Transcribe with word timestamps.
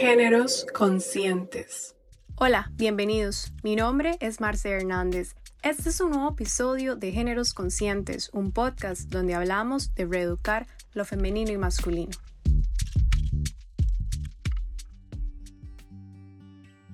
Géneros 0.00 0.66
conscientes. 0.72 1.94
Hola, 2.36 2.70
bienvenidos. 2.76 3.52
Mi 3.62 3.76
nombre 3.76 4.16
es 4.20 4.40
Marce 4.40 4.70
Hernández. 4.70 5.34
Este 5.62 5.90
es 5.90 6.00
un 6.00 6.12
nuevo 6.12 6.30
episodio 6.30 6.96
de 6.96 7.12
Géneros 7.12 7.52
Conscientes, 7.52 8.30
un 8.32 8.50
podcast 8.50 9.10
donde 9.10 9.34
hablamos 9.34 9.94
de 9.94 10.06
reeducar 10.06 10.66
lo 10.94 11.04
femenino 11.04 11.52
y 11.52 11.58
masculino. 11.58 12.12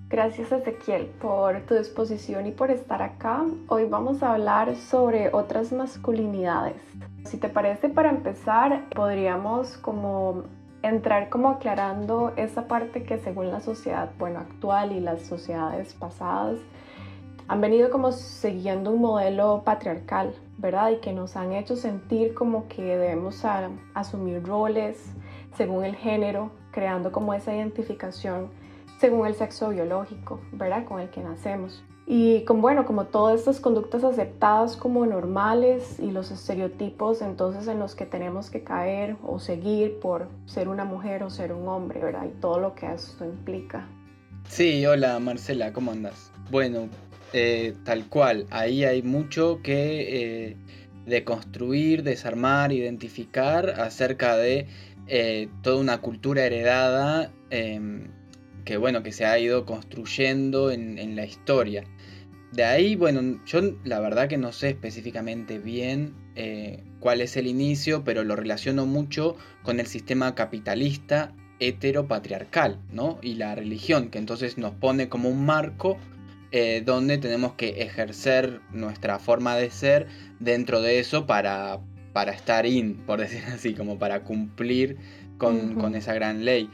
Gracias 0.09 0.51
Ezequiel 0.51 1.07
por 1.21 1.61
tu 1.67 1.77
disposición 1.77 2.49
y 2.49 2.51
por 2.51 2.73
estar 2.73 3.03
acá. 3.03 3.45
Hoy 3.69 3.85
vamos 3.85 4.25
a 4.25 4.33
hablar 4.33 4.75
sobre 4.75 5.33
otras 5.33 5.71
masculinidades. 5.71 6.83
Si 7.25 7.37
te 7.37 7.49
parece, 7.49 7.89
para 7.89 8.11
empezar, 8.11 8.89
podríamos 8.91 9.77
como 9.77 10.56
entrar 10.83 11.29
como 11.29 11.49
aclarando 11.49 12.33
esa 12.37 12.69
parte 12.69 13.03
que 13.03 13.19
según 13.19 13.51
la 13.51 13.61
sociedad, 13.61 14.11
bueno, 14.19 14.41
actual 14.41 14.93
y 14.93 15.01
las 15.01 15.23
sociedades 15.23 15.95
pasadas, 15.95 16.59
han 17.49 17.61
venido 17.61 17.91
como 17.91 18.13
siguiendo 18.13 18.91
un 18.91 19.01
modelo 19.01 19.63
patriarcal, 19.65 20.35
¿verdad? 20.59 20.91
Y 20.91 20.97
que 20.97 21.13
nos 21.13 21.37
han 21.37 21.53
hecho 21.53 21.77
sentir 21.77 22.35
como 22.35 22.67
que 22.69 22.83
debemos 22.83 23.45
asumir 23.95 24.43
roles 24.45 25.13
según 25.57 25.85
el 25.85 25.95
género, 25.95 26.51
creando 26.73 27.13
como 27.13 27.35
esa 27.35 27.55
identificación 27.55 28.51
según 28.99 29.27
el 29.27 29.35
sexo 29.35 29.69
biológico, 29.69 30.41
¿verdad? 30.53 30.85
Con 30.85 31.01
el 31.01 31.11
que 31.11 31.23
nacemos. 31.23 31.85
Y 32.09 32.45
con, 32.45 32.63
bueno, 32.63 32.87
como 32.87 33.07
todas 33.07 33.41
estas 33.41 33.59
conductas 33.59 34.05
aceptadas 34.05 34.77
como 34.77 35.05
normales 35.07 35.99
y 35.99 36.13
los 36.13 36.31
estereotipos 36.31 37.21
entonces 37.21 37.67
en 37.67 37.81
los 37.81 37.97
que 37.97 38.07
tenemos 38.07 38.49
que 38.49 38.63
caer 38.63 39.17
o 39.25 39.41
seguir 39.41 39.99
por 39.99 40.29
ser 40.47 40.69
una 40.69 40.85
mujer 40.85 41.25
o 41.25 41.31
ser 41.31 41.53
un 41.53 41.67
hombre, 41.67 42.01
¿verdad? 42.01 42.27
Y 42.27 42.41
todo 42.41 42.61
lo 42.61 42.75
que 42.77 42.87
esto 42.93 43.25
implica. 43.25 43.89
Sí, 44.49 44.87
hola 44.87 45.19
Marcela, 45.19 45.73
¿cómo 45.73 45.91
andas? 45.91 46.31
Bueno, 46.49 46.89
eh, 47.33 47.75
tal 47.85 48.09
cual, 48.09 48.47
ahí 48.51 48.85
hay 48.85 49.03
mucho 49.03 49.61
que 49.65 50.51
eh, 50.51 50.57
deconstruir, 51.07 52.05
desarmar, 52.05 52.71
identificar 52.73 53.81
acerca 53.81 54.37
de 54.37 54.69
eh, 55.09 55.49
toda 55.63 55.81
una 55.81 55.99
cultura 55.99 56.45
heredada 56.45 57.33
em, 57.51 58.09
que 58.67 58.77
bueno, 58.77 59.03
que 59.03 59.13
se 59.13 59.25
ha 59.25 59.39
ido 59.39 59.65
construyendo 59.65 60.73
en, 60.73 61.17
la 61.17 61.25
historia. 61.25 61.85
De 62.53 62.65
ahí, 62.65 62.97
bueno, 62.97 63.41
yo 63.47 63.61
la 63.85 64.01
verdad 64.01 64.29
que 64.29 64.37
no 64.37 64.51
sé 64.53 64.71
específicamente 64.71 65.59
bien 65.59 66.15
eh, 66.35 66.83
cuál 66.99 67.21
es 67.21 67.37
el 67.37 67.47
inicio, 67.47 68.03
pero 68.03 68.25
lo 68.25 68.35
relaciono 68.35 68.85
mucho 68.85 69.37
con 69.63 69.79
el 69.79 69.87
sistema 69.87 70.35
capitalista 70.35 71.33
heteropatriarcal, 71.61 72.81
¿no? 72.91 73.19
Y 73.23 73.35
la 73.35 73.55
religión, 73.55 74.11
que 74.11 74.19
entonces 74.19 74.59
nos 74.59 74.75
pone 74.75 75.09
como 75.09 75.29
un 75.29 75.47
marco 75.47 75.97
eh, 76.51 76.83
donde 76.85 77.19
tenemos 77.19 77.55
que 77.55 77.83
ejercer 77.83 78.61
nuestra 78.73 79.21
forma 79.21 79.55
de 79.57 79.71
ser 79.71 80.09
dentro 80.41 80.83
de 80.83 80.99
eso 80.99 81.25
para, 81.25 81.79
para 82.13 82.33
estar 82.33 82.67
in, 82.67 82.97
por 83.07 83.21
decir 83.21 83.45
así, 83.47 83.75
como 83.75 83.97
para 83.97 84.25
cumplir 84.25 84.97
con, 85.39 85.95
esa 85.95 86.15
gran 86.15 86.45
ley. 86.45 86.69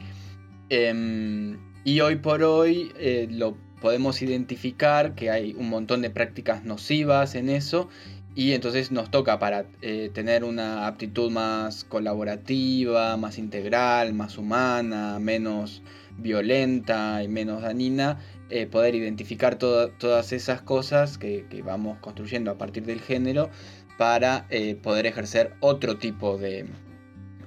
Em, 0.69 1.72
y 1.83 1.99
hoy 1.99 2.15
por 2.15 2.43
hoy 2.43 2.91
eh, 2.97 3.27
lo 3.29 3.57
podemos 3.81 4.21
identificar 4.21 5.15
que 5.15 5.29
hay 5.29 5.53
un 5.53 5.69
montón 5.69 6.01
de 6.01 6.09
prácticas 6.09 6.63
nocivas 6.63 7.35
en 7.35 7.49
eso 7.49 7.89
y 8.35 8.53
entonces 8.53 8.91
nos 8.91 9.11
toca 9.11 9.37
para 9.37 9.65
eh, 9.81 10.09
tener 10.13 10.43
una 10.43 10.87
aptitud 10.87 11.29
más 11.29 11.83
colaborativa, 11.83 13.17
más 13.17 13.37
integral, 13.37 14.13
más 14.13 14.37
humana, 14.37 15.19
menos 15.19 15.83
violenta 16.17 17.21
y 17.21 17.27
menos 17.27 17.61
dañina, 17.61 18.19
eh, 18.49 18.65
poder 18.65 18.95
identificar 18.95 19.57
todas 19.57 20.31
esas 20.31 20.61
cosas 20.61 21.17
que, 21.17 21.45
vamos 21.65 21.97
construyendo 21.99 22.49
a 22.49 22.57
partir 22.57 22.85
del 22.85 23.01
género 23.01 23.49
para 23.97 24.47
poder 24.81 25.05
ejercer 25.05 25.53
otro 25.59 25.97
tipo 25.97 26.37
de, 26.37 26.65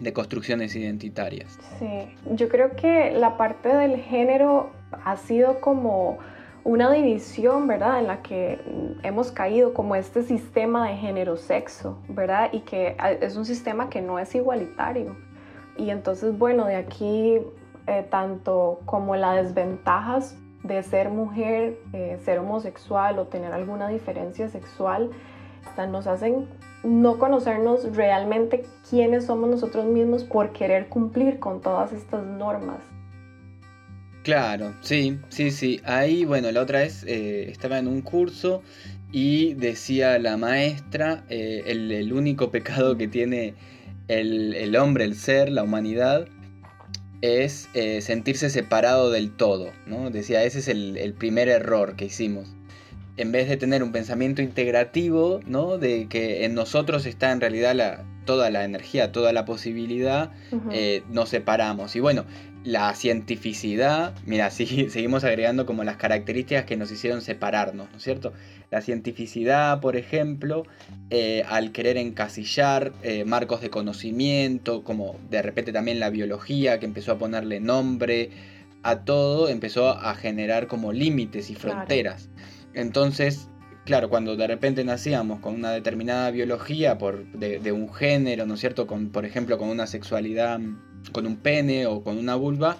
de 0.00 0.12
construcciones 0.12 0.76
identitarias. 0.76 1.58
Sí, 1.78 2.14
yo 2.32 2.48
creo 2.48 2.76
que 2.76 3.12
la 3.12 3.36
parte 3.36 3.68
del 3.68 3.96
género 3.96 4.70
ha 5.04 5.16
sido 5.16 5.60
como 5.60 6.18
una 6.64 6.90
división, 6.90 7.66
¿verdad? 7.66 8.00
En 8.00 8.08
la 8.08 8.22
que 8.22 8.58
hemos 9.02 9.30
caído 9.30 9.72
como 9.72 9.94
este 9.94 10.22
sistema 10.22 10.88
de 10.88 10.96
género-sexo, 10.96 12.02
¿verdad? 12.08 12.50
Y 12.52 12.60
que 12.60 12.96
es 13.20 13.36
un 13.36 13.44
sistema 13.44 13.88
que 13.88 14.02
no 14.02 14.18
es 14.18 14.34
igualitario. 14.34 15.16
Y 15.76 15.90
entonces, 15.90 16.36
bueno, 16.36 16.64
de 16.64 16.76
aquí 16.76 17.38
eh, 17.86 18.04
tanto 18.10 18.80
como 18.84 19.14
las 19.14 19.44
desventajas 19.44 20.36
de 20.64 20.82
ser 20.82 21.08
mujer, 21.08 21.78
eh, 21.92 22.18
ser 22.24 22.40
homosexual 22.40 23.20
o 23.20 23.28
tener 23.28 23.52
alguna 23.52 23.86
diferencia 23.88 24.48
sexual, 24.48 25.10
nos 25.88 26.08
hacen 26.08 26.48
no 26.86 27.18
conocernos 27.18 27.96
realmente 27.96 28.64
quiénes 28.88 29.26
somos 29.26 29.50
nosotros 29.50 29.84
mismos 29.86 30.24
por 30.24 30.52
querer 30.52 30.88
cumplir 30.88 31.38
con 31.38 31.60
todas 31.60 31.92
estas 31.92 32.24
normas. 32.24 32.78
Claro, 34.22 34.72
sí, 34.80 35.18
sí, 35.28 35.50
sí. 35.50 35.80
Ahí, 35.84 36.24
bueno, 36.24 36.50
la 36.50 36.62
otra 36.62 36.80
vez 36.80 37.04
eh, 37.06 37.48
estaba 37.50 37.78
en 37.78 37.86
un 37.88 38.02
curso 38.02 38.62
y 39.12 39.54
decía 39.54 40.18
la 40.18 40.36
maestra, 40.36 41.24
eh, 41.28 41.62
el, 41.66 42.12
único 42.12 42.50
pecado 42.50 42.96
que 42.96 43.08
tiene 43.08 43.54
el, 44.08 44.76
hombre, 44.76 45.04
el 45.04 45.14
ser, 45.14 45.50
la 45.50 45.62
humanidad, 45.62 46.26
es 47.20 47.68
eh, 47.74 48.00
sentirse 48.00 48.50
separado 48.50 49.10
del 49.10 49.30
todo, 49.30 49.70
¿no? 49.86 50.10
Decía, 50.10 50.42
ese 50.44 50.58
es 50.58 50.68
el 50.68 51.14
primer 51.14 51.48
error 51.48 51.96
que 51.96 52.06
hicimos 52.06 52.55
en 53.16 53.32
vez 53.32 53.48
de 53.48 53.56
tener 53.56 53.82
un 53.82 53.92
pensamiento 53.92 54.42
integrativo, 54.42 55.40
¿no? 55.46 55.78
De 55.78 56.06
que 56.08 56.44
en 56.44 56.54
nosotros 56.54 57.06
está 57.06 57.32
en 57.32 57.40
realidad 57.40 57.74
la, 57.74 58.04
toda 58.26 58.50
la 58.50 58.64
energía, 58.64 59.12
toda 59.12 59.32
la 59.32 59.46
posibilidad, 59.46 60.32
eh, 60.70 61.02
nos 61.08 61.30
separamos. 61.30 61.96
Y 61.96 62.00
bueno, 62.00 62.26
la 62.62 62.94
cientificidad, 62.94 64.14
mira, 64.26 64.50
sí, 64.50 64.90
seguimos 64.90 65.24
agregando 65.24 65.64
como 65.64 65.84
las 65.84 65.96
características 65.96 66.64
que 66.66 66.76
nos 66.76 66.90
hicieron 66.90 67.22
separarnos, 67.22 67.90
¿no 67.90 67.96
es 67.96 68.02
cierto? 68.02 68.34
La 68.70 68.82
cientificidad, 68.82 69.80
por 69.80 69.96
ejemplo, 69.96 70.64
eh, 71.08 71.44
al 71.48 71.72
querer 71.72 71.96
encasillar 71.96 72.92
eh, 73.02 73.24
marcos 73.24 73.60
de 73.60 73.70
conocimiento, 73.70 74.82
como 74.82 75.16
de 75.30 75.40
repente 75.40 75.72
también 75.72 76.00
la 76.00 76.10
biología, 76.10 76.80
que 76.80 76.86
empezó 76.86 77.12
a 77.12 77.18
ponerle 77.18 77.60
nombre 77.60 78.30
a 78.82 79.04
todo, 79.04 79.48
empezó 79.48 79.88
a 79.90 80.14
generar 80.14 80.66
como 80.66 80.92
límites 80.92 81.50
y 81.50 81.54
fronteras. 81.54 82.28
Entonces, 82.76 83.48
claro, 83.86 84.10
cuando 84.10 84.36
de 84.36 84.46
repente 84.46 84.84
nacíamos 84.84 85.40
con 85.40 85.54
una 85.54 85.70
determinada 85.70 86.30
biología 86.30 86.98
por, 86.98 87.24
de, 87.32 87.72
un 87.72 87.92
género, 87.92 88.44
¿no 88.44 88.54
es 88.54 88.60
cierto? 88.60 88.86
Con, 88.86 89.08
por 89.08 89.24
ejemplo, 89.24 89.56
con 89.56 89.70
una 89.70 89.86
sexualidad, 89.86 90.60
con 91.10 91.26
un 91.26 91.36
pene 91.36 91.86
o 91.86 92.04
con 92.04 92.18
una 92.18 92.34
vulva, 92.34 92.76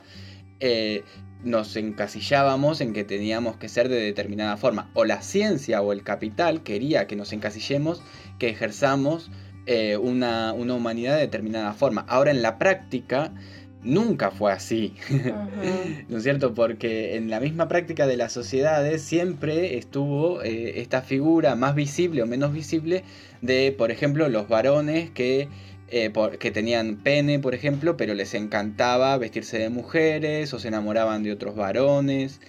eh, 0.61 1.03
nos 1.43 1.75
encasillábamos 1.77 2.83
en 2.83 2.93
que 2.93 3.05
teníamos 3.05 3.57
que 3.57 3.71
ser 3.71 3.89
de 3.89 3.97
determinada 3.97 4.59
forma. 4.59 4.91
O 4.93 5.07
la 5.07 5.23
ciencia 5.23 5.81
o 5.81 5.93
el 5.93 6.03
capital 6.03 6.63
quería 6.63 7.07
que 7.07 7.17
nos 7.17 7.33
encasillemos, 7.33 8.03
que 8.39 8.51
ejerzamos 8.51 9.31
eh, 9.65 9.97
una, 9.97 10.53
una 10.53 10.75
humanidad 10.75 11.15
de 11.15 11.23
determinada 11.23 11.73
forma. 11.73 12.05
Ahora 12.07 12.33
en 12.33 12.43
la 12.43 12.59
práctica 12.59 13.33
nunca 13.87 14.31
fue 14.31 14.53
así, 14.53 14.95
¿no 16.09 16.19
es 16.19 16.23
cierto? 16.23 16.55
Porque 16.55 17.17
en 17.17 17.31
la 17.31 17.41
misma 17.41 17.69
práctica 17.69 18.07
de 18.07 18.17
las 18.17 18.33
sociedades 18.33 19.03
siempre 19.03 19.79
estuvo 19.79 20.43
eh, 20.43 20.81
esta 20.81 21.03
figura 21.03 21.55
más 21.55 21.75
visible 21.75 22.23
o 22.23 22.27
menos 22.27 22.53
visible 22.53 23.05
de, 23.41 23.75
por 23.77 23.91
ejemplo, 23.91 24.29
los 24.29 24.49
varones 24.49 25.11
que, 25.11 25.49
eh, 25.89 26.13
que 26.39 26.51
tenían 26.51 26.97
pene, 26.97 27.39
por 27.39 27.55
ejemplo, 27.55 27.97
pero 27.97 28.15
les 28.15 28.35
encantaba 28.35 29.17
vestirse 29.17 29.59
de 29.59 29.71
mujeres 29.71 30.53
o 30.53 30.59
se 30.59 30.69
enamoraban 30.69 31.23
de 31.23 31.33
otros 31.33 31.55
varones 31.55 32.41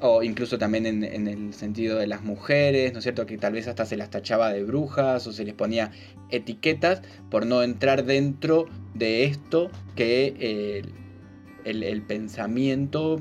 o 0.00 0.22
incluso 0.22 0.58
también 0.58 0.86
en, 0.86 1.26
el 1.26 1.54
sentido 1.54 1.98
de 1.98 2.06
las 2.06 2.22
mujeres, 2.22 2.92
¿no 2.92 2.98
es 2.98 3.02
cierto? 3.04 3.24
Que 3.24 3.38
tal 3.38 3.54
vez 3.54 3.66
hasta 3.66 3.86
se 3.86 3.96
las 3.96 4.10
tachaba 4.10 4.52
de 4.52 4.62
brujas 4.62 5.26
o 5.26 5.32
se 5.32 5.44
les 5.44 5.54
ponía 5.54 5.90
etiquetas 6.30 7.02
por 7.30 7.46
no 7.46 7.62
entrar 7.62 8.04
dentro 8.04 8.66
de 8.94 9.24
esto 9.24 9.70
que 9.94 10.34
eh, 10.38 10.82
el, 11.64 12.02
pensamiento, 12.02 13.18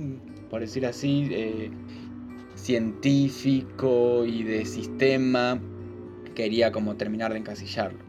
por 0.50 0.62
decir 0.62 0.86
así, 0.86 1.30
eh, 1.32 1.72
científico 2.56 4.26
y 4.26 4.44
de 4.44 4.66
sistema 4.66 5.60
quería 6.36 6.72
como 6.72 6.96
terminar 6.96 7.32
de 7.32 7.40
encasillarlo. 7.40 8.06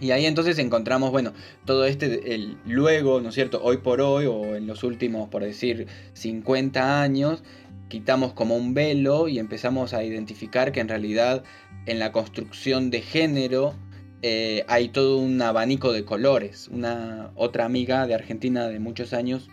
Y 0.00 0.12
ahí 0.12 0.24
entonces 0.24 0.58
encontramos, 0.58 1.10
bueno, 1.10 1.34
todo 1.66 1.84
este, 1.84 2.34
el 2.34 2.56
luego, 2.64 3.20
¿no 3.20 3.28
es 3.28 3.34
cierto? 3.34 3.60
Hoy 3.62 3.78
por 3.78 4.00
hoy, 4.00 4.24
o 4.24 4.56
en 4.56 4.66
los 4.66 4.82
últimos, 4.82 5.28
por 5.28 5.42
decir, 5.44 5.88
50 6.14 7.02
años, 7.02 7.42
quitamos 7.90 8.32
como 8.32 8.56
un 8.56 8.72
velo 8.72 9.28
y 9.28 9.38
empezamos 9.38 9.92
a 9.92 10.02
identificar 10.02 10.72
que 10.72 10.80
en 10.80 10.88
realidad 10.88 11.44
en 11.84 11.98
la 11.98 12.12
construcción 12.12 12.88
de 12.88 13.02
género 13.02 13.74
eh, 14.22 14.64
hay 14.68 14.88
todo 14.88 15.18
un 15.18 15.42
abanico 15.42 15.92
de 15.92 16.06
colores. 16.06 16.68
Una 16.68 17.32
otra 17.34 17.66
amiga 17.66 18.06
de 18.06 18.14
Argentina 18.14 18.68
de 18.68 18.78
muchos 18.78 19.12
años 19.12 19.50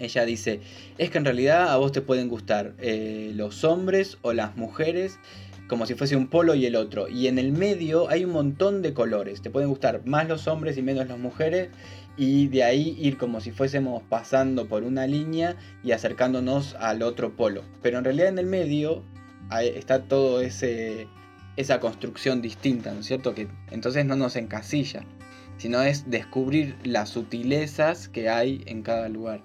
ella 0.00 0.24
dice, 0.24 0.60
es 0.98 1.10
que 1.10 1.18
en 1.18 1.24
realidad 1.24 1.70
a 1.70 1.76
vos 1.76 1.92
te 1.92 2.00
pueden 2.00 2.28
gustar 2.28 2.74
eh, 2.78 3.32
los 3.34 3.62
hombres 3.64 4.18
o 4.22 4.32
las 4.32 4.56
mujeres 4.56 5.18
como 5.68 5.86
si 5.86 5.94
fuese 5.94 6.14
un 6.14 6.26
polo 6.28 6.54
y 6.54 6.66
el 6.66 6.76
otro. 6.76 7.08
Y 7.08 7.26
en 7.26 7.38
el 7.38 7.52
medio 7.52 8.10
hay 8.10 8.24
un 8.24 8.32
montón 8.32 8.82
de 8.82 8.92
colores. 8.92 9.40
Te 9.40 9.50
pueden 9.50 9.70
gustar 9.70 10.04
más 10.04 10.28
los 10.28 10.46
hombres 10.46 10.76
y 10.76 10.82
menos 10.82 11.08
las 11.08 11.18
mujeres. 11.18 11.70
Y 12.16 12.48
de 12.48 12.62
ahí 12.62 12.96
ir 13.00 13.16
como 13.16 13.40
si 13.40 13.50
fuésemos 13.50 14.02
pasando 14.04 14.68
por 14.68 14.84
una 14.84 15.06
línea 15.06 15.56
y 15.82 15.92
acercándonos 15.92 16.74
al 16.76 17.02
otro 17.02 17.34
polo. 17.34 17.62
Pero 17.82 17.98
en 17.98 18.04
realidad 18.04 18.28
en 18.28 18.38
el 18.38 18.46
medio 18.46 19.02
está 19.50 20.04
todo 20.04 20.40
ese 20.40 21.08
esa 21.56 21.78
construcción 21.78 22.42
distinta, 22.42 22.92
¿no 22.92 23.00
es 23.00 23.06
cierto? 23.06 23.34
Que 23.34 23.48
entonces 23.70 24.04
no 24.04 24.16
nos 24.16 24.36
encasilla, 24.36 25.04
sino 25.56 25.82
es 25.82 26.10
descubrir 26.10 26.76
las 26.84 27.10
sutilezas 27.10 28.08
que 28.08 28.28
hay 28.28 28.62
en 28.66 28.82
cada 28.82 29.08
lugar. 29.08 29.40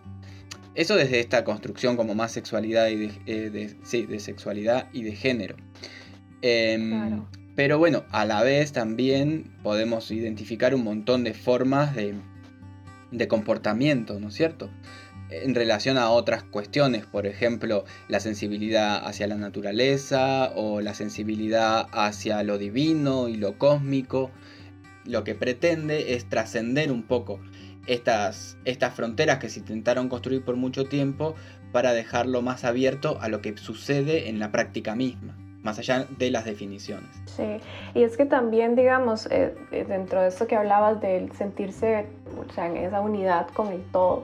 Eso 0.75 0.95
desde 0.95 1.19
esta 1.19 1.43
construcción 1.43 1.97
como 1.97 2.15
más 2.15 2.31
sexualidad 2.31 2.87
y 2.87 2.95
de, 2.95 3.11
eh, 3.25 3.75
sí, 3.83 4.05
de 4.05 4.19
sexualidad 4.19 4.87
y 4.93 5.03
de 5.03 5.15
género. 5.15 5.55
Em, 6.41 7.25
pero 7.55 7.77
bueno, 7.77 8.05
a 8.11 8.25
la 8.25 8.43
vez 8.43 8.71
también 8.71 9.51
podemos 9.61 10.09
identificar 10.11 10.73
un 10.73 10.83
montón 10.83 11.23
de 11.23 11.33
formas 11.33 11.95
de, 11.95 12.15
de 13.11 13.27
comportamiento, 13.27 14.19
¿no 14.19 14.29
es 14.29 14.35
cierto? 14.35 14.69
En 15.29 15.53
relación 15.53 15.97
a 15.97 16.09
otras 16.09 16.43
cuestiones, 16.43 17.05
por 17.05 17.27
ejemplo, 17.27 17.85
la 18.07 18.19
sensibilidad 18.19 19.05
hacia 19.05 19.27
la 19.27 19.35
naturaleza 19.35 20.51
o 20.55 20.81
la 20.81 20.95
sensibilidad 20.95 21.87
hacia 21.91 22.41
lo 22.43 22.57
divino 22.57 23.27
y 23.27 23.35
lo 23.35 23.57
cósmico, 23.57 24.31
lo 25.05 25.23
que 25.23 25.35
pretende 25.35 26.15
es 26.15 26.27
trascender 26.27 26.91
un 26.91 27.03
poco 27.03 27.39
estas, 27.85 28.57
estas 28.65 28.93
fronteras 28.93 29.39
que 29.39 29.49
se 29.49 29.59
intentaron 29.59 30.09
construir 30.09 30.43
por 30.43 30.55
mucho 30.55 30.85
tiempo 30.85 31.35
para 31.71 31.93
dejarlo 31.93 32.41
más 32.41 32.63
abierto 32.63 33.19
a 33.21 33.29
lo 33.29 33.41
que 33.41 33.55
sucede 33.57 34.29
en 34.29 34.39
la 34.39 34.51
práctica 34.51 34.95
misma, 34.95 35.37
más 35.63 35.79
allá 35.79 36.05
de 36.17 36.31
las 36.31 36.45
definiciones. 36.45 37.09
Sí, 37.25 37.59
y 37.93 38.03
es 38.03 38.17
que 38.17 38.25
también, 38.25 38.75
digamos, 38.75 39.25
eh, 39.27 39.55
eh, 39.71 39.85
dentro 39.87 40.21
de 40.21 40.29
esto 40.29 40.47
que 40.47 40.55
hablabas 40.55 41.01
del 41.01 41.31
sentirse 41.33 42.07
o 42.37 42.51
sea, 42.53 42.67
en 42.67 42.77
esa 42.77 43.01
unidad 43.01 43.47
con 43.49 43.67
el 43.67 43.83
todo, 43.91 44.23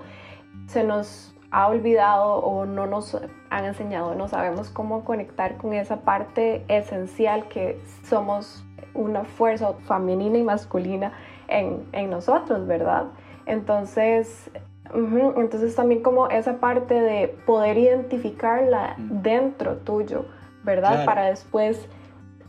se 0.67 0.83
nos 0.83 1.33
ha 1.51 1.67
olvidado 1.67 2.37
o 2.37 2.65
no 2.65 2.85
nos 2.85 3.17
han 3.49 3.65
enseñado, 3.65 4.15
no 4.15 4.27
sabemos 4.27 4.69
cómo 4.69 5.03
conectar 5.05 5.57
con 5.57 5.73
esa 5.73 6.01
parte 6.01 6.65
esencial 6.67 7.47
que 7.47 7.79
somos 8.03 8.65
una 8.93 9.23
fuerza 9.23 9.73
femenina 9.87 10.37
y 10.37 10.43
masculina 10.43 11.13
en, 11.47 11.85
en 11.91 12.09
nosotros, 12.09 12.65
¿verdad? 12.65 13.05
Entonces, 13.45 14.49
entonces 14.93 15.75
también 15.75 16.01
como 16.01 16.27
esa 16.29 16.59
parte 16.59 16.93
de 16.93 17.27
poder 17.45 17.77
identificarla 17.77 18.95
dentro 18.97 19.77
tuyo, 19.77 20.25
¿verdad? 20.65 21.05
Para 21.05 21.27
después 21.27 21.87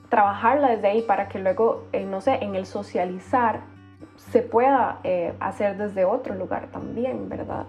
trabajarla 0.08 0.70
desde 0.70 0.88
ahí 0.88 1.02
para 1.02 1.28
que 1.28 1.38
luego, 1.38 1.86
eh, 1.92 2.04
no 2.04 2.20
sé, 2.20 2.38
en 2.40 2.54
el 2.54 2.66
socializar 2.66 3.60
se 4.16 4.42
pueda 4.42 5.00
eh, 5.04 5.34
hacer 5.40 5.76
desde 5.76 6.04
otro 6.04 6.34
lugar 6.34 6.70
también, 6.72 7.28
¿verdad? 7.28 7.66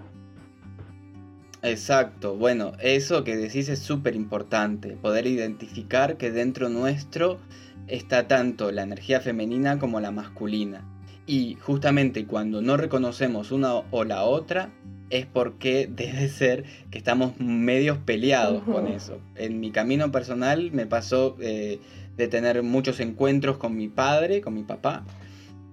Exacto, 1.62 2.36
bueno, 2.36 2.72
eso 2.80 3.24
que 3.24 3.36
decís 3.36 3.68
es 3.68 3.80
súper 3.80 4.14
importante, 4.14 4.96
poder 4.96 5.26
identificar 5.26 6.16
que 6.16 6.30
dentro 6.30 6.68
nuestro 6.68 7.38
está 7.88 8.28
tanto 8.28 8.70
la 8.70 8.82
energía 8.82 9.20
femenina 9.20 9.78
como 9.78 10.00
la 10.00 10.12
masculina. 10.12 10.84
Y 11.28 11.58
justamente 11.60 12.24
cuando 12.24 12.62
no 12.62 12.78
reconocemos 12.78 13.52
una 13.52 13.74
o 13.74 14.04
la 14.04 14.24
otra, 14.24 14.70
es 15.10 15.26
porque 15.26 15.86
debe 15.94 16.28
ser 16.28 16.64
que 16.90 16.96
estamos 16.96 17.38
medios 17.38 17.98
peleados 17.98 18.62
con 18.64 18.88
eso. 18.88 19.20
En 19.36 19.60
mi 19.60 19.70
camino 19.70 20.10
personal 20.10 20.72
me 20.72 20.86
pasó 20.86 21.36
eh, 21.40 21.80
de 22.16 22.28
tener 22.28 22.62
muchos 22.62 22.98
encuentros 23.00 23.58
con 23.58 23.76
mi 23.76 23.88
padre, 23.88 24.40
con 24.40 24.54
mi 24.54 24.62
papá, 24.62 25.04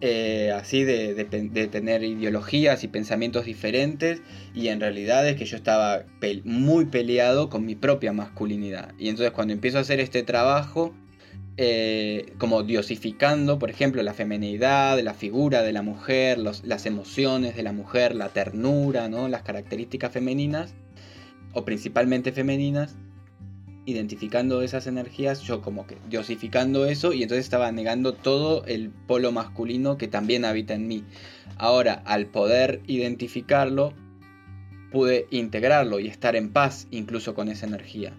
eh, 0.02 0.52
así 0.54 0.84
de, 0.84 1.14
de, 1.14 1.68
tener 1.68 2.04
ideologías 2.04 2.84
y 2.84 2.90
pensamientos 2.90 3.46
diferentes 3.46 4.22
y 4.54 4.68
en 4.68 4.82
realidad 4.82 5.26
es 5.26 5.38
que 5.38 5.46
yo 5.46 5.56
estaba 5.56 6.04
muy 6.44 6.86
peleado 6.86 7.50
con 7.50 7.66
mi 7.66 7.76
propia 7.76 8.12
masculinidad. 8.12 8.94
Y 9.00 9.08
entonces 9.08 9.32
cuando 9.32 9.54
empiezo 9.54 9.78
a 9.78 9.82
hacer 9.82 10.02
este 10.02 10.22
trabajo 10.24 10.94
eh, 11.58 12.34
como 12.38 12.64
diosificando, 12.64 13.60
por 13.60 13.70
ejemplo, 13.70 14.04
la 14.04 14.14
femenidad, 14.14 15.00
la 15.02 15.14
figura 15.14 15.62
de 15.62 15.72
la 15.72 15.82
mujer, 15.82 16.38
las 16.38 16.86
emociones 16.86 17.56
de 17.56 17.64
la 17.64 17.72
mujer, 17.72 18.14
la 18.14 18.30
ternura, 18.30 19.08
¿no? 19.08 19.30
las 19.30 19.44
características 19.44 20.12
femeninas, 20.12 20.74
o 21.54 21.64
principalmente 21.64 22.34
femeninas, 22.34 22.96
identificando 23.86 24.62
esas 24.64 24.88
energías, 24.88 25.42
yo 25.42 25.62
como 25.62 25.88
que 25.88 25.98
diosificando 26.10 26.86
eso 26.86 27.14
y 27.14 27.24
entonces 27.24 27.46
estaba 27.46 27.72
negando 27.72 28.14
todo 28.14 28.66
el 28.66 28.90
polo 28.90 29.32
masculino 29.32 29.98
que 29.98 30.08
también 30.08 30.44
habita 30.44 30.74
en 30.74 30.88
mí. 30.88 31.04
Ahora, 31.58 32.02
al 32.06 32.26
poder 32.26 32.82
identificarlo, 32.88 33.94
pude 34.92 35.28
integrarlo 35.30 36.00
y 36.00 36.08
estar 36.08 36.36
en 36.36 36.52
paz 36.52 36.88
incluso 36.92 37.36
con 37.36 37.48
esa 37.48 37.66
energía. 37.66 38.14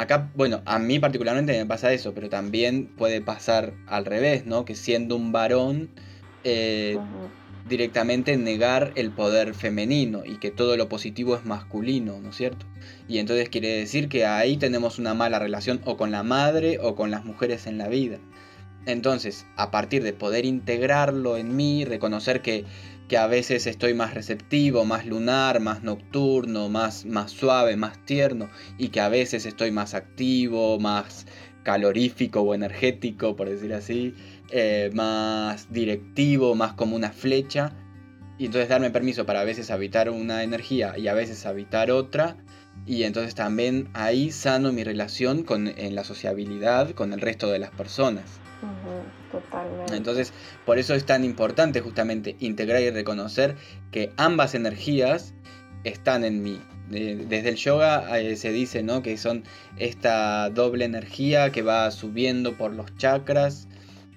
Acá, 0.00 0.30
bueno, 0.34 0.62
a 0.64 0.78
mí 0.78 0.98
particularmente 0.98 1.52
me 1.58 1.66
pasa 1.66 1.92
eso, 1.92 2.14
pero 2.14 2.30
también 2.30 2.86
puede 2.86 3.20
pasar 3.20 3.74
al 3.86 4.06
revés, 4.06 4.46
¿no? 4.46 4.64
Que 4.64 4.74
siendo 4.74 5.14
un 5.14 5.30
varón, 5.30 5.90
eh, 6.42 6.98
directamente 7.68 8.34
negar 8.38 8.92
el 8.94 9.10
poder 9.10 9.52
femenino 9.52 10.22
y 10.24 10.38
que 10.38 10.50
todo 10.50 10.78
lo 10.78 10.88
positivo 10.88 11.36
es 11.36 11.44
masculino, 11.44 12.18
¿no 12.18 12.30
es 12.30 12.36
cierto? 12.36 12.64
Y 13.08 13.18
entonces 13.18 13.50
quiere 13.50 13.68
decir 13.76 14.08
que 14.08 14.24
ahí 14.24 14.56
tenemos 14.56 14.98
una 14.98 15.12
mala 15.12 15.38
relación 15.38 15.82
o 15.84 15.98
con 15.98 16.10
la 16.10 16.22
madre 16.22 16.78
o 16.80 16.94
con 16.94 17.10
las 17.10 17.26
mujeres 17.26 17.66
en 17.66 17.76
la 17.76 17.88
vida. 17.88 18.16
Entonces, 18.86 19.44
a 19.56 19.70
partir 19.70 20.02
de 20.02 20.14
poder 20.14 20.46
integrarlo 20.46 21.36
en 21.36 21.54
mí, 21.54 21.84
reconocer 21.84 22.40
que 22.40 22.64
que 23.10 23.18
a 23.18 23.26
veces 23.26 23.66
estoy 23.66 23.92
más 23.92 24.14
receptivo, 24.14 24.84
más 24.84 25.04
lunar, 25.04 25.58
más 25.58 25.82
nocturno, 25.82 26.68
más, 26.68 27.04
más 27.06 27.32
suave, 27.32 27.74
más 27.76 27.98
tierno, 28.04 28.48
y 28.78 28.90
que 28.90 29.00
a 29.00 29.08
veces 29.08 29.46
estoy 29.46 29.72
más 29.72 29.94
activo, 29.94 30.78
más 30.78 31.26
calorífico 31.64 32.42
o 32.42 32.54
energético, 32.54 33.34
por 33.34 33.48
decir 33.48 33.74
así, 33.74 34.14
eh, 34.52 34.92
más 34.94 35.72
directivo, 35.72 36.54
más 36.54 36.74
como 36.74 36.94
una 36.94 37.10
flecha, 37.10 37.72
y 38.38 38.46
entonces 38.46 38.68
darme 38.68 38.90
permiso 38.90 39.26
para 39.26 39.40
a 39.40 39.44
veces 39.44 39.72
habitar 39.72 40.08
una 40.08 40.44
energía 40.44 40.96
y 40.96 41.08
a 41.08 41.14
veces 41.14 41.46
habitar 41.46 41.90
otra, 41.90 42.36
y 42.86 43.02
entonces 43.02 43.34
también 43.34 43.88
ahí 43.92 44.30
sano 44.30 44.70
mi 44.70 44.84
relación 44.84 45.42
con, 45.42 45.66
en 45.66 45.96
la 45.96 46.04
sociabilidad 46.04 46.92
con 46.92 47.12
el 47.12 47.20
resto 47.20 47.50
de 47.50 47.58
las 47.58 47.72
personas. 47.72 48.38
Totalmente. 49.32 49.96
Entonces, 49.96 50.32
por 50.66 50.78
eso 50.78 50.94
es 50.94 51.06
tan 51.06 51.24
importante 51.24 51.80
justamente 51.80 52.36
integrar 52.40 52.82
y 52.82 52.90
reconocer 52.90 53.56
que 53.90 54.12
ambas 54.16 54.54
energías 54.54 55.34
están 55.84 56.24
en 56.24 56.42
mí. 56.42 56.60
Desde 56.90 57.50
el 57.50 57.54
yoga 57.54 58.18
eh, 58.18 58.34
se 58.34 58.50
dice 58.50 58.82
¿no? 58.82 59.00
que 59.00 59.16
son 59.16 59.44
esta 59.76 60.50
doble 60.50 60.84
energía 60.84 61.52
que 61.52 61.62
va 61.62 61.88
subiendo 61.92 62.54
por 62.56 62.72
los 62.72 62.94
chakras, 62.96 63.68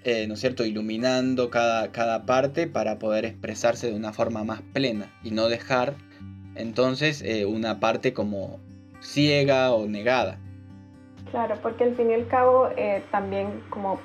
eh, 0.03 0.25
¿no 0.27 0.33
es 0.33 0.39
cierto? 0.39 0.65
Iluminando 0.65 1.51
cada, 1.51 1.91
cada 1.91 2.25
parte 2.25 2.65
para 2.65 2.97
poder 2.97 3.25
expresarse 3.25 3.87
de 3.87 3.93
una 3.93 4.11
forma 4.11 4.43
más 4.43 4.61
plena 4.73 5.13
y 5.23 5.31
no 5.31 5.49
dejar 5.49 5.93
entonces 6.55 7.21
eh, 7.21 7.45
una 7.45 7.79
parte 7.79 8.11
como 8.13 8.59
ciega 9.01 9.71
o 9.71 9.87
negada. 9.87 10.39
Claro, 11.29 11.59
porque 11.61 11.83
al 11.83 11.95
fin 11.95 12.09
y 12.09 12.13
al 12.15 12.27
cabo 12.27 12.69
también 13.11 13.61
como 13.69 13.99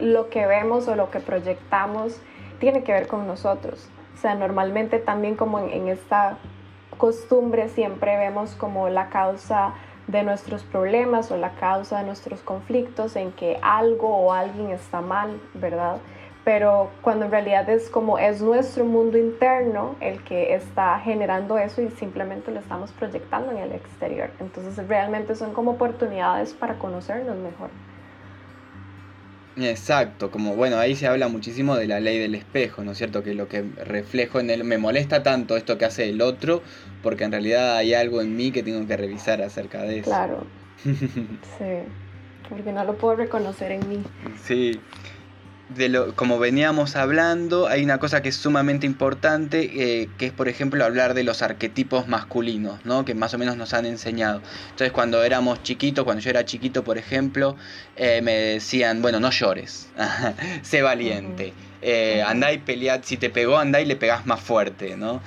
lo 0.00 0.30
que 0.30 0.46
vemos 0.46 0.88
o 0.88 0.96
lo 0.96 1.10
que 1.10 1.20
proyectamos 1.20 2.20
tiene 2.58 2.82
que 2.82 2.92
ver 2.92 3.06
con 3.06 3.26
nosotros. 3.26 3.88
O 4.14 4.20
sea, 4.20 4.34
normalmente 4.34 4.98
también 4.98 5.36
como 5.36 5.60
en, 5.60 5.88
esta 5.88 6.38
costumbre 6.96 7.68
siempre 7.68 8.16
vemos 8.16 8.54
como 8.56 8.88
la 8.88 9.08
causa 9.10 9.74
de 10.08 10.22
nuestros 10.22 10.64
problemas 10.64 11.30
o 11.30 11.36
la 11.36 11.50
causa 11.50 11.98
de 11.98 12.04
nuestros 12.04 12.40
conflictos 12.40 13.14
en 13.14 13.30
que 13.32 13.58
algo 13.62 14.08
o 14.08 14.32
alguien 14.32 14.70
está 14.70 15.00
mal, 15.00 15.40
¿verdad? 15.54 15.98
Pero 16.44 16.88
cuando 17.02 17.26
en 17.26 17.30
realidad 17.30 17.68
es 17.68 17.90
como 17.90 18.18
es 18.18 18.40
nuestro 18.40 18.84
mundo 18.84 19.18
interno 19.18 19.96
el 20.00 20.24
que 20.24 20.54
está 20.54 20.98
generando 20.98 21.58
eso 21.58 21.82
y 21.82 21.90
simplemente 21.90 22.50
lo 22.50 22.58
estamos 22.58 22.90
proyectando 22.92 23.52
en 23.52 23.58
el 23.58 23.72
exterior. 23.72 24.30
Entonces 24.40 24.88
realmente 24.88 25.36
son 25.36 25.52
como 25.52 25.72
oportunidades 25.72 26.54
para 26.54 26.78
conocernos 26.78 27.36
mejor. 27.36 27.68
Exacto, 29.60 30.30
como 30.30 30.54
bueno, 30.54 30.78
ahí 30.78 30.94
se 30.94 31.06
habla 31.06 31.28
muchísimo 31.28 31.76
de 31.76 31.86
la 31.86 32.00
ley 32.00 32.18
del 32.18 32.34
espejo, 32.34 32.84
¿no 32.84 32.92
es 32.92 32.98
cierto? 32.98 33.22
Que 33.22 33.34
lo 33.34 33.48
que 33.48 33.62
reflejo 33.62 34.40
en 34.40 34.50
él 34.50 34.64
me 34.64 34.78
molesta 34.78 35.22
tanto 35.22 35.56
esto 35.56 35.78
que 35.78 35.84
hace 35.84 36.08
el 36.08 36.20
otro, 36.20 36.62
porque 37.02 37.24
en 37.24 37.32
realidad 37.32 37.76
hay 37.76 37.94
algo 37.94 38.20
en 38.20 38.36
mí 38.36 38.52
que 38.52 38.62
tengo 38.62 38.86
que 38.86 38.96
revisar 38.96 39.42
acerca 39.42 39.82
de 39.82 40.00
eso. 40.00 40.10
Claro. 40.10 40.46
sí, 40.84 41.82
porque 42.48 42.72
no 42.72 42.84
lo 42.84 42.96
puedo 42.96 43.16
reconocer 43.16 43.72
en 43.72 43.88
mí. 43.88 44.02
Sí. 44.42 44.80
De 45.68 45.88
lo, 45.88 46.14
como 46.14 46.38
veníamos 46.38 46.96
hablando, 46.96 47.66
hay 47.66 47.84
una 47.84 47.98
cosa 47.98 48.22
que 48.22 48.30
es 48.30 48.36
sumamente 48.36 48.86
importante, 48.86 50.02
eh, 50.02 50.08
que 50.16 50.26
es 50.26 50.32
por 50.32 50.48
ejemplo 50.48 50.84
hablar 50.84 51.14
de 51.14 51.24
los 51.24 51.42
arquetipos 51.42 52.08
masculinos, 52.08 52.84
¿no? 52.84 53.04
que 53.04 53.14
más 53.14 53.34
o 53.34 53.38
menos 53.38 53.56
nos 53.56 53.74
han 53.74 53.84
enseñado. 53.84 54.40
Entonces 54.70 54.92
cuando 54.92 55.22
éramos 55.22 55.62
chiquitos, 55.62 56.04
cuando 56.04 56.22
yo 56.22 56.30
era 56.30 56.44
chiquito 56.44 56.84
por 56.84 56.96
ejemplo, 56.96 57.56
eh, 57.96 58.20
me 58.22 58.32
decían, 58.32 59.02
bueno, 59.02 59.20
no 59.20 59.30
llores, 59.30 59.88
sé 60.62 60.80
valiente, 60.82 61.52
eh, 61.82 62.22
andá 62.26 62.52
y 62.52 62.58
pelead, 62.58 63.02
si 63.04 63.18
te 63.18 63.28
pegó, 63.28 63.58
andá 63.58 63.80
y 63.80 63.84
le 63.84 63.96
pegás 63.96 64.26
más 64.26 64.40
fuerte, 64.40 64.96
¿no? 64.96 65.20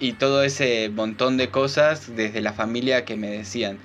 Y 0.00 0.14
todo 0.14 0.42
ese 0.42 0.88
montón 0.88 1.36
de 1.36 1.50
cosas 1.50 2.16
desde 2.16 2.40
la 2.40 2.52
familia 2.52 3.04
que 3.04 3.16
me 3.16 3.30
decían. 3.30 3.78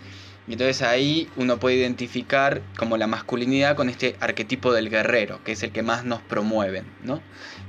Y 0.48 0.54
entonces 0.54 0.82
ahí 0.82 1.30
uno 1.36 1.60
puede 1.60 1.76
identificar 1.76 2.62
como 2.78 2.96
la 2.98 3.06
masculinidad 3.06 3.76
con 3.76 3.90
este 3.90 4.16
arquetipo 4.22 4.72
del 4.72 4.90
guerrero, 4.90 5.44
que 5.44 5.52
es 5.52 5.64
el 5.64 5.72
que 5.72 5.84
más 5.84 6.06
nos 6.06 6.22
promueven, 6.22 6.86
¿no? 7.04 7.22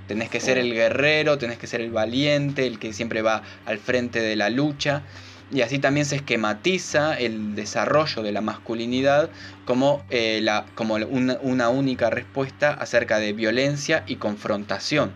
Tenés 0.06 0.30
que 0.30 0.40
ser 0.40 0.58
el 0.58 0.72
guerrero, 0.72 1.38
tenés 1.38 1.58
que 1.58 1.66
ser 1.66 1.80
el 1.80 1.90
valiente, 1.90 2.66
el 2.66 2.78
que 2.78 2.92
siempre 2.92 3.20
va 3.20 3.42
al 3.66 3.78
frente 3.78 4.20
de 4.20 4.36
la 4.36 4.48
lucha. 4.48 5.02
Y 5.50 5.62
así 5.62 5.78
también 5.78 6.06
se 6.06 6.16
esquematiza 6.16 7.18
el 7.18 7.54
desarrollo 7.56 8.22
de 8.22 8.32
la 8.32 8.42
masculinidad 8.42 9.30
como, 9.64 10.04
eh, 10.10 10.40
la, 10.42 10.66
como 10.74 10.94
una 10.94 11.68
única 11.70 12.10
respuesta 12.10 12.72
acerca 12.74 13.18
de 13.18 13.32
violencia 13.32 14.04
y 14.06 14.16
confrontación. 14.16 15.12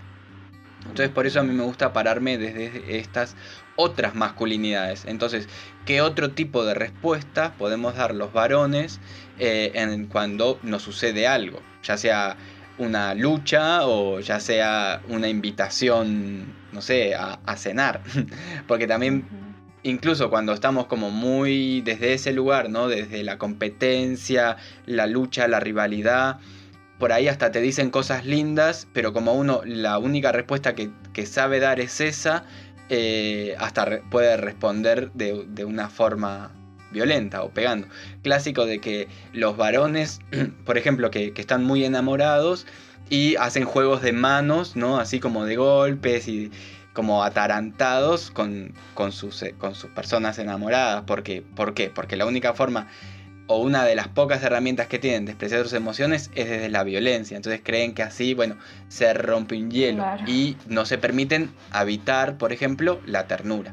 Entonces 0.83 1.11
por 1.11 1.26
eso 1.26 1.40
a 1.40 1.42
mí 1.42 1.54
me 1.54 1.62
gusta 1.62 1.92
pararme 1.92 2.38
desde 2.38 2.99
estas 2.99 3.37
otras 3.83 4.15
masculinidades. 4.15 5.05
Entonces, 5.07 5.49
¿qué 5.85 6.01
otro 6.01 6.31
tipo 6.31 6.65
de 6.65 6.75
respuesta 6.75 7.55
podemos 7.59 7.97
dar 7.97 8.15
los 8.15 8.33
varones 8.33 9.01
eh, 9.39 9.73
en 9.75 10.07
cuando 10.07 10.59
nos 10.62 10.83
sucede 10.83 11.27
algo? 11.27 11.61
Ya 11.83 11.97
sea 11.97 12.37
una 12.79 13.15
lucha 13.15 13.87
o 13.87 14.21
ya 14.21 14.39
sea 14.41 15.03
una 15.09 15.29
invitación, 15.29 16.55
no 16.73 16.81
sé, 16.81 17.15
a, 17.15 17.41
a 17.45 17.57
cenar. 17.57 18.03
Porque 18.69 18.87
también, 18.87 19.27
incluso 19.83 20.31
cuando 20.31 20.53
estamos 20.53 20.87
como 20.87 21.11
muy 21.11 21.81
desde 21.81 22.15
ese 22.15 22.33
lugar, 22.33 22.71
¿no? 22.71 22.87
Desde 22.87 23.25
la 23.25 23.37
competencia, 23.39 24.57
la 24.87 25.07
lucha, 25.07 25.49
la 25.49 25.59
rivalidad 25.59 26.39
por 27.03 27.11
ahí 27.11 27.27
hasta 27.27 27.51
te 27.51 27.61
dicen 27.61 27.91
cosas 27.91 28.25
lindas, 28.25 28.87
pero 28.93 29.12
como 29.12 29.33
uno 29.35 29.62
la 29.65 29.99
única 29.99 30.31
respuesta 30.31 30.77
que, 30.77 31.27
sabe 31.27 31.59
dar 31.59 31.81
es 31.81 32.01
esa, 32.01 32.45
eh, 32.89 33.55
hasta 33.59 34.01
puede 34.11 34.37
responder 34.37 35.11
de, 35.12 35.65
una 35.65 35.89
forma 35.89 36.51
violenta 36.91 37.43
o 37.43 37.51
pegando. 37.51 37.89
Clásico 38.23 38.67
de 38.67 38.81
que 38.81 39.09
los 39.33 39.57
varones, 39.57 40.21
por 40.65 40.79
ejemplo, 40.79 41.11
que, 41.11 41.33
están 41.37 41.65
muy 41.65 41.85
enamorados 41.85 42.67
y 43.09 43.37
hacen 43.37 43.65
juegos 43.65 44.03
de 44.03 44.12
manos, 44.12 44.77
¿no? 44.77 44.99
Así 44.99 45.21
como 45.21 45.45
de 45.45 45.57
golpes 45.57 46.29
y 46.29 46.51
como 46.93 47.25
atarantados 47.25 48.31
con, 48.31 48.75
con, 48.95 49.12
sus, 49.12 49.45
con 49.59 49.75
sus 49.75 49.91
personas 49.91 50.39
enamoradas. 50.39 51.05
Porque, 51.07 51.43
¿Por 51.43 51.75
qué? 51.75 51.91
Porque 51.91 52.17
la 52.17 52.27
única 52.27 52.53
forma 52.53 52.89
o 53.47 53.59
una 53.59 53.85
de 53.85 53.95
las 53.95 54.09
pocas 54.09 54.43
herramientas 54.43 54.87
que 54.87 54.99
tienen 54.99 55.25
de 55.25 55.33
expresar 55.33 55.63
sus 55.63 55.73
emociones 55.73 56.31
es 56.35 56.49
desde 56.49 56.69
la 56.69 56.85
violencia. 56.85 57.37
Entonces 57.37 57.61
creen 57.63 57.95
que 57.95 58.03
así, 58.03 58.35
bueno, 58.35 58.57
se 58.89 59.13
rompe 59.15 59.57
un 59.57 59.71
hielo 59.71 60.05
y 60.27 60.57
no 60.67 60.85
se 60.85 60.99
permiten 60.99 61.51
habitar, 61.71 62.39
por 62.39 62.53
ejemplo, 62.53 63.01
la 63.07 63.27
ternura. 63.27 63.73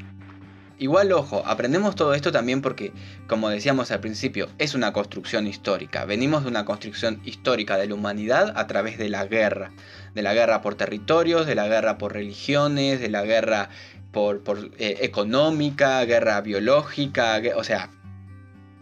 Igual, 0.79 1.11
ojo, 1.11 1.43
aprendemos 1.45 1.95
todo 1.95 2.13
esto 2.13 2.31
también 2.31 2.61
porque, 2.61 2.93
como 3.27 3.49
decíamos 3.49 3.91
al 3.91 3.99
principio, 3.99 4.47
es 4.59 4.75
una 4.75 4.93
construcción 4.93 5.45
histórica. 5.45 6.05
Venimos 6.05 6.43
de 6.43 6.49
una 6.49 6.63
construcción 6.63 7.19
histórica 7.25 7.77
de 7.77 7.87
la 7.87 7.95
humanidad 7.95 8.53
a 8.55 8.65
través 8.65 8.97
de 8.97 9.09
la 9.09 9.25
guerra. 9.25 9.71
De 10.15 10.21
la 10.21 10.33
guerra 10.33 10.61
por 10.61 10.75
territorios, 10.75 11.45
de 11.45 11.55
la 11.55 11.67
guerra 11.67 11.97
por 11.97 12.13
religiones, 12.13 13.01
de 13.01 13.09
la 13.09 13.23
guerra 13.23 13.69
por, 14.13 14.41
eh, 14.77 14.99
económica, 15.01 16.03
guerra 16.05 16.39
biológica, 16.39 17.41
o 17.57 17.63
sea, 17.65 17.89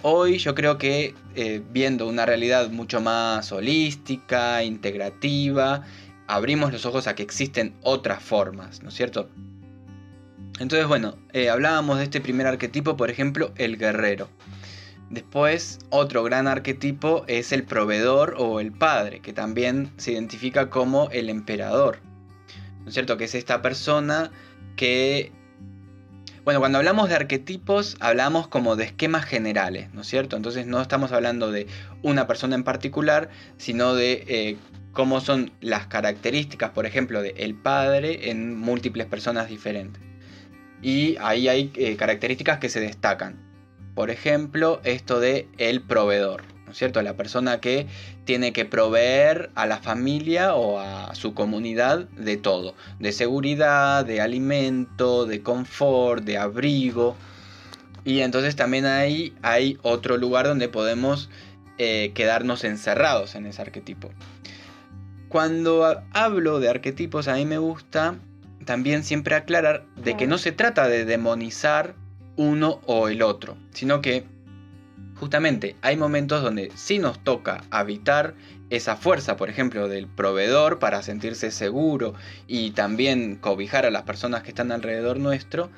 Hoy 0.04 0.38
yo 0.38 0.54
creo 0.54 0.78
que 0.78 1.16
eh, 1.36 1.62
viendo 1.72 2.08
una 2.08 2.26
realidad 2.26 2.70
mucho 2.70 3.02
más 3.02 3.52
holística, 3.52 4.64
integrativa, 4.64 5.84
abrimos 6.28 6.72
los 6.72 6.86
ojos 6.86 7.08
a 7.08 7.16
que 7.16 7.24
existen 7.24 7.76
otras 7.82 8.22
formas, 8.22 8.84
¿no 8.84 8.90
es 8.90 8.96
cierto? 8.96 9.30
Entonces, 10.60 10.88
bueno, 10.88 11.18
eh, 11.34 11.50
hablábamos 11.50 11.98
de 11.98 12.04
este 12.04 12.22
primer 12.22 12.46
arquetipo, 12.46 12.96
por 12.96 13.10
ejemplo, 13.10 13.52
el 13.56 13.78
guerrero. 13.78 14.30
Después, 15.10 15.80
otro 15.90 16.24
gran 16.24 16.48
arquetipo 16.48 17.24
es 17.28 17.52
el 17.52 17.64
proveedor 17.64 18.36
o 18.38 18.60
el 18.60 18.72
padre, 18.72 19.22
que 19.22 19.34
también 19.34 19.92
se 19.98 20.12
identifica 20.12 20.70
como 20.70 21.10
el 21.12 21.30
emperador. 21.30 22.00
¿No 22.82 22.90
es 22.90 22.94
cierto? 22.94 23.18
Que 23.18 23.26
es 23.26 23.36
esta 23.36 23.62
persona 23.62 24.32
que 24.76 25.32
bueno, 26.48 26.62
cuando 26.62 26.78
hablamos 26.78 27.10
de 27.10 27.16
arquetipos, 27.16 27.98
hablamos 28.00 28.48
como 28.48 28.78
de 28.78 28.86
esquemas 28.86 29.26
generales, 29.26 29.94
¿no 29.94 30.00
es 30.00 30.08
cierto? 30.08 30.38
Entonces 30.38 30.66
no 30.66 30.82
estamos 30.82 31.12
hablando 31.12 31.52
de 31.52 31.68
una 32.04 32.26
persona 32.26 32.56
en 32.56 32.64
particular, 32.64 33.28
sino 33.58 33.96
de 33.96 34.24
eh, 34.30 34.58
cómo 34.94 35.20
son 35.20 35.52
las 35.60 35.88
características, 35.88 36.70
por 36.70 36.86
ejemplo, 36.86 37.22
de 37.22 37.34
el 37.36 37.54
padre 37.54 38.30
en 38.30 38.58
múltiples 38.58 39.08
personas 39.08 39.50
diferentes. 39.50 40.02
Y 40.82 41.18
ahí 41.20 41.50
hay 41.50 41.70
eh, 41.76 41.98
características 41.98 42.60
que 42.60 42.70
se 42.70 42.80
destacan. 42.80 43.36
Por 43.94 44.10
ejemplo, 44.10 44.80
esto 44.86 45.20
de 45.20 45.50
el 45.58 45.82
proveedor. 45.82 46.44
¿No 46.68 46.74
es 46.74 46.78
cierto? 46.78 47.02
La 47.02 47.16
persona 47.16 47.62
que 47.62 47.88
tiene 48.26 48.52
que 48.52 48.66
proveer 48.66 49.50
a 49.56 49.66
la 49.66 49.78
familia 49.78 50.54
o 50.54 50.80
a 50.80 51.16
su 51.16 51.34
comunidad 51.34 52.10
de 52.10 52.36
todo, 52.36 52.76
de 53.00 53.14
seguridad, 53.14 54.06
de 54.06 54.20
alimento, 54.20 55.26
de 55.26 55.42
confort, 55.42 56.26
de 56.26 56.38
abrigo. 56.38 57.16
Y 58.04 58.20
entonces 58.20 58.58
también 58.58 58.86
ahí 58.86 59.34
hay 59.42 59.78
otro 59.82 60.18
lugar 60.18 60.46
donde 60.46 60.68
podemos 60.68 61.30
eh, 61.78 62.12
quedarnos 62.14 62.66
encerrados 62.66 63.36
en 63.36 63.46
ese 63.46 63.62
arquetipo. 63.62 64.10
Cuando 65.30 66.04
hablo 66.12 66.60
de 66.60 66.70
arquetipos, 66.70 67.30
a 67.30 67.36
mí 67.36 67.46
me 67.46 67.58
gusta 67.58 68.16
también 68.66 69.06
siempre 69.06 69.36
aclarar 69.36 69.86
de 69.96 70.18
que 70.18 70.28
no 70.28 70.38
se 70.38 70.52
trata 70.52 70.90
de 70.90 71.06
demonizar 71.06 71.96
uno 72.36 72.82
o 72.86 73.08
el 73.08 73.22
otro, 73.22 73.58
sino 73.72 74.02
que 74.02 74.26
justamente 75.20 75.76
hay 75.82 75.98
momentos 75.98 76.44
donde 76.44 76.72
sí 76.76 77.00
nos 77.00 77.20
toca 77.20 77.64
habitar 77.72 78.36
esa 78.70 78.98
fuerza, 78.98 79.38
por 79.38 79.50
ejemplo, 79.50 79.88
del 79.88 80.08
proveedor 80.08 80.80
para 80.80 81.02
sentirse 81.02 81.52
seguro 81.52 82.14
y 82.48 82.72
también 82.72 83.36
cobijar 83.36 83.86
a 83.86 83.92
las 83.92 84.04
personas 84.04 84.44
que 84.44 84.50
están 84.50 84.72
alrededor 84.72 85.20
nuestro, 85.20 85.70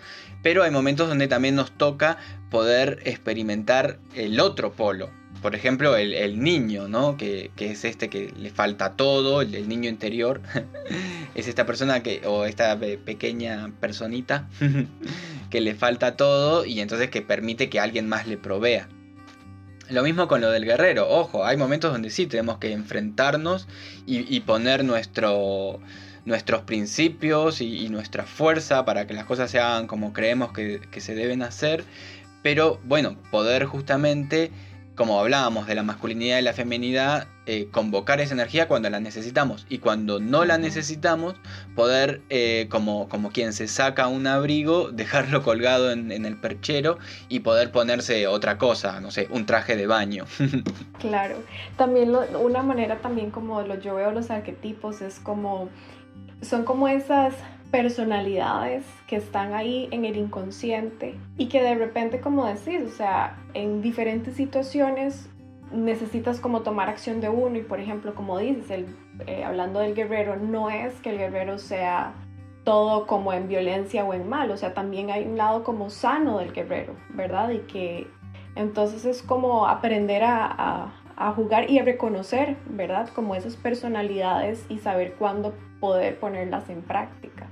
pero 0.42 0.64
hay 0.64 0.72
momentos 0.72 1.08
donde 1.08 1.28
también 1.28 1.56
nos 1.56 1.72
toca 1.72 2.18
poder 2.50 3.00
experimentar 3.06 4.00
el 4.16 4.40
otro 4.40 4.72
polo. 4.72 5.12
Por 5.42 5.56
ejemplo, 5.56 5.96
el, 5.96 6.42
niño, 6.42 6.90
¿no? 6.90 7.16
Que, 7.16 7.52
es 7.58 7.86
este 7.86 8.10
que 8.10 8.34
le 8.38 8.50
falta 8.50 8.98
todo, 8.98 9.42
el, 9.42 9.56
el 9.56 9.70
niño 9.70 9.90
interior. 9.90 10.42
es 11.36 11.48
esta 11.48 11.66
persona 11.66 12.04
que, 12.04 12.22
o 12.26 12.46
esta 12.46 12.78
pequeña 12.78 13.72
personita 13.80 14.50
que 15.50 15.62
le 15.62 15.76
falta 15.76 16.18
todo 16.18 16.66
y 16.66 16.82
entonces 16.82 17.10
que 17.10 17.22
permite 17.22 17.70
que 17.70 17.80
alguien 17.80 18.10
más 18.10 18.28
le 18.28 18.38
provea. 18.38 18.90
Lo 19.90 20.04
mismo 20.04 20.28
con 20.28 20.42
lo 20.42 20.52
del 20.52 20.66
guerrero. 20.66 21.10
Ojo, 21.10 21.46
hay 21.46 21.58
momentos 21.58 21.92
donde 21.92 22.12
sí 22.12 22.28
tenemos 22.28 22.60
que 22.60 22.72
enfrentarnos 22.72 23.68
y, 24.06 24.40
poner 24.42 24.84
nuestro, 24.86 25.80
nuestros 26.26 26.62
principios 26.62 27.60
y, 27.62 27.90
nuestra 27.90 28.24
fuerza 28.26 28.86
para 28.86 29.08
que 29.08 29.16
las 29.16 29.26
cosas 29.26 29.50
se 29.50 29.60
hagan 29.60 29.88
como 29.88 30.14
creemos 30.14 30.52
que, 30.52 30.80
que 30.92 31.02
se 31.02 31.16
deben 31.16 31.42
hacer. 31.42 31.84
Pero 32.44 32.80
bueno, 32.86 33.18
poder 33.32 33.66
justamente 33.66 34.52
como 35.00 35.20
hablábamos 35.20 35.66
de 35.66 35.76
la 35.76 35.84
masculinidad 35.84 36.40
y 36.40 36.42
la 36.42 36.52
feminidad, 36.52 37.28
eh, 37.52 37.68
convocar 37.72 38.22
esa 38.22 38.36
energía 38.36 38.68
cuando 38.68 38.92
la 38.92 39.00
necesitamos. 39.00 39.66
Y 39.70 39.80
cuando 39.80 40.20
no 40.20 40.46
la 40.46 40.60
necesitamos, 40.60 41.34
poder, 41.76 42.22
eh, 42.30 42.68
como, 42.70 43.10
como 43.10 43.32
quien 43.32 43.54
se 43.54 43.68
saca 43.68 44.08
un 44.08 44.28
abrigo, 44.28 44.92
dejarlo 44.94 45.42
colgado 45.42 45.92
en, 45.92 46.12
el 46.12 46.38
perchero 46.38 47.00
y 47.28 47.40
poder 47.40 47.72
ponerse 47.72 48.28
otra 48.28 48.60
cosa, 48.60 49.02
no 49.02 49.10
sé, 49.10 49.28
un 49.32 49.48
traje 49.48 49.76
de 49.76 49.88
baño. 49.88 50.26
claro, 51.00 51.38
también 51.76 52.16
una 52.40 52.62
manera 52.62 53.00
también 53.00 53.32
como 53.32 53.64
lo, 53.64 53.80
yo 53.80 53.96
veo 53.96 54.12
los 54.12 54.30
arquetipos 54.30 55.02
es 55.02 55.20
como, 55.20 55.70
son 56.44 56.66
como 56.66 56.88
esas 56.88 57.34
personalidades 57.72 58.86
que 59.08 59.16
están 59.16 59.56
ahí 59.56 59.88
en 59.90 60.06
el 60.06 60.18
inconsciente 60.18 61.16
y 61.40 61.48
que 61.48 61.64
de 61.64 61.74
repente, 61.74 62.20
como 62.22 62.46
decís, 62.46 62.82
o 62.86 62.96
sea, 62.96 63.40
en 63.56 63.82
diferentes 63.82 64.36
situaciones 64.36 65.30
necesitas 65.72 66.40
como 66.40 66.62
tomar 66.62 66.90
acción 66.90 67.22
de 67.22 67.30
uno 67.30 67.58
y 67.58 67.62
por 67.62 67.80
ejemplo, 67.80 68.16
como 68.16 68.38
dices, 68.38 68.70
el, 68.72 68.88
eh, 69.28 69.44
hablando 69.44 69.80
del 69.80 69.96
guerrero, 69.96 70.36
no 70.36 70.70
es 70.70 70.94
que 71.02 71.12
el 71.12 71.18
guerrero 71.18 71.58
sea 71.58 72.14
todo 72.64 73.08
como 73.08 73.34
en 73.34 73.48
violencia 73.48 74.04
o 74.04 74.14
en 74.14 74.28
mal, 74.28 74.52
o 74.52 74.58
sea, 74.58 74.74
también 74.74 75.10
hay 75.10 75.26
un 75.26 75.38
lado 75.38 75.64
como 75.64 75.90
sano 75.90 76.40
del 76.40 76.54
guerrero, 76.54 76.96
¿verdad? 77.10 77.50
Y 77.50 77.60
que 77.60 78.08
entonces 78.56 79.06
es 79.06 79.22
como 79.22 79.68
aprender 79.68 80.24
a, 80.24 80.94
a 81.16 81.32
jugar 81.34 81.70
y 81.70 81.80
a 81.80 81.84
reconocer, 81.84 82.58
¿verdad? 82.70 83.10
Como 83.14 83.36
esas 83.36 83.56
personalidades 83.56 84.66
y 84.70 84.80
saber 84.80 85.16
cuándo 85.16 85.54
poder 85.80 86.20
ponerlas 86.20 86.70
en 86.70 86.82
práctica. 86.82 87.48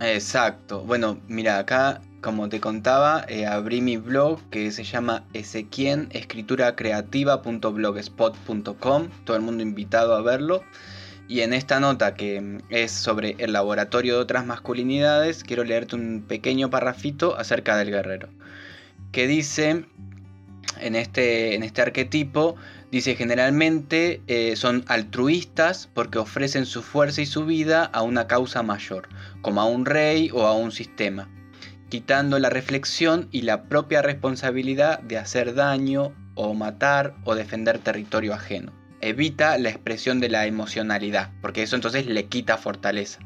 Exacto. 0.00 0.82
Bueno, 0.82 1.18
mira, 1.28 1.58
acá, 1.58 2.00
como 2.22 2.48
te 2.48 2.60
contaba, 2.60 3.26
eh, 3.28 3.44
abrí 3.46 3.82
mi 3.82 3.98
blog 3.98 4.40
que 4.48 4.70
se 4.70 4.84
llama 4.84 5.24
esequien, 5.34 6.08
escrituracreativa.blogspot.com. 6.12 9.08
Todo 9.24 9.36
el 9.36 9.42
mundo 9.42 9.62
invitado 9.62 10.14
a 10.14 10.22
verlo. 10.22 10.62
Y 11.28 11.40
en 11.40 11.52
esta 11.52 11.78
nota 11.80 12.14
que 12.14 12.62
es 12.70 12.92
sobre 12.92 13.36
el 13.38 13.52
laboratorio 13.52 14.14
de 14.14 14.20
otras 14.20 14.46
masculinidades, 14.46 15.44
quiero 15.44 15.64
leerte 15.64 15.96
un 15.96 16.24
pequeño 16.26 16.70
parrafito 16.70 17.36
acerca 17.36 17.76
del 17.76 17.90
guerrero. 17.90 18.30
Que 19.10 19.26
dice, 19.26 19.84
en 20.80 20.94
este, 20.94 21.56
en 21.56 21.64
este 21.64 21.82
arquetipo, 21.82 22.54
dice 22.92 23.16
generalmente 23.16 24.22
eh, 24.28 24.54
son 24.56 24.84
altruistas 24.86 25.88
porque 25.92 26.18
ofrecen 26.18 26.66
su 26.66 26.82
fuerza 26.82 27.20
y 27.20 27.26
su 27.26 27.44
vida 27.46 27.84
a 27.84 28.02
una 28.02 28.28
causa 28.28 28.62
mayor, 28.62 29.08
como 29.40 29.60
a 29.60 29.64
un 29.64 29.86
rey 29.86 30.30
o 30.32 30.46
a 30.46 30.54
un 30.54 30.70
sistema, 30.70 31.28
quitando 31.92 32.38
la 32.38 32.48
reflexión 32.48 33.28
y 33.32 33.42
la 33.42 33.64
propia 33.64 34.00
responsabilidad 34.00 35.00
de 35.00 35.18
hacer 35.18 35.52
daño 35.52 36.14
o 36.34 36.54
matar 36.54 37.14
o 37.24 37.34
defender 37.34 37.80
territorio 37.80 38.32
ajeno. 38.32 38.72
Evita 39.02 39.58
la 39.58 39.68
expresión 39.68 40.18
de 40.18 40.30
la 40.30 40.46
emocionalidad, 40.46 41.32
porque 41.42 41.62
eso 41.62 41.76
entonces 41.76 42.06
le 42.06 42.24
quita 42.28 42.56
fortaleza, 42.56 43.18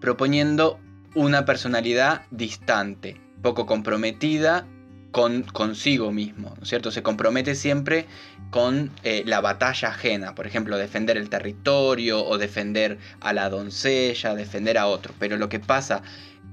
proponiendo 0.00 0.78
una 1.16 1.44
personalidad 1.44 2.22
distante, 2.30 3.20
poco 3.42 3.66
comprometida 3.66 4.68
con 5.10 5.42
consigo 5.42 6.12
mismo, 6.12 6.54
¿no 6.56 6.62
es 6.62 6.68
cierto? 6.68 6.92
Se 6.92 7.02
compromete 7.02 7.56
siempre 7.56 8.06
con 8.50 8.92
eh, 9.02 9.24
la 9.26 9.40
batalla 9.40 9.88
ajena, 9.88 10.36
por 10.36 10.46
ejemplo, 10.46 10.78
defender 10.78 11.16
el 11.16 11.28
territorio 11.28 12.24
o 12.24 12.38
defender 12.38 12.98
a 13.20 13.32
la 13.32 13.48
doncella, 13.48 14.36
defender 14.36 14.78
a 14.78 14.86
otro, 14.86 15.12
pero 15.18 15.38
lo 15.38 15.48
que 15.48 15.58
pasa 15.58 16.02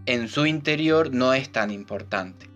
en 0.05 0.27
su 0.27 0.45
interior 0.45 1.13
no 1.13 1.33
es 1.33 1.51
tan 1.51 1.71
importante. 1.71 2.49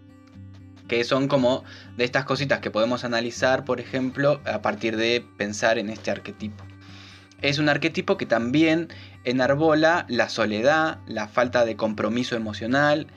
Que 0.88 1.04
son 1.04 1.28
como 1.28 1.64
de 1.98 2.06
estas 2.06 2.26
cositas 2.26 2.60
que 2.60 2.72
podemos 2.72 3.04
analizar, 3.04 3.66
por 3.66 3.80
ejemplo, 3.80 4.42
a 4.46 4.62
partir 4.62 4.96
de 4.96 5.26
pensar 5.38 5.78
en 5.78 5.90
este 5.90 6.12
arquetipo. 6.12 6.64
Es 7.42 7.60
un 7.60 7.70
arquetipo 7.70 8.18
que 8.18 8.26
también 8.26 8.88
enarbola 9.24 10.06
la 10.10 10.30
soledad, 10.30 11.00
la 11.08 11.28
falta 11.28 11.66
de 11.66 11.76
compromiso 11.76 12.36
emocional, 12.36 13.08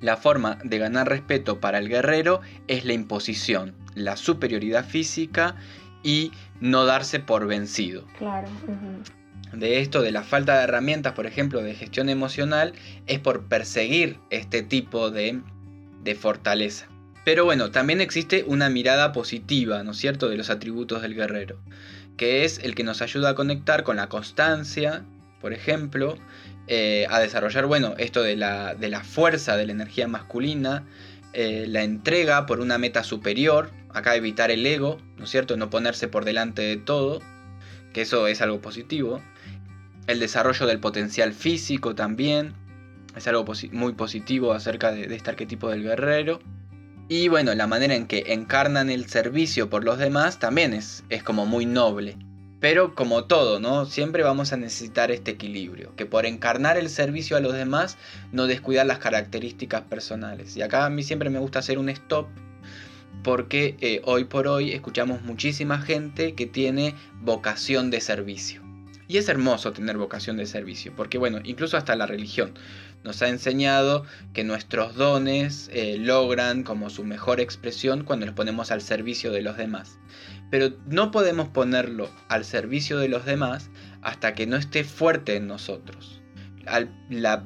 la 0.00 0.16
forma 0.16 0.58
de 0.64 0.78
ganar 0.78 1.08
respeto 1.08 1.60
para 1.60 1.78
el 1.78 1.88
guerrero 1.88 2.40
es 2.68 2.84
la 2.84 2.94
imposición, 2.94 3.74
la 3.94 4.16
superioridad 4.16 4.84
física 4.84 5.56
y 6.02 6.32
no 6.60 6.86
darse 6.86 7.20
por 7.20 7.46
vencido. 7.46 8.06
Claro. 8.18 8.48
De 9.52 9.80
esto, 9.80 10.02
de 10.02 10.12
la 10.12 10.22
falta 10.22 10.58
de 10.58 10.64
herramientas, 10.64 11.12
por 11.14 11.26
ejemplo, 11.26 11.62
de 11.62 11.74
gestión 11.74 12.08
emocional, 12.08 12.72
es 13.06 13.18
por 13.18 13.44
perseguir 13.48 14.18
este 14.30 14.62
tipo 14.62 15.10
de, 15.10 15.40
de 16.04 16.14
fortaleza. 16.14 16.86
Pero 17.24 17.44
bueno, 17.44 17.70
también 17.70 18.00
existe 18.00 18.44
una 18.46 18.70
mirada 18.70 19.12
positiva, 19.12 19.82
¿no 19.82 19.90
es 19.90 19.98
cierto?, 19.98 20.28
de 20.28 20.36
los 20.36 20.50
atributos 20.50 21.02
del 21.02 21.14
guerrero, 21.14 21.58
que 22.16 22.44
es 22.44 22.58
el 22.60 22.74
que 22.74 22.84
nos 22.84 23.02
ayuda 23.02 23.30
a 23.30 23.34
conectar 23.34 23.82
con 23.82 23.96
la 23.96 24.08
constancia, 24.08 25.04
por 25.40 25.52
ejemplo, 25.52 26.16
eh, 26.66 27.06
a 27.10 27.18
desarrollar, 27.18 27.66
bueno, 27.66 27.94
esto 27.98 28.22
de 28.22 28.36
la, 28.36 28.74
de 28.74 28.88
la, 28.88 29.02
fuerza 29.02 29.56
de 29.56 29.66
la 29.66 29.72
energía 29.72 30.06
masculina, 30.06 30.84
eh, 31.32 31.66
la 31.68 31.82
entrega 31.82 32.46
por 32.46 32.60
una 32.60 32.78
meta 32.78 33.04
superior, 33.04 33.70
acá 33.92 34.14
evitar 34.14 34.50
el 34.50 34.64
ego, 34.64 34.98
¿no 35.16 35.24
es 35.24 35.30
cierto? 35.30 35.56
No 35.56 35.68
ponerse 35.68 36.08
por 36.08 36.24
delante 36.24 36.62
de 36.62 36.76
todo, 36.76 37.20
que 37.92 38.02
eso 38.02 38.26
es 38.28 38.40
algo 38.40 38.60
positivo. 38.60 39.20
El 40.10 40.18
desarrollo 40.18 40.66
del 40.66 40.80
potencial 40.80 41.32
físico 41.32 41.94
también, 41.94 42.52
es 43.16 43.28
algo 43.28 43.44
muy 43.70 43.92
positivo 43.92 44.52
acerca 44.52 44.90
de, 44.90 45.14
este 45.14 45.30
arquetipo 45.30 45.70
del 45.70 45.84
guerrero. 45.84 46.40
Y 47.08 47.28
bueno, 47.28 47.54
la 47.54 47.68
manera 47.68 47.94
en 47.94 48.08
que 48.08 48.24
encarnan 48.32 48.90
el 48.90 49.08
servicio 49.08 49.70
por 49.70 49.84
los 49.84 49.98
demás 49.98 50.40
también 50.40 50.74
es, 50.74 51.04
es 51.10 51.22
como 51.22 51.46
muy 51.46 51.64
noble. 51.64 52.16
Pero 52.58 52.96
como 52.96 53.26
todo, 53.26 53.60
¿no? 53.60 53.86
Siempre 53.86 54.24
vamos 54.24 54.52
a 54.52 54.56
necesitar 54.56 55.12
este 55.12 55.30
equilibrio, 55.30 55.94
que 55.94 56.06
por 56.06 56.26
encarnar 56.26 56.76
el 56.76 56.90
servicio 56.90 57.36
a 57.36 57.40
los 57.40 57.52
demás 57.52 57.96
no 58.32 58.48
descuidar 58.48 58.86
las 58.86 58.98
características 58.98 59.82
personales. 59.82 60.56
Y 60.56 60.62
acá 60.62 60.86
a 60.86 60.90
mí 60.90 61.04
siempre 61.04 61.30
me 61.30 61.38
gusta 61.38 61.60
hacer 61.60 61.78
un 61.78 61.88
stop 61.88 62.26
porque 63.22 63.76
eh, 63.80 64.00
hoy 64.04 64.24
por 64.24 64.48
hoy 64.48 64.72
escuchamos 64.72 65.22
muchísima 65.22 65.80
gente 65.80 66.34
que 66.34 66.46
tiene 66.46 66.96
vocación 67.22 67.90
de 67.90 68.00
servicio. 68.00 68.69
Y 69.10 69.18
es 69.18 69.28
hermoso 69.28 69.72
tener 69.72 69.98
vocación 69.98 70.36
de 70.36 70.46
servicio, 70.46 70.92
porque 70.94 71.18
bueno, 71.18 71.40
incluso 71.42 71.76
hasta 71.76 71.96
la 71.96 72.06
religión 72.06 72.52
nos 73.02 73.20
ha 73.22 73.28
enseñado 73.28 74.04
que 74.32 74.44
nuestros 74.44 74.94
dones 74.94 75.68
eh, 75.72 75.96
logran 75.98 76.62
como 76.62 76.90
su 76.90 77.02
mejor 77.02 77.40
expresión 77.40 78.04
cuando 78.04 78.26
los 78.26 78.36
ponemos 78.36 78.70
al 78.70 78.82
servicio 78.82 79.32
de 79.32 79.42
los 79.42 79.56
demás. 79.56 79.98
Pero 80.48 80.76
no 80.86 81.10
podemos 81.10 81.48
ponerlo 81.48 82.08
al 82.28 82.44
servicio 82.44 82.98
de 82.98 83.08
los 83.08 83.24
demás 83.24 83.68
hasta 84.00 84.32
que 84.34 84.46
no 84.46 84.56
esté 84.56 84.84
fuerte 84.84 85.34
en 85.34 85.48
nosotros. 85.48 86.22
la, 87.08 87.42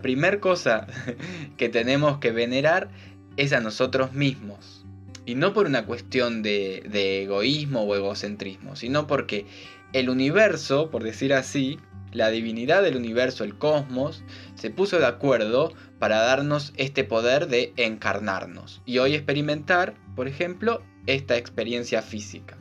primera 0.00 0.40
cosa 0.40 0.86
que 1.58 1.68
tenemos 1.68 2.20
que 2.20 2.32
venerar 2.32 2.88
es 3.36 3.52
a 3.52 3.60
nosotros 3.60 4.14
mismos. 4.14 4.86
Y 5.26 5.34
no 5.34 5.52
por 5.52 5.66
una 5.66 5.84
cuestión 5.84 6.42
de 6.42 7.22
egoísmo 7.22 7.82
o 7.82 7.94
egocentrismo, 7.94 8.76
sino 8.76 9.06
porque 9.06 9.44
el 9.92 10.10
universo, 10.10 10.90
por 10.90 11.02
decir 11.02 11.32
así, 11.32 11.78
la 12.12 12.30
divinidad 12.30 12.82
del 12.82 12.96
universo, 12.96 13.44
el 13.44 13.56
cosmos, 13.58 14.22
se 14.54 14.70
puso 14.70 14.98
de 14.98 15.06
acuerdo 15.06 15.72
para 15.98 16.20
darnos 16.20 16.72
este 16.76 17.04
poder 17.04 17.48
de 17.48 17.72
encarnarnos 17.76 18.82
y 18.86 18.98
hoy 18.98 19.14
experimentar, 19.14 19.94
por 20.16 20.28
ejemplo, 20.28 20.82
esta 21.06 21.36
experiencia 21.36 22.02
física. 22.02 22.56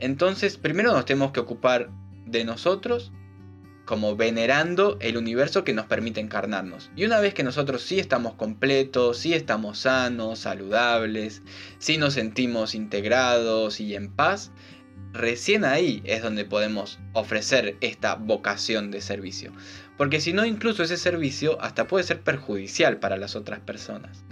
Entonces, 0.00 0.56
primero 0.56 0.92
nos 0.92 1.04
tenemos 1.04 1.32
que 1.32 1.40
ocupar 1.40 1.90
de 2.26 2.44
nosotros, 2.44 3.12
como 3.84 4.16
venerando 4.16 4.96
el 5.00 5.16
universo 5.16 5.62
que 5.62 5.74
nos 5.74 5.86
permite 5.86 6.20
encarnarnos. 6.20 6.90
Y 6.96 7.04
una 7.04 7.20
vez 7.20 7.34
que 7.34 7.42
nosotros 7.42 7.82
sí 7.82 8.00
estamos 8.00 8.34
completos, 8.34 9.18
sí 9.18 9.34
estamos 9.34 9.80
sanos, 9.80 10.38
saludables, 10.40 11.42
sí 11.78 11.98
nos 11.98 12.14
sentimos 12.14 12.74
integrados 12.74 13.80
y 13.80 13.94
en 13.94 14.10
paz, 14.10 14.52
recién 15.14 15.64
ahí 15.64 16.02
es 16.04 16.22
donde 16.22 16.44
podemos 16.44 16.98
ofrecer 17.12 17.76
esta 17.80 18.16
vocación 18.16 18.90
de 18.90 19.00
servicio. 19.00 19.52
Porque 19.96 20.20
si 20.20 20.32
no, 20.32 20.44
incluso 20.44 20.82
ese 20.82 20.96
servicio 20.96 21.56
hasta 21.62 21.86
puede 21.86 22.04
ser 22.04 22.20
perjudicial 22.20 22.98
para 22.98 23.16
las 23.16 23.36
otras 23.36 23.60
personas. 23.60 24.24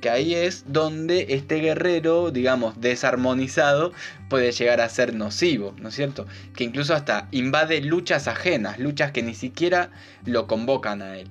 Que 0.00 0.10
ahí 0.10 0.34
es 0.34 0.64
donde 0.66 1.26
este 1.30 1.60
guerrero, 1.60 2.30
digamos, 2.30 2.78
desarmonizado, 2.80 3.92
puede 4.28 4.52
llegar 4.52 4.80
a 4.80 4.88
ser 4.88 5.14
nocivo, 5.14 5.74
¿no 5.78 5.88
es 5.88 5.94
cierto? 5.94 6.26
Que 6.54 6.64
incluso 6.64 6.92
hasta 6.92 7.28
invade 7.30 7.80
luchas 7.80 8.28
ajenas, 8.28 8.78
luchas 8.78 9.12
que 9.12 9.22
ni 9.22 9.34
siquiera 9.34 9.90
lo 10.24 10.46
convocan 10.48 11.00
a 11.02 11.16
él. 11.16 11.28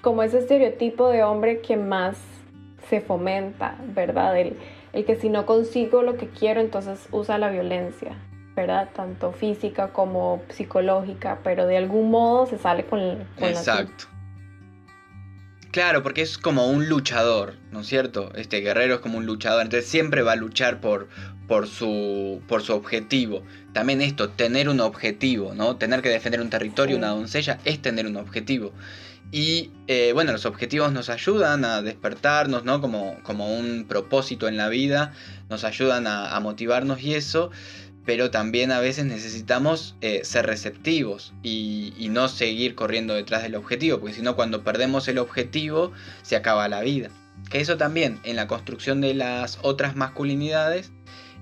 Como 0.00 0.22
ese 0.22 0.38
estereotipo 0.38 1.10
de 1.10 1.22
hombre 1.22 1.60
que 1.60 1.76
más 1.76 2.16
se 2.88 3.00
fomenta, 3.00 3.76
¿verdad? 3.94 4.38
El, 4.40 4.56
el 4.92 5.04
que 5.04 5.16
si 5.16 5.28
no 5.28 5.46
consigo 5.46 6.02
lo 6.02 6.16
que 6.16 6.28
quiero, 6.28 6.60
entonces 6.60 7.08
usa 7.10 7.38
la 7.38 7.50
violencia, 7.50 8.16
¿verdad? 8.56 8.88
Tanto 8.94 9.32
física 9.32 9.88
como 9.92 10.42
psicológica, 10.48 11.38
pero 11.44 11.66
de 11.66 11.76
algún 11.76 12.10
modo 12.10 12.46
se 12.46 12.58
sale 12.58 12.84
con, 12.84 13.24
con 13.38 13.48
Exacto. 13.48 14.06
Claro, 15.70 16.02
porque 16.02 16.22
es 16.22 16.38
como 16.38 16.66
un 16.68 16.88
luchador, 16.88 17.54
¿no 17.72 17.80
es 17.80 17.86
cierto? 17.86 18.32
Este 18.34 18.60
guerrero 18.60 18.94
es 18.94 19.00
como 19.00 19.18
un 19.18 19.26
luchador, 19.26 19.62
entonces 19.62 19.88
siempre 19.88 20.22
va 20.22 20.32
a 20.32 20.36
luchar 20.36 20.80
por, 20.80 21.08
por, 21.46 21.66
su, 21.66 22.40
por 22.48 22.62
su 22.62 22.72
objetivo. 22.72 23.42
También 23.74 24.00
esto, 24.00 24.30
tener 24.30 24.70
un 24.70 24.80
objetivo, 24.80 25.54
¿no? 25.54 25.76
Tener 25.76 26.00
que 26.00 26.08
defender 26.08 26.40
un 26.40 26.48
territorio, 26.48 26.96
una 26.96 27.08
doncella, 27.08 27.58
es 27.64 27.82
tener 27.82 28.06
un 28.06 28.16
objetivo. 28.16 28.72
Y 29.30 29.70
eh, 29.88 30.12
bueno, 30.14 30.32
los 30.32 30.46
objetivos 30.46 30.92
nos 30.92 31.10
ayudan 31.10 31.64
a 31.64 31.82
despertarnos, 31.82 32.64
¿no? 32.64 32.80
Como, 32.80 33.18
como 33.22 33.54
un 33.54 33.84
propósito 33.86 34.48
en 34.48 34.56
la 34.56 34.68
vida, 34.68 35.12
nos 35.50 35.64
ayudan 35.64 36.06
a, 36.06 36.38
motivarnos 36.40 37.02
y 37.02 37.14
eso, 37.14 37.50
pero 38.06 38.30
también 38.30 38.72
a 38.72 38.80
veces 38.80 39.04
necesitamos 39.04 39.96
eh, 40.00 40.22
ser 40.24 40.46
receptivos 40.46 41.34
y, 41.42 42.08
no 42.10 42.28
seguir 42.28 42.74
corriendo 42.74 43.12
detrás 43.14 43.42
del 43.42 43.54
objetivo, 43.54 44.00
porque 44.00 44.14
si 44.14 44.22
no, 44.22 44.34
cuando 44.34 44.64
perdemos 44.64 45.06
el 45.08 45.18
objetivo, 45.18 45.92
se 46.22 46.36
acaba 46.36 46.66
la 46.68 46.80
vida. 46.80 47.10
Que 47.50 47.60
eso 47.60 47.76
también, 47.76 48.18
en 48.24 48.34
la 48.34 48.46
construcción 48.46 49.02
de 49.02 49.12
las 49.12 49.58
otras 49.60 49.94
masculinidades, 49.94 50.90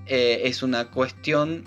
eh, 0.07 0.41
es 0.43 0.61
una 0.61 0.89
cuestión 0.89 1.63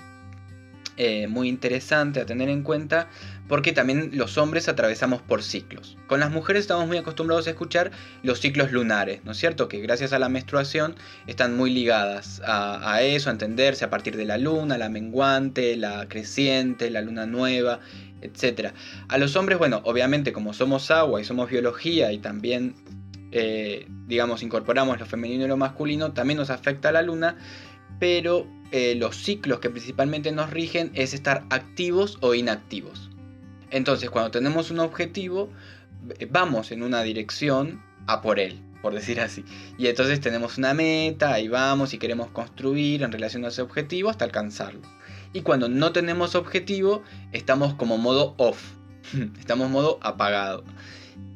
muy 1.31 1.49
interesante 1.49 2.21
a 2.21 2.27
tener 2.27 2.51
en 2.51 2.63
cuenta 2.63 3.09
porque 3.51 3.73
también 3.73 4.13
los 4.15 4.39
hombres 4.39 4.69
atravesamos 4.69 5.23
por 5.23 5.43
ciclos. 5.43 5.99
Con 6.07 6.21
las 6.21 6.31
mujeres 6.31 6.61
estamos 6.61 6.87
muy 6.87 6.99
acostumbrados 6.99 7.49
a 7.49 7.51
escuchar 7.51 7.91
los 8.23 8.39
ciclos 8.39 8.71
lunares, 8.71 9.25
¿no 9.25 9.33
es 9.33 9.39
cierto? 9.39 9.67
Que 9.67 9.81
gracias 9.81 10.13
a 10.13 10.21
la 10.21 10.29
menstruación 10.29 10.95
están 11.27 11.57
muy 11.57 11.71
ligadas 11.71 12.41
a, 12.47 13.03
eso, 13.03 13.29
a 13.29 13.33
entenderse 13.33 13.85
a 13.85 13.91
partir 13.91 14.17
de 14.17 14.25
la 14.25 14.39
luna, 14.39 14.79
la 14.79 14.89
menguante, 14.89 15.77
la 15.77 16.09
creciente, 16.09 16.91
la 16.91 17.03
luna 17.03 17.27
nueva, 17.27 17.81
etc. 18.23 18.69
A 19.09 19.19
los 19.19 19.35
hombres, 19.35 19.59
bueno, 19.59 19.83
obviamente 19.85 20.33
como 20.33 20.55
somos 20.55 20.89
agua 20.93 21.21
y 21.21 21.25
somos 21.25 21.51
biología 21.51 22.13
y 22.13 22.19
también, 22.19 22.77
eh, 23.33 23.85
digamos, 24.07 24.45
incorporamos 24.45 25.01
lo 25.01 25.07
femenino 25.07 25.47
y 25.47 25.49
lo 25.49 25.57
masculino, 25.57 26.13
también 26.13 26.39
nos 26.39 26.51
afecta 26.51 26.93
la 26.93 27.03
luna, 27.03 27.37
pero 27.99 28.47
eh, 28.71 28.95
los 28.95 29.17
ciclos 29.17 29.59
que 29.59 29.71
principalmente 29.71 30.31
nos 30.31 30.51
rigen 30.51 30.93
es 30.95 31.15
estar 31.15 31.43
activos 31.51 32.17
o 32.21 32.35
inactivos. 32.37 33.10
Entonces, 33.71 34.11
cuando 34.11 34.31
tenemos 34.31 34.71
un 34.71 34.81
objetivo, 34.81 35.51
eh, 36.19 36.27
vamos 36.31 36.73
en 36.73 36.83
una 36.83 37.03
dirección 37.03 37.83
a 38.07 38.21
por 38.21 38.41
él, 38.41 38.61
por 38.83 38.95
decir 38.95 39.21
así. 39.21 39.45
Y 39.79 39.87
entonces 39.87 40.21
tenemos 40.21 40.59
una 40.59 40.75
meta, 40.75 41.33
ahí 41.33 41.49
vamos 41.49 41.95
y 41.95 41.99
queremos 41.99 42.31
construir 42.31 43.03
en 43.03 43.13
relación 43.13 43.45
a 43.45 43.49
ese 43.49 43.63
objetivo 43.63 44.11
hasta 44.11 44.25
alcanzarlo. 44.25 44.83
Y 45.33 45.43
cuando 45.43 45.69
no 45.69 45.93
tenemos 45.93 46.35
objetivo, 46.35 47.03
estamos 47.33 47.75
como 47.75 47.99
modo 47.99 48.35
off, 48.39 48.73
estamos 49.39 49.71
modo 49.71 49.99
apagado. 50.03 50.65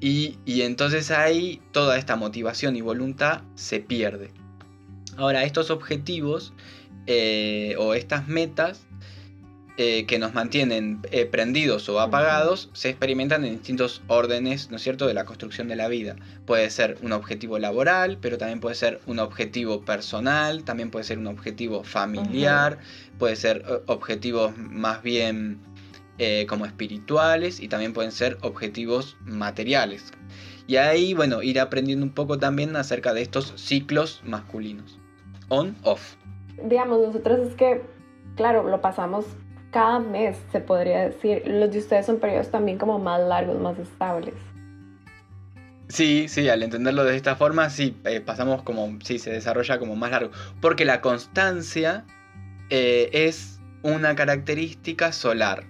Y, 0.00 0.36
entonces 0.46 1.10
ahí 1.10 1.62
toda 1.72 1.96
esta 1.96 2.16
motivación 2.16 2.76
y 2.76 2.80
voluntad 2.80 3.42
se 3.54 3.80
pierde. 3.80 4.30
Ahora, 5.16 5.44
estos 5.44 5.70
objetivos 5.70 6.52
eh, 7.06 7.76
o 7.78 7.94
estas 7.94 8.26
metas 8.26 8.86
eh, 9.76 10.06
que 10.06 10.20
nos 10.20 10.34
mantienen 10.34 11.00
eh, 11.10 11.26
prendidos 11.26 11.88
o 11.88 11.98
apagados 11.98 12.70
se 12.74 12.90
experimentan 12.90 13.44
en 13.44 13.54
distintos 13.54 14.02
órdenes, 14.06 14.70
¿no 14.70 14.76
es 14.76 14.82
cierto?, 14.82 15.08
de 15.08 15.14
la 15.14 15.24
construcción 15.24 15.66
de 15.66 15.74
la 15.74 15.88
vida. 15.88 16.14
Puede 16.46 16.70
ser 16.70 16.96
un 17.02 17.10
objetivo 17.10 17.58
laboral, 17.58 18.18
pero 18.20 18.38
también 18.38 18.60
puede 18.60 18.76
ser 18.76 19.00
un 19.06 19.18
objetivo 19.18 19.84
personal, 19.84 20.62
también 20.62 20.92
puede 20.92 21.04
ser 21.04 21.18
un 21.18 21.26
objetivo 21.26 21.82
familiar, 21.82 22.78
puede 23.18 23.34
ser 23.34 23.64
eh, 23.68 23.80
objetivos 23.86 24.56
más 24.56 25.02
bien 25.02 25.58
como 26.46 26.64
espirituales 26.64 27.58
y 27.58 27.66
también 27.66 27.92
pueden 27.92 28.12
ser 28.12 28.38
objetivos 28.42 29.16
materiales. 29.24 30.12
Y 30.68 30.76
ahí, 30.76 31.12
bueno, 31.12 31.42
ir 31.42 31.58
aprendiendo 31.58 32.06
un 32.06 32.12
poco 32.12 32.38
también 32.38 32.76
acerca 32.76 33.12
de 33.12 33.22
estos 33.22 33.52
ciclos 33.56 34.22
masculinos. 34.24 35.00
On, 35.48 35.74
off. 35.82 36.14
Digamos, 36.62 37.00
nosotros 37.04 37.48
es 37.48 37.54
que, 37.56 37.82
claro, 38.36 38.68
lo 38.68 38.80
pasamos 38.80 39.26
cada 39.74 39.98
mes, 39.98 40.36
se 40.52 40.60
podría 40.60 41.00
decir. 41.00 41.42
Los 41.46 41.72
de 41.72 41.80
ustedes 41.80 42.06
son 42.06 42.20
periodos 42.20 42.48
también 42.48 42.78
como 42.78 43.00
más 43.00 43.20
largos, 43.20 43.60
más 43.60 43.76
estables. 43.76 44.32
Sí, 45.88 46.28
sí, 46.28 46.48
al 46.48 46.62
entenderlo 46.62 47.02
de 47.02 47.16
esta 47.16 47.34
forma, 47.34 47.68
sí, 47.70 47.96
eh, 48.04 48.20
pasamos 48.20 48.62
como, 48.62 48.96
sí, 49.02 49.18
se 49.18 49.32
desarrolla 49.32 49.80
como 49.80 49.96
más 49.96 50.12
largo. 50.12 50.30
Porque 50.60 50.84
la 50.84 51.00
constancia 51.00 52.04
eh, 52.70 53.10
es 53.12 53.58
una 53.82 54.14
característica 54.14 55.10
solar, 55.10 55.64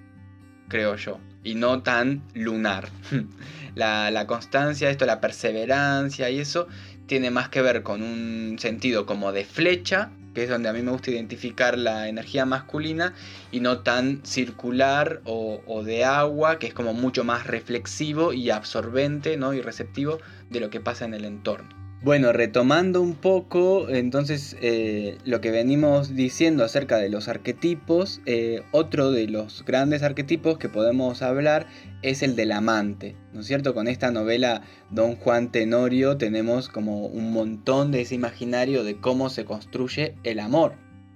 creo 0.68 0.96
yo, 0.96 1.18
y 1.42 1.54
no 1.54 1.82
tan 1.82 2.22
lunar. 2.34 2.90
la, 3.74 4.10
la 4.10 4.26
constancia, 4.26 4.90
esto, 4.90 5.06
la 5.06 5.22
perseverancia 5.22 6.28
y 6.28 6.40
eso, 6.40 6.68
tiene 7.06 7.30
más 7.30 7.48
que 7.48 7.62
ver 7.62 7.82
con 7.82 8.02
un 8.02 8.58
sentido 8.58 9.06
como 9.06 9.32
de 9.32 9.46
flecha 9.46 10.10
que 10.34 10.44
es 10.44 10.50
donde 10.50 10.68
a 10.68 10.72
mí 10.72 10.82
me 10.82 10.90
gusta 10.90 11.10
identificar 11.10 11.78
la 11.78 12.08
energía 12.08 12.44
masculina 12.44 13.14
y 13.50 13.60
no 13.60 13.78
tan 13.78 14.24
circular 14.24 15.22
o, 15.24 15.82
de 15.84 16.04
agua, 16.04 16.58
que 16.58 16.66
es 16.66 16.74
como 16.74 16.92
mucho 16.92 17.24
más 17.24 17.46
reflexivo 17.46 18.32
y 18.32 18.50
absorbente 18.50 19.36
¿no? 19.36 19.54
y 19.54 19.62
receptivo 19.62 20.18
de 20.50 20.60
lo 20.60 20.70
que 20.70 20.80
pasa 20.80 21.04
en 21.04 21.14
el 21.14 21.24
entorno. 21.24 21.83
Bueno, 22.04 22.34
retomando 22.34 23.00
un 23.00 23.14
poco, 23.14 23.88
entonces 23.88 24.58
eh, 24.60 25.16
lo 25.24 25.40
que 25.40 25.50
venimos 25.50 26.14
diciendo 26.14 26.62
acerca 26.62 26.98
de 26.98 27.08
los 27.08 27.28
arquetipos, 27.28 28.20
eh, 28.26 28.62
otro 28.72 29.10
de 29.10 29.26
los 29.26 29.64
grandes 29.64 30.02
arquetipos 30.02 30.58
que 30.58 30.68
podemos 30.68 31.22
hablar 31.22 31.66
es 32.02 32.22
el 32.22 32.36
del 32.36 32.52
amante, 32.52 33.16
¿no 33.32 33.40
es 33.40 33.46
cierto? 33.46 33.72
Con 33.72 33.88
esta 33.88 34.10
novela 34.10 34.60
Don 34.90 35.16
Juan 35.16 35.50
Tenorio 35.50 36.18
tenemos 36.18 36.68
como 36.68 37.06
un 37.06 37.32
montón 37.32 37.90
de 37.90 38.02
ese 38.02 38.16
imaginario 38.16 38.84
de 38.84 39.00
cómo 39.00 39.30
se 39.30 39.46
construye 39.46 40.14
el 40.24 40.40
amor. 40.40 40.74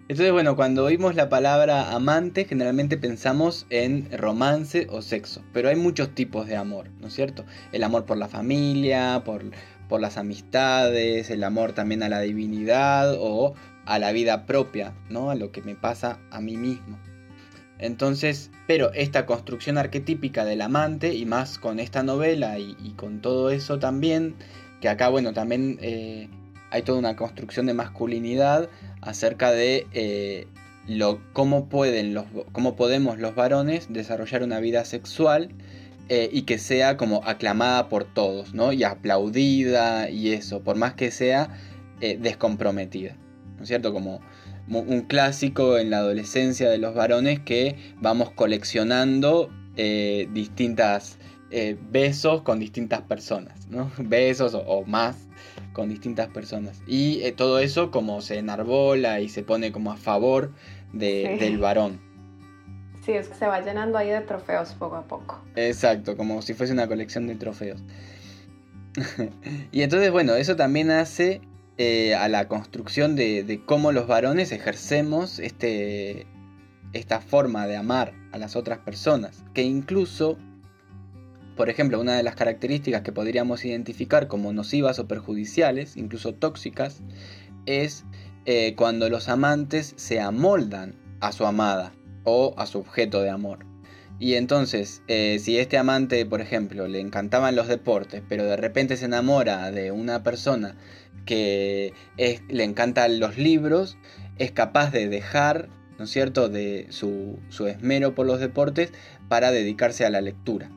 Entonces, 0.09 0.33
bueno, 0.33 0.57
cuando 0.57 0.87
oímos 0.87 1.15
la 1.17 1.29
palabra 1.29 1.93
amante, 1.93 2.47
generalmente 2.47 2.97
pensamos 2.97 3.67
en 3.69 4.11
romance 4.11 4.87
o 4.89 5.03
sexo, 5.03 5.43
pero 5.53 5.69
hay 5.69 5.77
muchos 5.77 6.15
tipos 6.15 6.47
de 6.47 6.57
amor, 6.57 6.89
¿no 6.99 7.09
es 7.09 7.13
cierto? 7.13 7.45
El 7.73 7.85
amor 7.85 8.07
por 8.07 8.17
la 8.17 8.27
familia, 8.27 9.21
por 9.27 9.45
por 9.89 10.01
las 10.01 10.17
amistades, 10.17 11.31
el 11.31 11.45
amor 11.45 11.73
también 11.73 12.03
a 12.03 12.09
la 12.09 12.21
divinidad 12.21 13.15
o 13.19 13.55
a 13.87 13.99
la 13.99 14.13
vida 14.13 14.45
propia, 14.47 14.95
¿no? 15.09 15.31
A 15.31 15.35
lo 15.35 15.51
que 15.51 15.63
me 15.63 15.75
pasa 15.75 16.19
a 16.31 16.41
mí 16.41 16.57
mismo. 16.57 16.99
Entonces, 17.79 18.51
pero 18.67 18.93
esta 18.93 19.25
construcción 19.25 19.79
arquetípica 19.79 20.45
del 20.45 20.61
amante, 20.61 21.15
y 21.15 21.25
más 21.25 21.59
con 21.59 21.79
esta 21.79 22.03
novela 22.03 22.59
y, 22.59 22.75
con 22.97 23.21
todo 23.21 23.51
eso 23.51 23.79
también, 23.79 24.35
que 24.81 24.89
acá, 24.89 25.09
bueno, 25.09 25.33
también 25.33 25.79
eh, 25.81 26.29
hay 26.71 26.83
toda 26.83 26.99
una 26.99 27.17
construcción 27.17 27.67
de 27.67 27.75
masculinidad 27.75 28.69
acerca 29.01 29.53
de 29.53 29.87
eh, 29.93 30.49
lo, 30.87 31.21
cómo, 31.33 31.69
pueden 31.69 32.17
cómo 32.53 32.77
podemos 32.77 33.19
los 33.19 33.35
varones 33.35 33.87
desarrollar 33.91 34.43
una 34.43 34.59
vida 34.61 34.85
sexual 34.85 35.51
eh, 36.11 36.31
y 36.33 36.43
que 36.43 36.57
sea 36.57 36.97
como 36.97 37.21
aclamada 37.25 37.91
por 37.91 38.05
todos, 38.05 38.55
¿no? 38.55 38.73
Y 38.73 38.83
aplaudida 38.83 40.09
y 40.09 40.33
eso, 40.33 40.63
por 40.63 40.77
más 40.77 40.95
que 40.95 41.11
sea 41.11 41.51
eh, 42.01 42.17
descomprometida, 42.19 43.15
¿no 43.57 43.63
es 43.63 43.69
cierto? 43.69 43.93
Como 43.93 44.21
un 44.69 45.03
clásico 45.03 45.79
en 45.79 45.91
la 45.91 45.99
adolescencia 45.99 46.71
de 46.71 46.79
los 46.79 46.95
varones 46.95 47.41
que 47.41 47.77
vamos 48.01 48.31
coleccionando 48.31 49.51
eh, 49.77 50.29
distintas 50.33 51.19
besos 51.91 52.43
con 52.43 52.59
distintas 52.61 53.01
personas, 53.01 53.69
¿no? 53.69 53.91
Besos 53.99 54.55
o, 54.55 54.85
más 54.85 55.17
con 55.73 55.89
distintas 55.89 56.29
personas. 56.29 56.83
Y 56.87 57.33
todo 57.33 57.59
eso 57.59 57.91
como 57.91 58.21
se 58.21 58.39
enarbola 58.39 59.21
y 59.21 59.31
se 59.31 59.43
pone 59.43 59.73
como 59.73 59.91
a 59.93 59.97
favor 59.97 60.53
del 60.93 61.59
varón. 61.59 62.08
Sí, 63.09 63.15
es 63.15 63.29
que 63.29 63.37
se 63.37 63.47
va 63.47 63.59
llenando 63.63 63.97
ahí 63.97 64.11
de 64.11 64.21
trofeos 64.21 64.75
poco 64.75 64.97
a 64.97 65.03
poco. 65.03 65.43
Exacto, 65.57 66.15
como 66.15 66.43
si 66.43 66.53
fuese 66.53 66.75
una 66.75 66.87
colección 66.87 67.27
de 67.27 67.37
trofeos. 67.37 67.83
y 69.73 69.81
entonces, 69.81 70.11
bueno, 70.11 70.35
eso 70.35 70.57
también 70.57 70.91
hace 70.91 71.41
eh, 71.79 72.15
a 72.15 72.29
la 72.29 72.49
construcción 72.49 73.17
de, 73.17 73.63
cómo 73.65 73.93
los 73.93 74.09
varones 74.09 74.53
ejercemos 74.53 75.39
este, 75.39 76.27
esta 76.93 77.23
forma 77.23 77.67
de 77.67 77.79
amar 77.79 78.13
a 78.31 78.37
las 78.37 78.57
otras 78.57 78.81
personas. 78.81 79.43
Que 79.55 79.63
incluso, 79.63 80.37
por 81.57 81.71
ejemplo, 81.71 81.99
una 81.99 82.15
de 82.15 82.23
las 82.23 82.35
características 82.35 83.01
que 83.01 83.13
podríamos 83.13 83.65
identificar 83.65 84.29
como 84.29 84.53
nocivas 84.53 84.99
o 84.99 85.09
perjudiciales, 85.09 85.97
incluso 85.97 86.35
tóxicas, 86.35 87.01
es 87.65 88.05
eh, 88.45 88.75
cuando 88.77 89.09
los 89.09 89.31
amantes 89.31 89.95
se 89.97 90.21
amoldan 90.21 90.95
a 91.21 91.33
su 91.33 91.47
amada 91.47 91.95
o 92.31 92.55
a 92.59 92.67
su 92.67 92.79
objeto 92.79 93.23
de 93.23 93.31
amor. 93.31 93.67
Y 94.21 94.35
entonces, 94.35 95.03
eh, 95.07 95.39
si 95.41 95.59
este 95.59 95.79
amante, 95.79 96.25
por 96.27 96.41
ejemplo, 96.41 96.89
le 96.89 97.01
encantaban 97.01 97.55
los 97.55 97.69
deportes, 97.69 98.23
pero 98.29 98.45
de 98.45 98.57
repente 98.57 98.97
se 98.97 99.05
enamora 99.05 99.71
de 99.71 99.93
una 99.93 100.25
persona 100.25 100.77
que 101.25 101.93
le 102.17 102.65
encantan 102.65 103.21
los 103.21 103.39
libros, 103.39 103.97
es 104.39 104.51
capaz 104.51 104.91
de 104.91 105.09
dejar, 105.09 105.69
¿no 105.99 106.05
es 106.05 106.11
cierto?, 106.11 106.49
de 106.49 106.87
su, 106.91 107.39
su 107.49 107.69
esmero 107.69 108.15
por 108.15 108.27
los 108.27 108.41
deportes 108.41 108.93
para 109.29 109.53
dedicarse 109.53 110.05
a 110.05 110.11
la 110.11 110.21
lectura, 110.21 110.71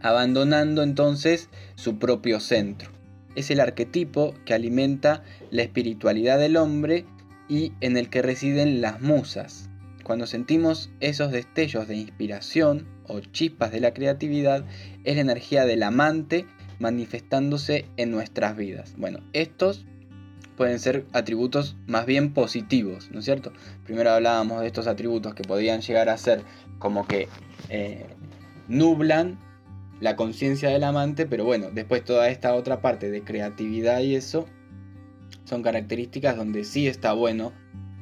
abandonando 0.00 0.82
entonces 0.82 1.50
su 1.74 1.98
propio 1.98 2.40
centro. 2.40 2.90
Es 3.34 3.50
el 3.50 3.60
arquetipo 3.60 4.34
que 4.46 4.54
alimenta 4.54 5.22
la 5.50 5.62
espiritualidad 5.62 6.38
del 6.38 6.56
hombre 6.56 7.04
y 7.48 7.72
en 7.80 7.96
el 7.96 8.08
que 8.10 8.22
residen 8.22 8.80
las 8.80 9.00
musas, 9.00 9.68
cuando 10.08 10.26
sentimos 10.26 10.88
esos 11.00 11.32
destellos 11.32 11.86
de 11.86 11.96
inspiración 11.96 12.86
o 13.08 13.20
chispas 13.20 13.70
de 13.72 13.80
la 13.80 13.92
creatividad, 13.92 14.64
es 15.04 15.16
la 15.16 15.20
energía 15.20 15.66
del 15.66 15.82
amante 15.82 16.46
manifestándose 16.78 17.84
en 17.98 18.10
nuestras 18.10 18.56
vidas. 18.56 18.94
Bueno, 18.96 19.20
estos 19.34 19.84
pueden 20.56 20.78
ser 20.78 21.04
atributos 21.12 21.76
más 21.86 22.06
bien 22.06 22.32
positivos, 22.32 23.10
¿no 23.12 23.18
es 23.18 23.26
cierto? 23.26 23.52
Primero 23.84 24.10
hablábamos 24.10 24.62
de 24.62 24.68
estos 24.68 24.86
atributos 24.86 25.34
que 25.34 25.42
podrían 25.42 25.82
llegar 25.82 26.08
a 26.08 26.16
ser 26.16 26.40
como 26.78 27.06
que 27.06 27.28
eh, 27.68 28.06
nublan 28.66 29.38
la 30.00 30.16
conciencia 30.16 30.70
del 30.70 30.84
amante, 30.84 31.26
pero 31.26 31.44
bueno, 31.44 31.68
después 31.70 32.02
toda 32.02 32.30
esta 32.30 32.54
otra 32.54 32.80
parte 32.80 33.10
de 33.10 33.24
creatividad 33.24 34.00
y 34.00 34.14
eso 34.14 34.46
son 35.44 35.62
características 35.62 36.34
donde 36.34 36.64
sí 36.64 36.88
está 36.88 37.12
bueno 37.12 37.52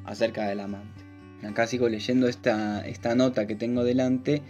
acerca 0.04 0.46
del 0.46 0.60
amante. 0.60 0.95
Acá 1.42 1.66
sigo 1.66 1.88
leyendo 1.88 2.28
esta, 2.28 2.86
esta 2.86 3.14
nota 3.14 3.46
que 3.46 3.54
tengo 3.54 3.84
delante. 3.84 4.42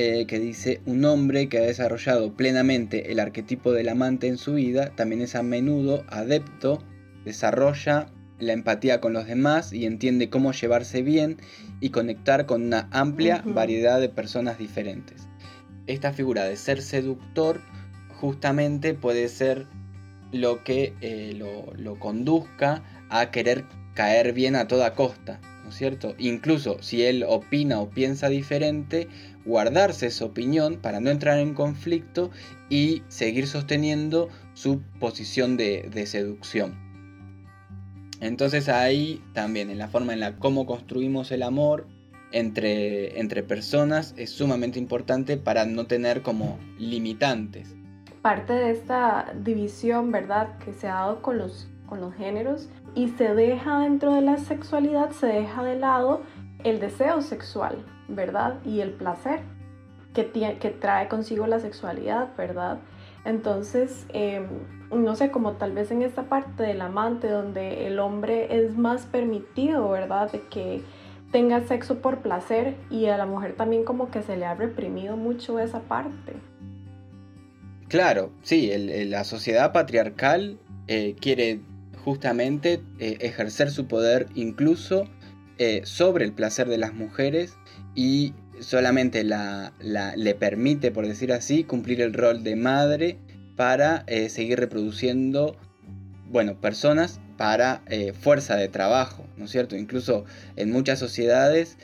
eh, 0.00 0.26
que 0.26 0.38
dice, 0.38 0.80
un 0.86 1.04
hombre 1.04 1.48
que 1.48 1.58
ha 1.58 1.62
desarrollado 1.62 2.32
plenamente 2.34 3.10
el 3.10 3.18
arquetipo 3.18 3.72
del 3.72 3.88
amante 3.88 4.28
en 4.28 4.38
su 4.38 4.54
vida, 4.54 4.92
también 4.94 5.22
es 5.22 5.34
a 5.34 5.42
menudo 5.42 6.04
adepto, 6.08 6.78
desarrolla 7.24 8.06
la 8.38 8.52
empatía 8.52 9.00
con 9.00 9.12
los 9.12 9.26
demás 9.26 9.72
y 9.72 9.86
entiende 9.86 10.30
cómo 10.30 10.52
llevarse 10.52 11.02
bien 11.02 11.38
y 11.80 11.90
conectar 11.90 12.46
con 12.46 12.62
una 12.62 12.88
amplia 12.92 13.42
variedad 13.44 14.00
de 14.00 14.08
personas 14.08 14.56
diferentes. 14.56 15.26
Esta 15.88 16.12
figura 16.12 16.44
de 16.44 16.54
ser 16.54 16.80
seductor 16.80 17.60
justamente 18.20 18.94
puede 18.94 19.28
ser 19.28 19.66
lo 20.30 20.62
que 20.62 20.94
eh, 21.00 21.34
lo, 21.36 21.72
lo 21.74 21.98
conduzca 21.98 22.84
a 23.10 23.32
querer 23.32 23.64
caer 23.98 24.32
bien 24.32 24.54
a 24.54 24.68
toda 24.68 24.94
costa, 24.94 25.40
¿no 25.64 25.70
es 25.70 25.74
cierto? 25.74 26.14
Incluso 26.18 26.80
si 26.80 27.02
él 27.02 27.24
opina 27.26 27.80
o 27.80 27.90
piensa 27.90 28.28
diferente, 28.28 29.08
guardarse 29.44 30.06
esa 30.06 30.24
opinión 30.24 30.76
para 30.76 31.00
no 31.00 31.10
entrar 31.10 31.40
en 31.40 31.52
conflicto 31.52 32.30
y 32.70 33.02
seguir 33.08 33.48
sosteniendo 33.48 34.28
su 34.54 34.82
posición 35.00 35.56
de, 35.56 35.90
seducción. 36.06 36.78
Entonces 38.20 38.68
ahí 38.68 39.20
también 39.32 39.68
en 39.68 39.78
la 39.78 39.88
forma 39.88 40.12
en 40.12 40.20
la 40.20 40.36
cómo 40.36 40.64
construimos 40.64 41.32
el 41.32 41.42
amor 41.42 41.88
entre, 42.30 43.18
entre 43.18 43.42
personas 43.42 44.14
es 44.16 44.30
sumamente 44.30 44.78
importante 44.78 45.38
para 45.38 45.66
no 45.66 45.88
tener 45.88 46.22
como 46.22 46.60
limitantes. 46.78 47.74
Parte 48.22 48.52
de 48.52 48.70
esta 48.70 49.34
división, 49.42 50.12
¿verdad? 50.12 50.56
Que 50.58 50.72
se 50.72 50.86
ha 50.86 50.94
dado 50.94 51.20
con 51.20 51.36
los, 51.38 51.66
con 51.88 52.00
los 52.00 52.14
géneros 52.14 52.68
y 52.98 53.06
se 53.10 53.32
deja 53.32 53.78
dentro 53.78 54.12
de 54.12 54.22
la 54.22 54.38
sexualidad, 54.38 55.12
se 55.12 55.28
deja 55.28 55.62
de 55.62 55.76
lado 55.76 56.22
el 56.64 56.80
deseo 56.80 57.22
sexual, 57.22 57.86
¿verdad? 58.08 58.58
Y 58.64 58.80
el 58.80 58.90
placer 58.90 59.42
que, 60.14 60.26
que 60.58 60.70
trae 60.70 61.06
consigo 61.06 61.46
la 61.46 61.60
sexualidad, 61.60 62.34
¿verdad? 62.36 62.80
Entonces, 63.24 64.04
em, 64.08 64.48
no 64.90 65.14
sé, 65.14 65.30
como 65.30 65.52
tal 65.52 65.74
vez 65.74 65.92
en 65.92 66.02
esta 66.02 66.24
parte 66.24 66.64
del 66.64 66.80
amante 66.80 67.28
donde 67.28 67.86
el 67.86 68.00
hombre 68.00 68.64
es 68.64 68.76
más 68.76 69.06
permitido, 69.06 69.88
¿verdad? 69.90 70.32
De 70.32 70.40
que 70.48 70.82
tenga 71.30 71.60
sexo 71.68 72.00
por 72.00 72.18
placer 72.18 72.74
y 72.90 73.06
a 73.06 73.16
la 73.16 73.26
mujer 73.26 73.54
también 73.54 73.84
como 73.84 74.10
que 74.10 74.22
se 74.22 74.36
le 74.36 74.44
ha 74.44 74.56
reprimido 74.56 75.16
mucho 75.16 75.60
esa 75.60 75.82
parte. 75.82 76.32
Claro, 77.86 78.32
sí, 78.42 78.72
la 79.06 79.22
sociedad 79.22 79.72
patriarcal 79.72 80.58
eh, 80.88 81.14
quiere 81.20 81.60
justamente 81.98 82.80
eh, 82.98 83.18
ejercer 83.20 83.70
su 83.70 83.86
poder 83.86 84.26
incluso 84.34 85.04
eh, 85.58 85.82
sobre 85.84 86.24
el 86.24 86.32
placer 86.32 86.68
de 86.68 86.78
las 86.78 86.94
mujeres 86.94 87.56
y 87.94 88.34
solamente 88.60 89.24
la, 89.24 89.72
le 89.78 90.34
permite, 90.34 90.90
por 90.90 91.06
decir 91.06 91.32
así, 91.32 91.64
cumplir 91.64 92.00
el 92.00 92.14
rol 92.14 92.42
de 92.42 92.56
madre 92.56 93.18
para 93.56 94.04
eh, 94.06 94.28
seguir 94.28 94.58
reproduciendo, 94.58 95.56
bueno, 96.26 96.60
personas 96.60 97.20
para 97.36 97.82
fuerza 98.20 98.56
de 98.56 98.66
trabajo, 98.66 99.24
¿no 99.36 99.44
es 99.44 99.52
cierto? 99.52 99.76
Incluso 99.76 100.24
en 100.56 100.72
muchas 100.72 100.98
sociedades 100.98 101.76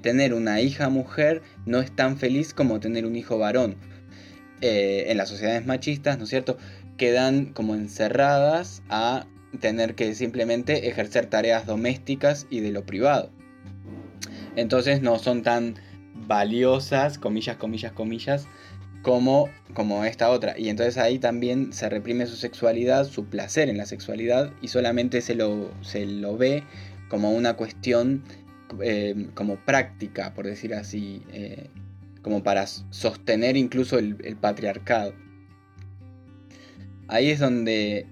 tener 0.00 0.32
una 0.32 0.62
hija 0.62 0.88
mujer 0.88 1.42
no 1.66 1.80
es 1.80 1.94
tan 1.94 2.16
feliz 2.16 2.54
como 2.54 2.80
tener 2.80 3.04
un 3.04 3.14
hijo 3.14 3.36
varón. 3.36 3.76
en 4.62 5.18
las 5.18 5.28
sociedades 5.28 5.66
machistas, 5.66 6.16
¿no 6.16 6.24
es 6.24 6.30
cierto? 6.30 6.56
Quedan 6.96 7.52
como 7.52 7.74
encerradas 7.74 8.82
a 8.88 9.26
tener 9.58 9.94
que 9.94 10.14
simplemente 10.14 10.88
ejercer 10.88 11.26
tareas 11.26 11.66
domésticas 11.66 12.46
y 12.50 12.60
de 12.60 12.70
lo 12.70 12.84
privado. 12.84 13.30
Entonces 14.56 15.02
no 15.02 15.18
son 15.18 15.42
tan 15.42 15.74
valiosas, 16.26 17.18
comillas, 17.18 17.56
comillas, 17.56 17.92
comillas, 17.92 18.46
como, 19.02 19.48
como 19.74 20.04
esta 20.04 20.30
otra. 20.30 20.58
Y 20.58 20.68
entonces 20.68 20.98
ahí 20.98 21.18
también 21.18 21.72
se 21.72 21.88
reprime 21.88 22.26
su 22.26 22.36
sexualidad, 22.36 23.04
su 23.06 23.26
placer 23.26 23.68
en 23.68 23.76
la 23.76 23.86
sexualidad, 23.86 24.52
y 24.62 24.68
solamente 24.68 25.20
se 25.20 25.34
lo, 25.34 25.70
se 25.82 26.06
lo 26.06 26.36
ve 26.36 26.64
como 27.08 27.30
una 27.30 27.54
cuestión 27.54 28.24
eh, 28.82 29.28
como 29.34 29.56
práctica, 29.56 30.34
por 30.34 30.46
decir 30.46 30.74
así, 30.74 31.22
eh, 31.32 31.68
como 32.22 32.42
para 32.42 32.66
sostener 32.66 33.56
incluso 33.56 33.98
el, 33.98 34.16
el 34.24 34.36
patriarcado. 34.36 35.14
Ahí 37.08 37.30
es 37.30 37.38
donde 37.38 38.06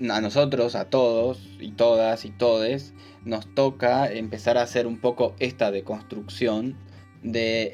a 0.00 0.20
nosotros, 0.20 0.74
a 0.74 0.86
todos 0.86 1.48
y 1.60 1.72
todas 1.72 2.24
y 2.24 2.30
todes, 2.30 2.94
nos 3.24 3.52
toca 3.54 4.10
empezar 4.10 4.58
a 4.58 4.62
hacer 4.62 4.86
un 4.86 4.98
poco 4.98 5.34
esta 5.38 5.70
deconstrucción 5.70 6.76
de, 7.22 7.70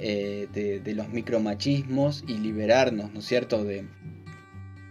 eh, 0.52 0.80
de, 0.82 0.94
los 0.94 1.08
micromachismos 1.08 2.24
y 2.26 2.38
liberarnos, 2.38 3.12
¿no 3.12 3.20
es 3.20 3.26
cierto?, 3.26 3.64
de, 3.64 3.86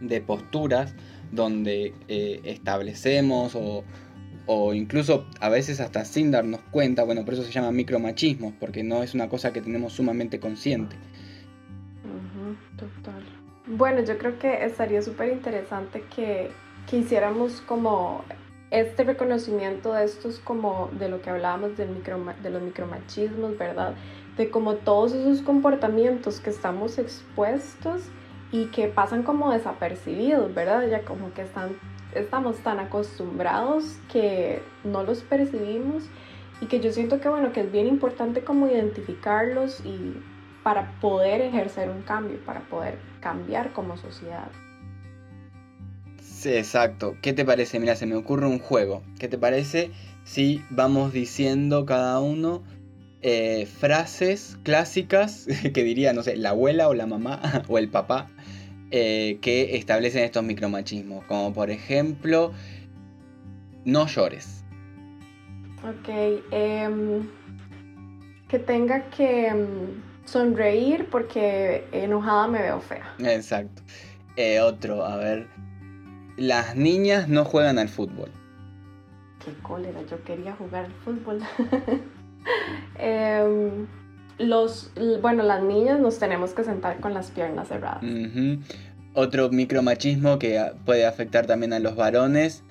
de 0.02 0.22
posturas 0.22 0.94
donde 1.32 1.94
eh, 2.08 2.42
establecemos 2.44 3.56
o, 3.56 3.84
o, 4.46 4.74
incluso 4.74 5.26
a 5.40 5.50
veces 5.50 5.80
hasta 5.80 6.06
sin 6.06 6.32
darnos 6.32 6.62
cuenta, 6.72 7.04
bueno, 7.04 7.24
por 7.24 7.34
eso 7.34 7.44
se 7.44 7.52
llama 7.52 7.72
micromachismos, 7.72 8.54
porque 8.60 8.84
no 8.84 9.02
es 9.02 9.14
una 9.14 9.30
cosa 9.30 9.54
que 9.54 9.62
tenemos 9.62 9.94
sumamente 9.94 10.40
consciente. 10.40 10.96
total. 12.78 13.24
Bueno, 13.68 14.04
yo 14.04 14.18
creo 14.18 14.38
que 14.38 14.66
estaría 14.66 15.02
súper 15.02 15.32
interesante 15.32 16.04
que 16.14 16.50
que 16.90 16.98
hiciéramos 16.98 17.62
como 17.62 18.24
este 18.72 19.04
reconocimiento 19.04 19.94
de 19.94 20.06
estos 20.06 20.40
como 20.40 20.90
de 20.98 21.10
lo 21.10 21.22
que 21.22 21.30
hablábamos 21.30 21.78
del 21.78 21.90
micro, 21.90 22.18
de 22.42 22.50
los 22.50 22.62
micromachismos, 22.62 23.58
¿verdad? 23.58 23.96
De 24.38 24.50
como 24.50 24.76
todos 24.76 25.12
esos 25.12 25.42
comportamientos 25.42 26.40
que 26.40 26.50
estamos 26.50 26.98
expuestos 26.98 28.04
y 28.52 28.66
que 28.68 28.88
pasan 28.88 29.24
como 29.24 29.52
desapercibidos, 29.52 30.54
¿verdad? 30.54 30.88
Ya 30.90 31.04
como 31.04 31.34
que 31.34 31.42
están, 31.42 31.72
estamos 32.16 32.58
tan 32.60 32.80
acostumbrados 32.80 33.98
que 34.10 34.62
no 34.86 35.04
los 35.04 35.22
percibimos 35.22 36.04
y 36.62 36.68
que 36.68 36.80
yo 36.80 36.94
siento 36.94 37.20
que 37.20 37.28
bueno, 37.28 37.52
que 37.52 37.62
es 37.62 37.72
bien 37.72 37.88
importante 37.88 38.44
como 38.44 38.68
identificarlos 38.68 39.84
y 39.86 40.16
para 40.64 40.94
poder 41.02 41.42
ejercer 41.42 41.90
un 41.90 42.04
cambio, 42.04 42.40
para 42.46 42.62
poder 42.62 43.00
cambiar 43.20 43.74
como 43.74 43.98
sociedad. 43.98 44.50
Sí, 46.42 46.50
exacto. 46.56 47.18
¿Qué 47.22 47.34
te 47.34 47.46
parece? 47.46 47.80
Mira, 47.80 47.96
se 47.96 48.08
me 48.08 48.16
ocurre 48.16 48.48
un 48.48 48.58
juego. 48.58 49.04
¿Qué 49.20 49.28
te 49.28 49.38
parece 49.38 49.92
si 50.24 50.64
vamos 50.72 51.14
diciendo 51.14 51.86
cada 51.86 52.20
uno 52.20 52.64
eh, 53.22 53.68
frases 53.68 54.58
clásicas 54.64 55.46
que 55.72 55.84
diría, 55.84 56.14
no 56.14 56.24
sé, 56.24 56.36
la 56.38 56.50
abuela 56.50 56.90
o 56.90 56.96
la 56.96 57.06
mamá 57.06 57.40
o 57.68 57.78
el 57.78 57.90
papá 57.90 58.28
eh, 58.90 59.38
que 59.44 59.76
establecen 59.76 60.24
estos 60.24 60.44
micromachismos? 60.44 61.24
Como 61.26 61.54
por 61.54 61.70
ejemplo, 61.70 62.54
no 63.86 64.08
llores. 64.08 64.64
Ok. 65.88 66.10
Em, 66.50 67.30
que 68.48 68.58
tenga 68.58 69.12
que 69.12 69.46
em, 69.46 70.02
sonreír 70.26 71.08
porque 71.12 71.84
enojada 71.92 72.48
me 72.48 72.64
veo 72.64 72.82
fea. 72.82 73.14
Exacto. 73.20 73.84
Eh, 74.38 74.60
otro, 74.60 75.06
a 75.06 75.18
ver 75.18 75.46
las 76.38 76.76
niñas 76.76 77.28
no 77.28 77.46
juegan 77.46 77.80
al 77.80 77.90
fútbol. 77.90 78.30
Qué 79.44 79.54
cólera, 79.64 80.02
yo 80.10 80.24
quería 80.24 80.54
jugar 80.54 80.86
al 80.86 80.94
fútbol. 80.94 81.40
Em, 82.98 83.86
los, 84.40 84.92
bueno, 85.22 85.44
las 85.44 85.62
niñas 85.62 86.00
nos 86.00 86.18
tenemos 86.18 86.54
que 86.54 86.64
sentar 86.64 87.00
con 87.00 87.14
las 87.14 87.30
piernas 87.30 87.68
cerradas. 87.68 88.04
Otro 89.14 89.50
micromachismo 89.50 90.40
que 90.40 90.60
puede 90.86 91.06
afectar 91.06 91.46
también 91.46 91.74
a 91.74 91.80
los 91.80 91.96
varones 91.96 92.64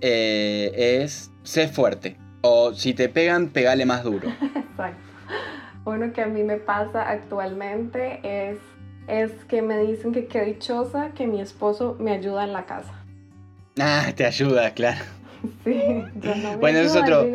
eh, 0.00 1.00
es 1.02 1.30
ser 1.42 1.68
fuerte. 1.68 2.16
O 2.42 2.74
si 2.74 2.94
te 2.94 3.08
pegan, 3.08 3.48
pegale 3.48 3.86
más 3.86 4.04
duro. 4.04 4.28
Exacto. 4.70 5.00
Uno 5.84 6.12
que 6.12 6.22
a 6.22 6.26
mí 6.26 6.42
me 6.42 6.56
pasa 6.56 7.08
actualmente 7.08 8.20
es, 8.22 8.58
es 9.08 9.32
que 9.44 9.62
me 9.62 9.78
dicen 9.78 10.12
que 10.12 10.26
qué 10.26 10.44
dichosa 10.44 11.10
que 11.10 11.26
mi 11.26 11.40
esposo 11.40 11.96
me 11.98 12.12
ayuda 12.12 12.44
en 12.44 12.52
la 12.52 12.66
casa. 12.66 13.05
Ah, 13.78 14.12
te 14.14 14.24
ayuda, 14.24 14.72
claro. 14.72 15.04
Sí, 15.64 15.82
yo 16.20 16.34
no 16.36 16.58
bueno, 16.58 16.78
es 16.78 16.96
otro. 16.96 17.26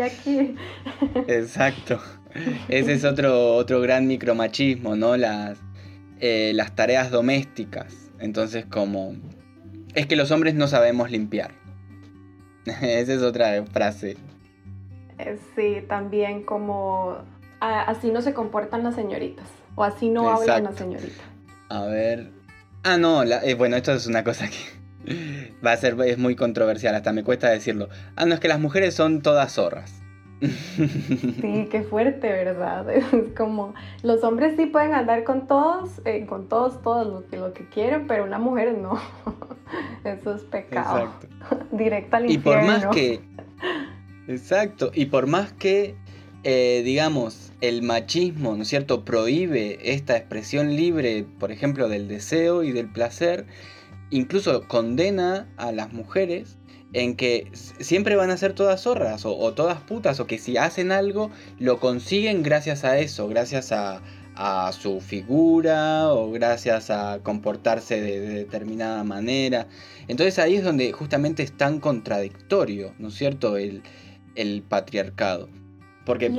Exacto. 1.27 1.99
Ese 2.67 2.93
es 2.93 3.05
otro, 3.05 3.55
otro 3.55 3.79
gran 3.81 4.07
micromachismo, 4.07 4.95
¿no? 4.95 5.17
Las, 5.17 5.59
eh, 6.19 6.51
las 6.55 6.75
tareas 6.75 7.11
domésticas. 7.11 8.11
Entonces, 8.19 8.65
como. 8.65 9.15
Es 9.93 10.07
que 10.07 10.15
los 10.15 10.31
hombres 10.31 10.55
no 10.55 10.67
sabemos 10.67 11.11
limpiar. 11.11 11.51
Esa 12.65 13.13
es 13.13 13.21
otra 13.21 13.63
frase. 13.65 14.17
Eh, 15.19 15.37
sí, 15.55 15.85
también 15.87 16.43
como. 16.43 17.17
así 17.59 18.11
no 18.11 18.21
se 18.21 18.33
comportan 18.33 18.83
las 18.83 18.95
señoritas. 18.95 19.45
O 19.75 19.83
así 19.83 20.09
no 20.09 20.29
hablan 20.29 20.63
las 20.63 20.75
señoritas. 20.75 21.25
A 21.69 21.83
ver. 21.85 22.31
Ah, 22.83 22.97
no, 22.97 23.23
eh, 23.23 23.53
bueno, 23.53 23.75
esto 23.75 23.93
es 23.93 24.07
una 24.07 24.23
cosa 24.23 24.47
que 24.47 24.80
Va 25.65 25.73
a 25.73 25.77
ser, 25.77 25.95
es 26.05 26.17
muy 26.17 26.35
controversial, 26.35 26.95
hasta 26.95 27.13
me 27.13 27.23
cuesta 27.23 27.49
decirlo. 27.49 27.89
Ah, 28.15 28.25
no, 28.25 28.33
es 28.33 28.39
que 28.39 28.47
las 28.47 28.59
mujeres 28.59 28.93
son 28.93 29.21
todas 29.21 29.53
zorras. 29.53 30.01
Sí, 30.41 31.67
qué 31.71 31.83
fuerte, 31.87 32.27
¿verdad? 32.27 32.89
Es 32.95 33.05
como 33.37 33.73
los 34.01 34.23
hombres 34.23 34.55
sí 34.57 34.65
pueden 34.65 34.93
andar 34.93 35.23
con 35.23 35.47
todos, 35.47 36.01
eh, 36.05 36.25
con 36.27 36.49
todos, 36.49 36.81
todos 36.81 37.07
lo 37.07 37.27
que, 37.27 37.37
lo 37.37 37.53
que 37.53 37.67
quieren, 37.69 38.07
pero 38.07 38.23
una 38.23 38.39
mujer 38.39 38.75
no. 38.77 38.99
Eso 40.03 40.35
es 40.35 40.41
pecado. 40.43 40.99
Exacto. 40.99 41.67
Directa 41.71 42.17
al 42.17 42.31
infierno. 42.31 42.39
Y 42.39 42.43
por 42.43 42.63
más 42.63 42.87
que. 42.95 43.21
Exacto. 44.27 44.91
Y 44.93 45.05
por 45.05 45.27
más 45.27 45.53
que, 45.53 45.95
eh, 46.43 46.81
digamos, 46.83 47.51
el 47.61 47.83
machismo, 47.83 48.55
¿no 48.55 48.63
es 48.63 48.69
cierto?, 48.69 49.05
prohíbe 49.05 49.77
esta 49.93 50.17
expresión 50.17 50.75
libre, 50.75 51.25
por 51.39 51.51
ejemplo, 51.51 51.87
del 51.87 52.07
deseo 52.07 52.63
y 52.63 52.71
del 52.71 52.91
placer, 52.91 53.45
incluso 54.11 54.67
condena 54.67 55.47
a 55.57 55.71
las 55.71 55.91
mujeres 55.91 56.57
en 56.93 57.15
que 57.15 57.49
siempre 57.53 58.15
van 58.15 58.29
a 58.31 58.37
ser 58.37 58.53
todas 58.53 58.81
zorras 58.81 59.25
o, 59.25 59.53
todas 59.53 59.81
putas 59.81 60.19
o 60.19 60.27
que 60.27 60.37
si 60.37 60.57
hacen 60.57 60.91
algo 60.91 61.31
lo 61.57 61.79
consiguen 61.79 62.43
gracias 62.43 62.83
a 62.83 62.99
eso, 62.99 63.27
gracias 63.27 63.71
a, 63.71 64.01
su 64.71 65.01
figura 65.01 66.11
o 66.11 66.31
gracias 66.31 66.89
a 66.89 67.19
comportarse 67.21 68.01
de, 68.01 68.19
determinada 68.21 69.03
manera. 69.03 69.67
Entonces 70.07 70.39
ahí 70.39 70.55
es 70.55 70.63
donde 70.63 70.91
justamente 70.93 71.43
es 71.43 71.55
tan 71.55 71.79
contradictorio, 71.79 72.93
¿no 72.97 73.09
es 73.09 73.13
cierto?, 73.13 73.57
el, 73.57 73.83
patriarcado. 74.67 75.47
Porque... 76.05 76.31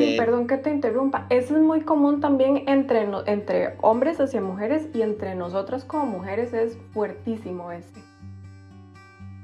sí, 0.00 0.14
eh, 0.14 0.16
perdón 0.16 0.46
que 0.46 0.56
te 0.56 0.70
interrumpa. 0.70 1.26
Eso 1.30 1.56
es 1.56 1.62
muy 1.62 1.82
común 1.82 2.20
también 2.20 2.64
entre, 2.68 3.06
entre 3.26 3.74
hombres 3.80 4.20
hacia 4.20 4.40
mujeres 4.40 4.88
y 4.94 5.02
entre 5.02 5.34
nosotras 5.34 5.84
como 5.84 6.06
mujeres 6.06 6.52
es 6.52 6.76
fuertísimo 6.92 7.72
este. 7.72 8.00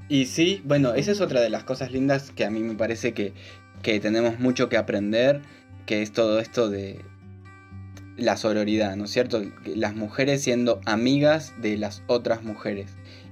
Y 0.09 0.27
sí, 0.27 0.63
bueno, 0.65 0.95
esa 0.95 1.13
es 1.13 1.21
otra 1.21 1.41
de 1.41 1.51
las 1.51 1.65
cosas 1.65 1.91
lindas 1.91 2.31
que 2.31 2.45
a 2.45 2.51
mí 2.51 2.61
me 2.61 2.75
parece 2.75 3.13
que, 3.13 3.33
que 3.83 3.99
tenemos 4.01 4.39
mucho 4.39 4.69
que 4.69 4.77
aprender, 4.77 5.43
que 5.85 6.03
es 6.03 6.13
todo 6.13 6.39
esto 6.39 6.71
de 6.71 7.01
la 8.17 8.37
sororidad, 8.37 8.97
¿no 8.97 9.05
es 9.05 9.11
cierto? 9.11 9.43
Las 9.65 9.95
mujeres 9.95 10.43
siendo 10.43 10.81
amigas 10.87 11.53
de 11.61 11.77
las 11.77 12.03
otras 12.07 12.43
mujeres 12.43 12.91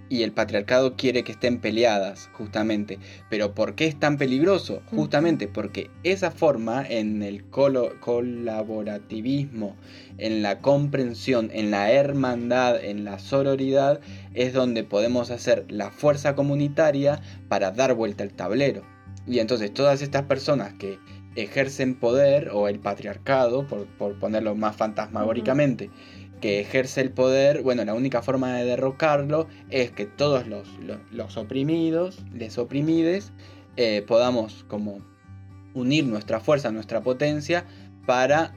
y 0.08 0.22
el 0.22 0.32
patriarcado 0.32 0.96
quiere 0.96 1.22
que 1.24 1.32
estén 1.32 1.60
peleadas, 1.60 2.30
justamente. 2.32 2.98
Pero 3.30 3.54
¿por 3.54 3.74
qué 3.74 3.86
es 3.86 3.98
tan 3.98 4.16
peligroso? 4.16 4.80
Justamente 4.86 5.48
porque 5.48 5.90
esa 6.02 6.30
forma 6.30 6.86
en 6.86 7.22
el 7.22 7.44
colaborativismo, 7.44 9.76
en 10.18 10.42
la 10.42 10.60
comprensión, 10.60 11.50
en 11.52 11.70
la 11.70 11.90
hermandad, 11.90 12.84
en 12.84 13.04
la 13.04 13.18
sororidad, 13.18 14.00
es 14.34 14.52
donde 14.52 14.84
podemos 14.84 15.30
hacer 15.30 15.64
la 15.68 15.90
fuerza 15.90 16.34
comunitaria 16.34 17.22
para 17.48 17.70
dar 17.70 17.94
vuelta 17.94 18.24
al 18.24 18.32
tablero. 18.32 18.82
Y 19.26 19.38
entonces 19.38 19.72
todas 19.72 20.02
estas 20.02 20.24
personas 20.24 20.74
que 20.74 20.98
ejercen 21.36 21.94
poder, 21.94 22.50
o 22.52 22.68
el 22.68 22.78
patriarcado, 22.78 23.66
por, 23.66 23.86
ponerlo 24.18 24.54
más 24.54 24.76
fantasmagóricamente, 24.76 25.90
que 26.40 26.60
ejerce 26.60 27.00
el 27.00 27.10
poder, 27.10 27.62
bueno, 27.62 27.84
la 27.84 27.94
única 27.94 28.22
forma 28.22 28.54
de 28.54 28.64
derrocarlo 28.64 29.48
es 29.70 29.90
que 29.90 30.06
todos 30.06 30.46
los, 30.46 30.68
los, 31.10 31.36
oprimidos, 31.36 32.18
les 32.32 32.58
oprimides, 32.58 33.32
eh, 33.76 34.04
podamos 34.06 34.64
como 34.68 34.98
unir 35.74 36.04
nuestra 36.06 36.40
fuerza, 36.40 36.70
nuestra 36.70 37.02
potencia 37.02 37.64
para, 38.06 38.54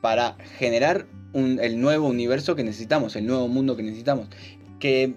para 0.00 0.36
generar 0.58 1.06
el 1.34 1.80
nuevo 1.80 2.08
universo 2.08 2.56
que 2.56 2.64
necesitamos, 2.64 3.14
el 3.16 3.26
nuevo 3.26 3.48
mundo 3.48 3.76
que 3.76 3.82
necesitamos. 3.82 4.28
Que 4.78 5.14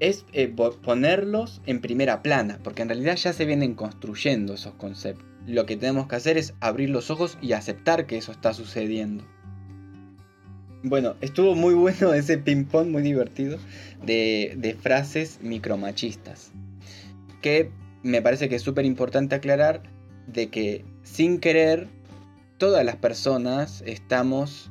es 0.00 0.24
eh, 0.32 0.48
ponerlos 0.82 1.60
en 1.66 1.80
primera 1.80 2.22
plana, 2.22 2.60
porque 2.62 2.82
en 2.82 2.88
realidad 2.88 3.16
ya 3.16 3.32
se 3.32 3.44
vienen 3.44 3.74
construyendo 3.74 4.54
esos 4.54 4.74
conceptos. 4.74 5.26
Lo 5.46 5.64
que 5.66 5.76
tenemos 5.76 6.08
que 6.08 6.16
hacer 6.16 6.36
es 6.36 6.54
abrir 6.60 6.90
los 6.90 7.10
ojos 7.10 7.38
y 7.40 7.52
aceptar 7.52 8.06
que 8.06 8.18
eso 8.18 8.32
está 8.32 8.52
sucediendo. 8.52 9.24
Bueno, 10.82 11.16
estuvo 11.20 11.54
muy 11.54 11.74
bueno 11.74 12.14
ese 12.14 12.38
ping-pong, 12.38 12.88
muy 12.88 13.02
divertido, 13.02 13.58
de, 14.04 14.76
frases 14.80 15.38
micromachistas. 15.42 16.52
Que 17.42 17.70
me 18.02 18.22
parece 18.22 18.48
que 18.48 18.56
es 18.56 18.62
súper 18.62 18.84
importante 18.84 19.34
aclarar 19.34 19.82
de 20.26 20.48
que 20.48 20.84
sin 21.02 21.40
querer, 21.40 21.88
todas 22.58 22.84
las 22.84 22.96
personas 22.96 23.82
estamos 23.86 24.70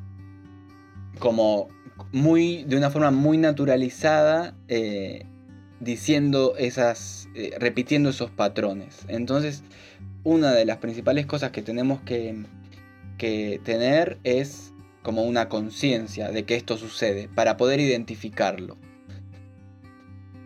como 1.20 1.68
muy, 2.12 2.64
de 2.66 2.78
una 2.78 2.90
forma 2.90 3.12
muy 3.12 3.38
naturalizada, 3.38 4.56
eh, 4.68 5.26
diciendo 5.80 6.56
esas, 6.58 7.28
eh, 7.36 7.56
repitiendo 7.60 8.10
esos 8.10 8.30
patrones. 8.30 9.06
Entonces, 9.08 9.64
una 10.24 10.52
de 10.54 10.66
las 10.66 10.78
principales 10.78 11.26
cosas 11.26 11.52
que 11.52 11.62
tenemos 11.62 12.02
que, 12.02 12.44
que 13.18 13.62
tener 13.64 14.18
es 14.24 14.74
como 15.08 15.24
una 15.24 15.48
conciencia 15.48 16.32
de 16.32 16.44
que 16.44 16.58
esto 16.58 16.76
sucede, 16.76 17.30
para 17.34 17.56
poder 17.56 17.80
identificarlo. 17.80 18.76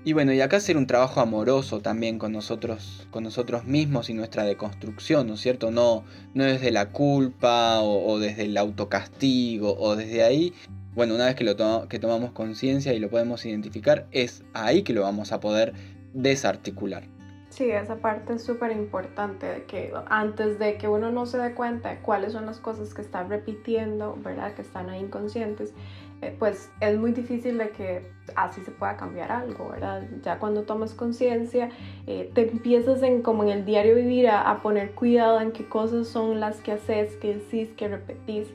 Y 0.06 0.14
bueno, 0.14 0.34
y 0.34 0.40
acá 0.40 0.58
hacer 0.58 0.78
un 0.78 0.86
trabajo 0.86 1.20
amoroso 1.20 1.80
también 1.80 2.20
con 2.20 2.32
nosotros, 2.32 3.08
con 3.10 3.24
nosotros 3.24 3.66
mismos 3.66 4.12
y 4.12 4.14
nuestra 4.14 4.44
deconstrucción, 4.44 5.26
¿no 5.26 5.34
es 5.34 5.42
cierto? 5.42 5.72
No, 5.72 6.04
no 6.36 6.44
desde 6.44 6.70
la 6.70 6.90
culpa 6.90 7.82
o, 7.82 8.20
desde 8.20 8.44
el 8.44 8.56
autocastigo 8.56 9.76
o 9.80 9.96
desde 9.96 10.22
ahí. 10.22 10.54
Bueno, 10.94 11.16
una 11.16 11.26
vez 11.26 11.34
que, 11.34 11.44
lo 11.44 11.56
que 11.88 11.98
tomamos 11.98 12.32
conciencia 12.32 12.94
y 12.94 13.00
lo 13.00 13.10
podemos 13.10 13.44
identificar, 13.48 14.06
es 14.12 14.44
ahí 14.54 14.84
que 14.84 14.94
lo 14.94 15.02
vamos 15.02 15.32
a 15.32 15.40
poder 15.40 15.74
desarticular. 16.14 17.02
Sí, 17.52 17.70
esa 17.70 17.98
parte 17.98 18.36
es 18.36 18.46
súper 18.46 18.72
importante, 18.72 19.46
de 19.46 19.64
que 19.66 19.94
antes 20.10 20.58
de 20.58 20.78
que 20.78 20.88
uno 20.88 21.12
no 21.12 21.26
se 21.26 21.38
dé 21.38 21.54
cuenta 21.54 22.00
cuáles 22.02 22.32
son 22.32 22.46
las 22.46 22.60
cosas 22.60 22.94
que 22.94 23.02
está 23.02 23.24
repitiendo, 23.24 24.18
¿verdad? 24.24 24.54
Que 24.54 24.62
están 24.62 24.90
ahí 24.90 25.02
inconscientes, 25.02 25.74
eh, 26.22 26.34
pues 26.40 26.72
es 26.80 26.98
muy 26.98 27.12
difícil 27.12 27.58
de 27.58 27.72
que 27.72 28.10
así 28.38 28.62
se 28.62 28.72
pueda 28.72 28.96
cambiar 28.96 29.34
algo, 29.34 29.68
¿verdad? 29.68 30.08
Ya 30.24 30.40
cuando 30.40 30.64
tomas 30.64 30.94
conciencia, 30.94 31.70
eh, 32.08 32.32
te 32.34 32.50
empiezas 32.50 33.04
en, 33.04 33.22
como 33.22 33.44
en 33.44 33.50
el 33.50 33.66
diario 33.66 33.96
vivir 33.96 34.30
a, 34.30 34.50
a, 34.50 34.62
poner 34.62 34.92
cuidado 34.92 35.42
en 35.42 35.52
qué 35.52 35.68
cosas 35.68 36.08
son 36.08 36.40
las 36.40 36.62
que 36.62 36.72
haces, 36.72 37.18
que 37.18 37.36
decís, 37.36 37.74
que 37.76 37.90
repetís. 37.90 38.48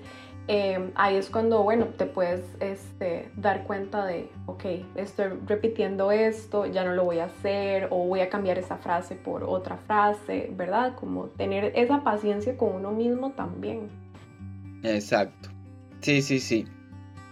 Em, 0.49 0.93
ahí 0.95 1.17
es 1.17 1.29
cuando, 1.29 1.65
bueno, 1.65 1.87
te 1.87 2.07
puedes 2.07 2.43
este, 2.61 3.29
dar 3.37 3.65
cuenta 3.65 4.07
de, 4.07 4.31
ok, 4.47 4.65
estoy 4.95 5.27
repitiendo 5.45 6.13
esto, 6.13 6.67
ya 6.67 6.85
no 6.85 6.95
lo 6.95 7.05
voy 7.05 7.19
a 7.19 7.25
hacer 7.25 7.89
o 7.91 8.07
voy 8.07 8.21
a 8.21 8.29
cambiar 8.29 8.57
esa 8.57 8.77
frase 8.77 9.17
por 9.17 9.43
otra 9.43 9.77
frase, 9.77 10.53
¿verdad? 10.57 10.95
Como 10.95 11.25
tener 11.31 11.73
esa 11.75 12.05
paciencia 12.05 12.57
con 12.57 12.77
uno 12.77 12.93
mismo 12.93 13.33
también. 13.33 13.89
Exacto. 14.85 15.49
Sí, 16.01 16.23
sí, 16.23 16.39
sí. 16.39 16.65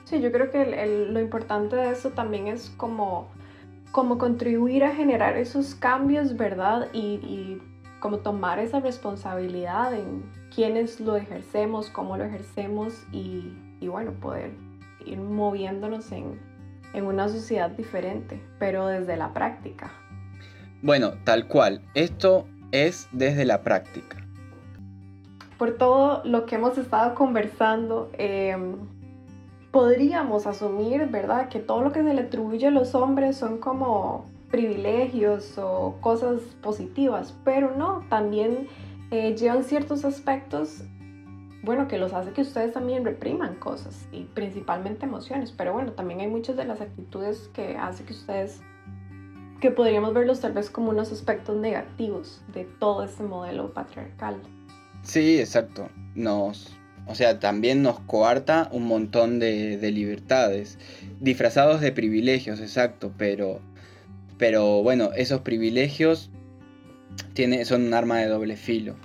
Sí, 0.04 0.20
yo 0.20 0.32
creo 0.32 0.50
que 0.50 0.64
lo 1.10 1.20
importante 1.20 1.76
de 1.76 1.92
eso 1.92 2.10
también 2.10 2.48
es 2.48 2.70
como, 2.70 3.28
como 3.92 4.18
contribuir 4.18 4.82
a 4.82 4.92
generar 4.92 5.36
esos 5.36 5.76
cambios, 5.76 6.36
¿verdad? 6.36 6.88
Y, 6.92 7.20
y 7.22 7.62
como 8.00 8.18
tomar 8.18 8.58
esa 8.58 8.80
responsabilidad 8.80 9.94
en 9.94 10.24
quiénes 10.54 11.00
lo 11.00 11.16
ejercemos, 11.16 11.90
cómo 11.90 12.16
lo 12.16 12.24
ejercemos 12.24 12.94
y, 13.12 13.52
bueno, 13.86 14.12
poder 14.12 14.52
ir 15.04 15.18
moviéndonos 15.18 16.10
en, 16.12 16.40
en 16.94 17.04
una 17.04 17.28
sociedad 17.28 17.70
diferente, 17.70 18.40
pero 18.58 18.86
desde 18.86 19.16
la 19.16 19.32
práctica. 19.32 19.92
Bueno, 20.82 21.14
tal 21.24 21.48
cual, 21.48 21.82
esto 21.94 22.46
es 22.72 23.08
desde 23.12 23.44
la 23.44 23.62
práctica. 23.62 24.18
Por 25.58 25.76
todo 25.76 26.22
lo 26.24 26.46
que 26.46 26.56
hemos 26.56 26.76
estado 26.78 27.14
conversando, 27.14 28.10
em, 28.18 28.76
podríamos 29.70 30.46
asumir, 30.46 31.06
¿verdad?, 31.06 31.48
que 31.48 31.58
todo 31.58 31.82
lo 31.82 31.92
que 31.92 32.02
se 32.02 32.14
le 32.14 32.22
atribuye 32.22 32.66
a 32.66 32.70
los 32.70 32.94
hombres 32.94 33.36
son 33.36 33.58
como 33.58 34.26
privilegios 34.50 35.58
o 35.58 35.96
cosas 36.00 36.40
positivas, 36.62 37.34
pero 37.44 37.76
no, 37.76 38.04
también 38.08 38.68
eh, 39.14 39.36
llevan 39.36 39.62
ciertos 39.62 40.04
aspectos, 40.04 40.82
bueno, 41.62 41.86
que 41.86 41.98
los 41.98 42.12
hace 42.12 42.32
que 42.32 42.40
ustedes 42.40 42.72
también 42.72 43.04
repriman 43.04 43.54
cosas 43.54 44.08
y 44.10 44.24
principalmente 44.24 45.06
emociones, 45.06 45.52
pero 45.52 45.72
bueno, 45.72 45.92
también 45.92 46.18
hay 46.18 46.26
muchas 46.26 46.56
de 46.56 46.64
las 46.64 46.80
actitudes 46.80 47.48
que 47.54 47.76
hace 47.76 48.02
que 48.02 48.12
ustedes, 48.12 48.60
que 49.60 49.70
podríamos 49.70 50.14
verlos 50.14 50.40
tal 50.40 50.52
vez 50.52 50.68
como 50.68 50.90
unos 50.90 51.12
aspectos 51.12 51.56
negativos 51.56 52.42
de 52.52 52.64
todo 52.64 53.04
este 53.04 53.22
modelo 53.22 53.72
patriarcal. 53.72 54.34
Sí, 55.02 55.38
exacto. 55.38 55.88
Nos, 56.16 56.76
o 57.06 57.14
sea, 57.14 57.38
también 57.38 57.82
nos 57.82 58.00
coarta 58.00 58.68
un 58.72 58.88
montón 58.88 59.38
de, 59.38 59.78
de 59.78 59.90
libertades, 59.92 60.76
disfrazados 61.20 61.80
de 61.80 61.92
privilegios, 61.92 62.60
exacto, 62.60 63.12
pero, 63.16 63.60
pero 64.38 64.82
bueno, 64.82 65.10
esos 65.14 65.42
privilegios 65.42 66.32
tiene, 67.32 67.64
son 67.64 67.86
un 67.86 67.94
arma 67.94 68.18
de 68.18 68.26
doble 68.26 68.56
filo. 68.56 68.96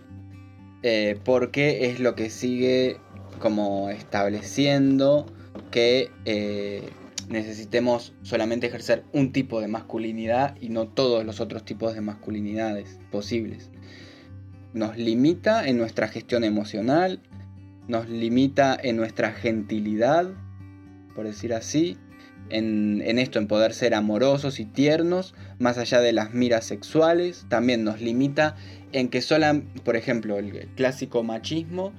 Eh, 0.82 1.20
porque 1.26 1.89
es 1.89 1.99
lo 1.99 2.16
que 2.16 2.30
sigue 2.30 2.97
como 3.39 3.89
estableciendo 3.89 5.26
que 5.72 6.12
eh, 6.26 6.89
necesitemos 7.30 8.14
solamente 8.22 8.68
ejercer 8.68 9.03
un 9.14 9.32
tipo 9.32 9.62
de 9.62 9.68
masculinidad 9.68 10.55
y 10.60 10.70
no 10.70 10.88
todos 10.88 11.26
los 11.26 11.39
otros 11.39 11.64
tipos 11.64 11.93
de 11.93 12.01
masculinidades 12.01 12.99
posibles. 13.12 13.72
nos 14.72 14.97
limita 14.97 15.68
en 15.68 15.78
nuestra 15.78 16.07
gestión 16.07 16.43
emocional, 16.43 17.22
nos 17.88 18.07
limita 18.07 18.78
en 18.82 18.97
nuestra 18.97 19.32
gentilidad, 19.32 20.28
por 21.16 21.26
decir 21.26 21.55
así, 21.55 21.97
en, 22.50 23.20
esto, 23.20 23.40
en 23.40 23.48
poder 23.48 23.74
ser 23.74 23.94
amorosos 23.94 24.60
y 24.60 24.66
tiernos, 24.66 25.36
más 25.60 25.78
allá 25.78 26.02
de 26.02 26.14
las 26.14 26.34
miras 26.34 26.66
sexuales, 26.66 27.46
también 27.50 27.84
nos 27.84 28.02
limita 28.02 28.56
en 28.92 29.10
que 29.10 29.22
sola, 29.22 29.62
por 29.84 29.96
ejemplo, 29.96 30.38
el 30.38 30.68
clásico 30.76 31.24
machismo 31.24 31.94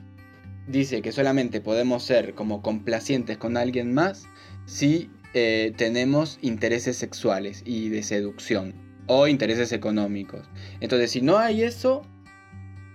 dice 0.66 1.02
que 1.02 1.12
solamente 1.12 1.60
podemos 1.60 2.02
ser 2.02 2.34
como 2.34 2.62
complacientes 2.62 3.38
con 3.38 3.56
alguien 3.56 3.94
más 3.94 4.26
si 4.66 5.10
eh, 5.34 5.72
tenemos 5.76 6.38
intereses 6.42 6.96
sexuales 6.96 7.62
y 7.64 7.88
de 7.88 8.02
seducción 8.02 8.74
o 9.06 9.26
intereses 9.26 9.72
económicos. 9.72 10.48
Entonces, 10.80 11.10
si 11.10 11.20
no 11.20 11.38
hay 11.38 11.62
eso, 11.62 12.02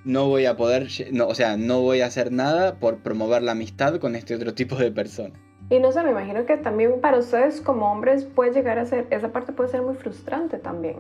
no 0.06 0.28
voy 0.28 0.46
a 0.46 0.56
poder, 0.56 0.90
no, 1.12 1.28
o 1.28 1.36
sea, 1.36 1.58
no 1.58 1.82
voy 1.82 2.02
a 2.02 2.08
hacer 2.08 2.32
nada 2.32 2.80
por 2.80 3.02
promover 3.02 3.42
la 3.42 3.54
amistad 3.54 4.00
con 4.00 4.16
este 4.16 4.36
otro 4.36 4.54
tipo 4.54 4.76
de 4.76 4.92
personas. 4.92 5.45
Y 5.70 5.80
no 5.80 5.92
sé, 5.92 6.04
me 6.04 6.12
imagino 6.12 6.46
que 6.46 6.58
también 6.58 7.02
para 7.02 7.18
ustedes 7.18 7.60
como 7.60 7.92
hombres 7.92 8.24
puede 8.24 8.54
llegar 8.54 8.78
a 8.78 8.86
ser, 8.86 9.08
esa 9.10 9.32
parte 9.32 9.52
puede 9.52 9.70
ser 9.70 9.82
muy 9.82 9.96
frustrante 9.96 10.58
también. 10.60 10.98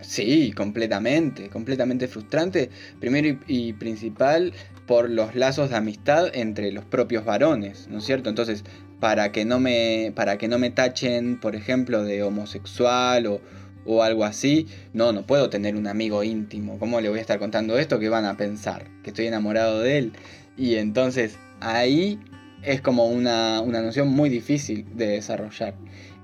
Sí, 0.00 0.52
completamente, 0.52 1.48
completamente 1.48 2.08
frustrante. 2.08 2.70
Primero 3.00 3.38
y, 3.46 3.72
principal 3.74 4.52
por 4.86 5.10
los 5.10 5.34
lazos 5.34 5.70
de 5.70 5.76
amistad 5.76 6.28
entre 6.34 6.70
los 6.70 6.84
propios 6.84 7.24
varones, 7.24 7.88
¿no 7.88 7.98
es 7.98 8.04
cierto? 8.04 8.28
Entonces, 8.28 8.64
para 9.00 9.32
que 9.32 9.44
no 9.44 9.58
me, 9.58 10.12
para 10.14 10.38
que 10.38 10.48
no 10.48 10.58
me 10.58 10.70
tachen, 10.70 11.40
por 11.40 11.54
ejemplo, 11.56 12.02
de 12.04 12.22
homosexual 12.22 13.26
o, 13.26 13.40
o 13.84 14.02
algo 14.02 14.24
así, 14.24 14.66
no, 14.92 15.12
no 15.12 15.26
puedo 15.26 15.50
tener 15.50 15.76
un 15.76 15.86
amigo 15.86 16.22
íntimo. 16.24 16.78
¿Cómo 16.78 17.00
le 17.00 17.08
voy 17.08 17.18
a 17.18 17.22
estar 17.22 17.38
contando 17.38 17.78
esto? 17.78 17.98
¿Qué 17.98 18.08
van 18.08 18.26
a 18.26 18.36
pensar? 18.36 18.86
Que 19.02 19.10
estoy 19.10 19.26
enamorado 19.26 19.80
de 19.80 19.98
él. 19.98 20.12
Y 20.56 20.76
entonces 20.76 21.38
ahí 21.60 22.20
es 22.66 22.80
como 22.80 23.06
una, 23.06 23.62
noción 23.62 24.08
muy 24.08 24.28
difícil 24.28 24.84
de 24.96 25.06
desarrollar. 25.06 25.74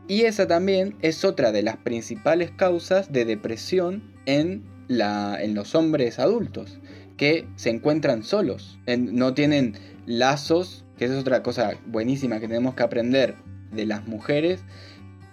Y 0.08 0.22
esa 0.22 0.46
también 0.46 0.96
es 1.00 1.24
otra 1.24 1.52
de 1.52 1.62
las 1.62 1.76
principales 1.76 2.50
causas 2.50 3.12
de 3.12 3.24
depresión 3.24 4.02
en, 4.26 4.64
la, 4.88 5.38
en 5.40 5.54
los 5.54 5.74
hombres 5.76 6.18
adultos, 6.18 6.80
que 7.16 7.46
se 7.54 7.70
encuentran 7.70 8.24
solos, 8.24 8.78
no 8.86 9.32
tienen 9.32 9.74
lazos, 10.06 10.84
que 10.98 11.04
esa 11.04 11.14
es 11.14 11.20
otra 11.20 11.42
cosa 11.44 11.74
buenísima 11.86 12.40
que 12.40 12.48
tenemos 12.48 12.74
que 12.74 12.82
aprender 12.82 13.36
de 13.70 13.86
las 13.86 14.06
mujeres 14.08 14.64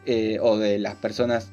eh, 0.05 0.37
o 0.41 0.57
de 0.57 0.77
las 0.77 0.95
personas 0.95 1.51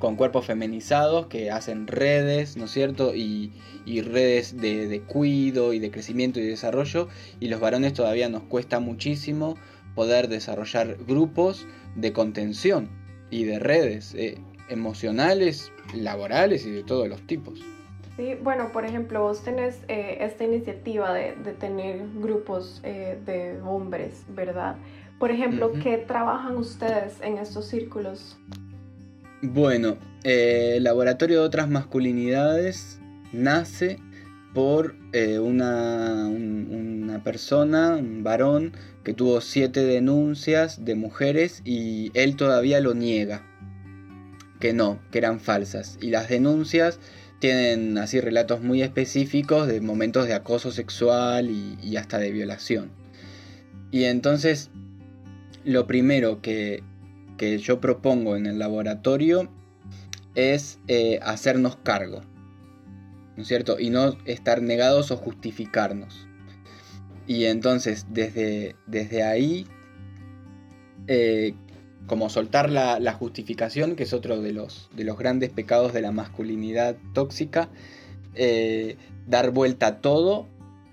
con 0.00 0.16
cuerpos 0.16 0.46
feminizados 0.46 1.26
que 1.26 1.52
hacen 1.52 1.86
redes, 1.86 2.56
¿no 2.56 2.64
es 2.64 2.72
cierto? 2.72 3.14
Y, 3.14 3.52
redes 3.86 4.56
de, 4.56 4.88
de, 4.88 5.00
cuido 5.02 5.72
y 5.72 5.78
de 5.78 5.90
crecimiento 5.90 6.40
y 6.40 6.44
desarrollo. 6.44 7.08
Y 7.38 7.48
los 7.48 7.60
varones 7.60 7.92
todavía 7.92 8.28
nos 8.28 8.42
cuesta 8.44 8.80
muchísimo 8.80 9.56
poder 9.94 10.28
desarrollar 10.28 10.96
grupos 11.06 11.66
de 11.96 12.12
contención 12.12 12.88
y 13.30 13.44
de 13.44 13.58
redes 13.58 14.14
eh, 14.14 14.38
emocionales, 14.68 15.70
laborales 15.94 16.64
y 16.64 16.70
de 16.70 16.82
todos 16.82 17.08
los 17.08 17.20
tipos. 17.26 17.60
Sí, 18.16 18.36
bueno, 18.42 18.70
por 18.72 18.84
ejemplo, 18.84 19.22
vos 19.22 19.42
tenés 19.42 19.80
eh, 19.88 20.18
esta 20.20 20.44
iniciativa 20.44 21.12
de, 21.12 21.32
tener 21.58 22.06
grupos 22.14 22.80
eh, 22.84 23.18
de 23.26 23.60
hombres, 23.62 24.24
¿verdad? 24.28 24.76
Por 25.18 25.30
ejemplo, 25.30 25.72
¿qué 25.82 25.98
trabajan 25.98 26.56
ustedes 26.56 27.20
en 27.20 27.36
estos 27.36 27.66
círculos? 27.66 28.38
Bueno, 29.42 29.96
eh, 30.22 30.74
el 30.76 30.84
Laboratorio 30.84 31.40
de 31.40 31.46
otras 31.46 31.70
masculinidades 31.70 33.00
nace 33.32 33.98
por 34.52 34.96
eh, 35.12 35.38
una, 35.38 36.26
una, 36.28 37.24
persona, 37.24 37.96
un 37.96 38.22
varón, 38.22 38.74
que 39.02 39.14
tuvo 39.14 39.40
siete 39.40 39.82
denuncias 39.82 40.84
de 40.84 40.94
mujeres 40.94 41.62
y 41.64 42.10
él 42.12 42.36
todavía 42.36 42.80
lo 42.80 42.92
niega, 42.92 43.46
que 44.58 44.74
no, 44.74 45.00
que 45.10 45.16
eran 45.16 45.40
falsas. 45.40 45.96
Y 46.02 46.10
las 46.10 46.28
denuncias 46.28 46.98
tienen 47.38 47.96
así 47.96 48.20
relatos 48.20 48.60
muy 48.60 48.82
específicos 48.82 49.68
de 49.68 49.80
momentos 49.80 50.26
de 50.26 50.34
acoso 50.34 50.70
sexual 50.70 51.48
y 51.48 51.96
hasta 51.96 52.18
de 52.18 52.30
violación. 52.30 52.90
Y 53.90 54.04
entonces, 54.04 54.70
lo 55.64 55.86
primero 55.86 56.42
que, 56.42 56.82
que 57.40 57.56
yo 57.56 57.80
propongo 57.80 58.36
en 58.36 58.44
el 58.44 58.58
laboratorio 58.58 59.48
es 60.34 60.78
eh, 60.88 61.18
hacernos 61.22 61.76
cargo, 61.76 62.20
¿no 63.34 63.42
es 63.42 63.48
cierto? 63.48 63.80
Y 63.80 63.88
no 63.88 64.18
estar 64.26 64.60
negados 64.60 65.10
o 65.10 65.16
justificarnos. 65.16 66.28
Y 67.26 67.46
entonces 67.46 68.04
desde, 68.10 68.76
desde 68.86 69.22
ahí, 69.22 69.66
eh, 71.06 71.54
como 72.06 72.28
soltar 72.28 72.68
la, 72.68 73.12
justificación, 73.14 73.96
que 73.96 74.02
es 74.02 74.12
otro 74.12 74.42
de 74.42 74.52
los, 74.52 74.90
de 74.94 75.04
los 75.04 75.16
grandes 75.16 75.48
pecados 75.48 75.94
de 75.94 76.02
la 76.02 76.12
masculinidad 76.12 76.98
tóxica, 77.14 77.70
eh, 78.34 78.98
dar 79.26 79.50
vuelta 79.50 79.86
a 79.86 80.00
todo 80.02 80.46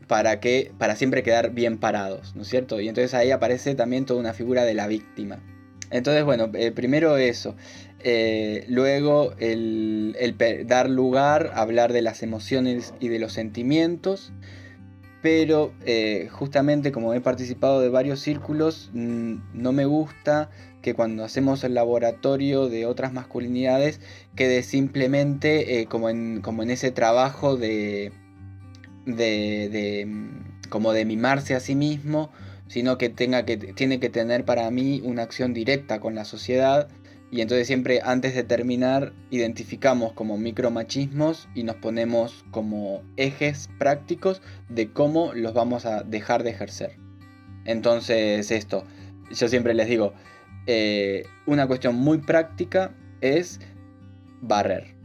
para 0.07 0.39
que 0.39 0.71
para 0.77 0.95
siempre 0.95 1.23
quedar 1.23 1.53
bien 1.53 1.77
parados, 1.77 2.37
¿no 2.37 2.43
es 2.43 2.47
cierto? 2.47 2.79
Y 2.79 2.87
entonces 2.87 3.13
ahí 3.15 3.31
aparece 3.31 3.75
también 3.75 4.05
toda 4.05 4.21
una 4.21 4.31
figura 4.31 4.63
de 4.63 4.75
la 4.75 4.87
víctima. 4.87 5.41
Entonces, 5.89 6.23
bueno, 6.25 6.49
eh, 6.53 6.71
primero 6.71 7.17
eso. 7.17 7.55
Eh, 7.99 8.65
luego 8.67 9.33
el, 9.39 10.15
dar 10.65 10.89
lugar 10.89 11.51
a 11.53 11.61
hablar 11.61 11.93
de 11.93 12.01
las 12.01 12.23
emociones 12.23 12.93
y 12.99 13.07
de 13.07 13.19
los 13.19 13.33
sentimientos. 13.33 14.31
Pero 15.21 15.73
eh, 15.85 16.29
justamente 16.31 16.91
como 16.91 17.13
he 17.13 17.21
participado 17.21 17.81
de 17.81 17.89
varios 17.89 18.19
círculos, 18.19 18.91
mm, 18.93 19.35
no 19.53 19.71
me 19.71 19.85
gusta 19.85 20.49
que 20.81 20.93
cuando 20.93 21.23
hacemos 21.23 21.63
el 21.63 21.73
laboratorio 21.73 22.69
de 22.69 22.85
otras 22.85 23.11
masculinidades 23.13 23.99
quede 24.35 24.61
simplemente 24.61 25.85
como, 25.89 26.09
en, 26.09 26.41
como 26.41 26.63
en 26.63 26.69
ese 26.69 26.91
trabajo 26.91 27.57
de, 27.57 28.13
de, 29.05 29.69
de, 29.69 30.05
mm, 30.05 30.69
como 30.69 30.93
de 30.93 31.03
mimarse 31.03 31.55
a 31.55 31.59
sí 31.59 31.75
mismo 31.75 32.31
sino 32.67 32.97
que, 32.97 33.09
tenga 33.09 33.45
que 33.45 33.57
tiene 33.57 33.99
que 33.99 34.09
tener 34.09 34.45
para 34.45 34.69
mí 34.71 35.01
una 35.03 35.23
acción 35.23 35.53
directa 35.53 35.99
con 35.99 36.15
la 36.15 36.25
sociedad 36.25 36.87
y 37.29 37.41
entonces 37.41 37.67
siempre 37.67 37.99
antes 38.03 38.35
de 38.35 38.43
terminar 38.43 39.13
identificamos 39.31 40.13
como 40.13 40.37
micromachismos 40.37 41.49
y 41.53 41.63
nos 41.63 41.75
ponemos 41.75 42.45
como 42.51 43.03
ejes 43.17 43.69
prácticos 43.77 44.41
de 44.69 44.91
cómo 44.91 45.33
los 45.33 45.53
vamos 45.53 45.85
a 45.85 46.03
dejar 46.03 46.43
de 46.43 46.51
ejercer. 46.51 46.97
Entonces 47.65 48.49
esto, 48.51 48.85
yo 49.29 49.47
siempre 49.49 49.73
les 49.73 49.89
digo, 49.89 50.13
eh, 50.67 51.25
una 51.45 51.67
cuestión 51.67 51.95
muy 51.95 52.19
práctica 52.19 52.91
es 53.19 53.59
barrer. 54.41 54.95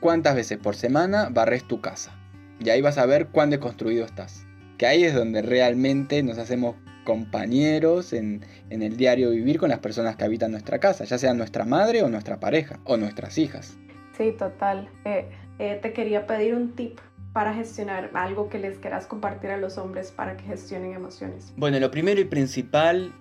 ¿Cuántas 0.00 0.36
veces 0.36 0.58
por 0.58 0.76
semana 0.76 1.28
barres 1.30 1.66
tu 1.66 1.80
casa? 1.80 2.16
Y 2.64 2.70
ahí 2.70 2.80
vas 2.80 2.98
a 2.98 3.06
ver 3.06 3.28
cuán 3.28 3.50
deconstruido 3.50 4.04
estás. 4.04 4.46
Que 4.78 4.86
ahí 4.86 5.02
es 5.04 5.14
donde 5.14 5.42
realmente 5.42 6.22
nos 6.22 6.38
hacemos 6.38 6.76
compañeros 7.04 8.12
en, 8.12 8.44
el 8.70 8.96
diario 8.96 9.30
vivir 9.30 9.58
con 9.58 9.68
las 9.68 9.78
personas 9.78 10.16
que 10.16 10.24
habitan 10.24 10.50
nuestra 10.50 10.78
casa, 10.78 11.04
ya 11.04 11.18
sea 11.18 11.34
nuestra 11.34 11.64
madre 11.64 12.02
o 12.02 12.08
nuestra 12.08 12.40
pareja 12.40 12.80
o 12.84 12.96
nuestras 12.96 13.38
hijas. 13.38 13.76
Sí, 14.16 14.32
total. 14.38 14.88
Eh, 15.04 15.28
eh, 15.58 15.78
te 15.82 15.92
quería 15.92 16.26
pedir 16.26 16.54
un 16.54 16.74
tip 16.74 16.98
para 17.32 17.54
gestionar 17.54 18.10
algo 18.14 18.48
que 18.48 18.58
les 18.58 18.78
quieras 18.78 19.06
compartir 19.06 19.50
a 19.50 19.56
los 19.56 19.78
hombres 19.78 20.10
para 20.10 20.36
que 20.36 20.44
gestionen 20.44 20.92
emociones. 20.92 21.52
Bueno, 21.56 21.80
lo 21.80 21.90
primero 21.90 22.20
y 22.20 22.24
principal 22.24 23.12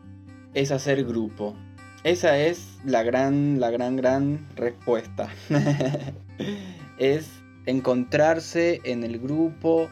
es 0.54 0.72
hacer 0.72 1.06
grupo. 1.06 1.56
Esa 2.04 2.38
es 2.38 2.80
la 2.84 3.04
gran, 3.04 3.60
la 3.60 3.70
gran, 3.70 3.96
gran 3.96 4.48
respuesta. 4.56 5.30
es 6.98 7.30
encontrarse 7.66 8.82
en 8.84 9.04
el 9.04 9.20
grupo, 9.20 9.90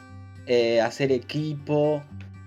eh, 0.47 0.81
hacer 0.81 1.11
equipo, 1.11 2.03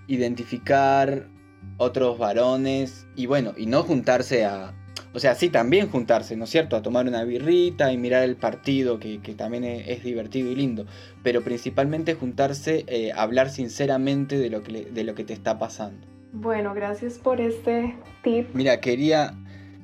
identificar 0.08 1.28
otros 1.76 2.18
varones 2.18 3.06
y 3.16 3.26
bueno, 3.26 3.54
y 3.56 3.66
no 3.66 3.82
juntarse 3.82 4.44
a... 4.44 4.74
O 5.14 5.18
sea, 5.18 5.34
sí, 5.34 5.50
también 5.50 5.90
juntarse, 5.90 6.36
¿no 6.36 6.44
es 6.44 6.50
cierto? 6.50 6.74
A 6.74 6.80
tomar 6.80 7.06
una 7.06 7.22
birrita 7.24 7.92
y 7.92 7.98
mirar 7.98 8.22
el 8.22 8.36
partido, 8.36 8.98
que, 8.98 9.18
también 9.36 9.64
es, 9.64 10.02
divertido 10.02 10.50
y 10.50 10.54
lindo. 10.54 10.86
Pero 11.22 11.42
principalmente 11.42 12.14
juntarse 12.14 12.84
eh, 12.86 13.12
hablar 13.14 13.50
sinceramente 13.50 14.38
de 14.38 14.48
lo, 14.48 14.62
que 14.62 14.86
de 14.86 15.04
lo 15.04 15.14
que 15.14 15.24
te 15.24 15.34
está 15.34 15.58
pasando. 15.58 16.06
Bueno, 16.32 16.72
gracias 16.72 17.18
por 17.18 17.42
este 17.42 17.94
tip. 18.24 18.48
Mira, 18.54 18.80
quería, 18.80 19.34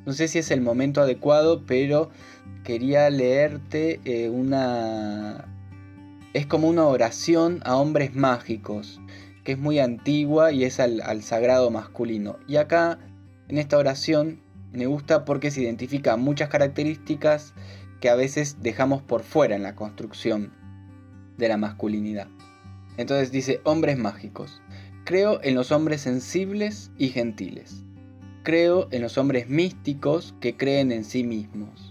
no 0.07 0.15
sé 0.15 0.29
si 0.29 0.39
es 0.39 0.51
el 0.51 0.63
momento 0.63 1.03
adecuado, 1.03 1.67
pero 1.67 2.09
quería 2.65 3.11
leerte 3.11 4.01
eh, 4.07 4.31
una... 4.31 5.45
Es 6.33 6.47
como 6.47 6.69
una 6.69 6.87
oración 6.87 7.61
a 7.65 7.77
hombres 7.77 8.15
mágicos 8.15 8.99
que 9.49 9.53
es 9.53 9.59
muy 9.59 9.79
antigua 9.79 10.53
y 10.53 10.65
es 10.65 10.79
al, 10.79 11.23
sagrado 11.23 11.71
masculino. 11.71 12.37
Y 12.47 12.57
acá, 12.57 12.99
en 13.49 13.57
esta 13.57 13.79
oración, 13.79 14.43
me 14.73 14.85
gusta 14.85 15.25
porque 15.25 15.51
se 15.51 15.63
identifica 15.63 16.19
muchas 16.19 16.51
características 16.51 17.55
que 18.03 18.11
a 18.11 18.15
veces 18.15 18.59
dejamos 18.61 19.01
por 19.01 19.23
fuera 19.23 19.57
en 19.57 19.63
la 19.63 19.75
construcción 19.75 20.53
de 21.39 21.49
la 21.49 21.57
masculinidad. 21.57 22.29
Entonces 22.99 23.33
dice, 23.33 23.63
hombres 23.65 23.97
mágicos. 23.97 24.61
Creo 25.07 25.41
en 25.43 25.55
los 25.55 25.73
hombres 25.73 26.03
sensibles 26.03 26.91
y 26.99 27.09
gentiles. 27.09 27.85
Creo 28.43 28.89
en 28.91 29.01
los 29.01 29.17
hombres 29.17 29.49
místicos 29.49 30.35
que 30.43 30.59
creen 30.59 30.93
en 30.93 31.05
sí 31.05 31.25
mismos. 31.25 31.88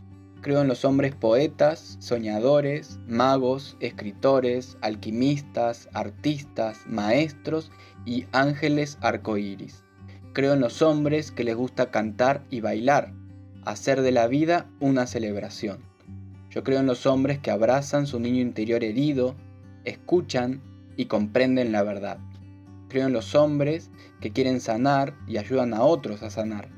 Creo 0.48 0.62
en 0.62 0.70
los 0.70 0.86
hombres 0.86 1.14
poetas, 1.14 1.98
soñadores, 2.00 3.02
magos, 3.06 3.76
escritores, 3.82 4.78
alquimistas, 4.80 5.90
artistas, 5.94 6.86
maestros 6.88 7.70
y 8.06 8.28
ángeles 8.32 8.98
arcoíris. 9.02 9.84
Creo 10.32 10.54
en 10.54 10.62
los 10.62 10.82
hombres 10.82 11.32
que 11.32 11.44
les 11.44 11.58
gusta 11.58 11.92
cantar 11.92 12.46
y 12.50 12.62
bailar, 12.62 13.12
hacer 13.66 14.02
de 14.02 14.14
la 14.14 14.28
vida 14.28 14.70
una 14.80 15.06
celebración. 15.06 15.80
Yo 16.50 16.64
creo 16.64 16.80
en 16.80 16.86
los 16.86 17.06
hombres 17.06 17.40
que 17.40 17.52
abrazan 17.52 18.08
su 18.08 18.18
niño 18.18 18.40
interior 18.40 18.86
herido, 18.86 19.36
escuchan 19.84 20.62
y 20.96 21.08
comprenden 21.08 21.74
la 21.74 21.84
verdad. 21.84 22.20
Creo 22.88 23.08
en 23.08 23.12
los 23.12 23.36
hombres 23.36 23.92
que 24.22 24.32
quieren 24.32 24.62
sanar 24.62 25.14
y 25.28 25.40
ayudan 25.40 25.74
a 25.74 25.82
otros 25.82 26.24
a 26.24 26.30
sanar. 26.30 26.77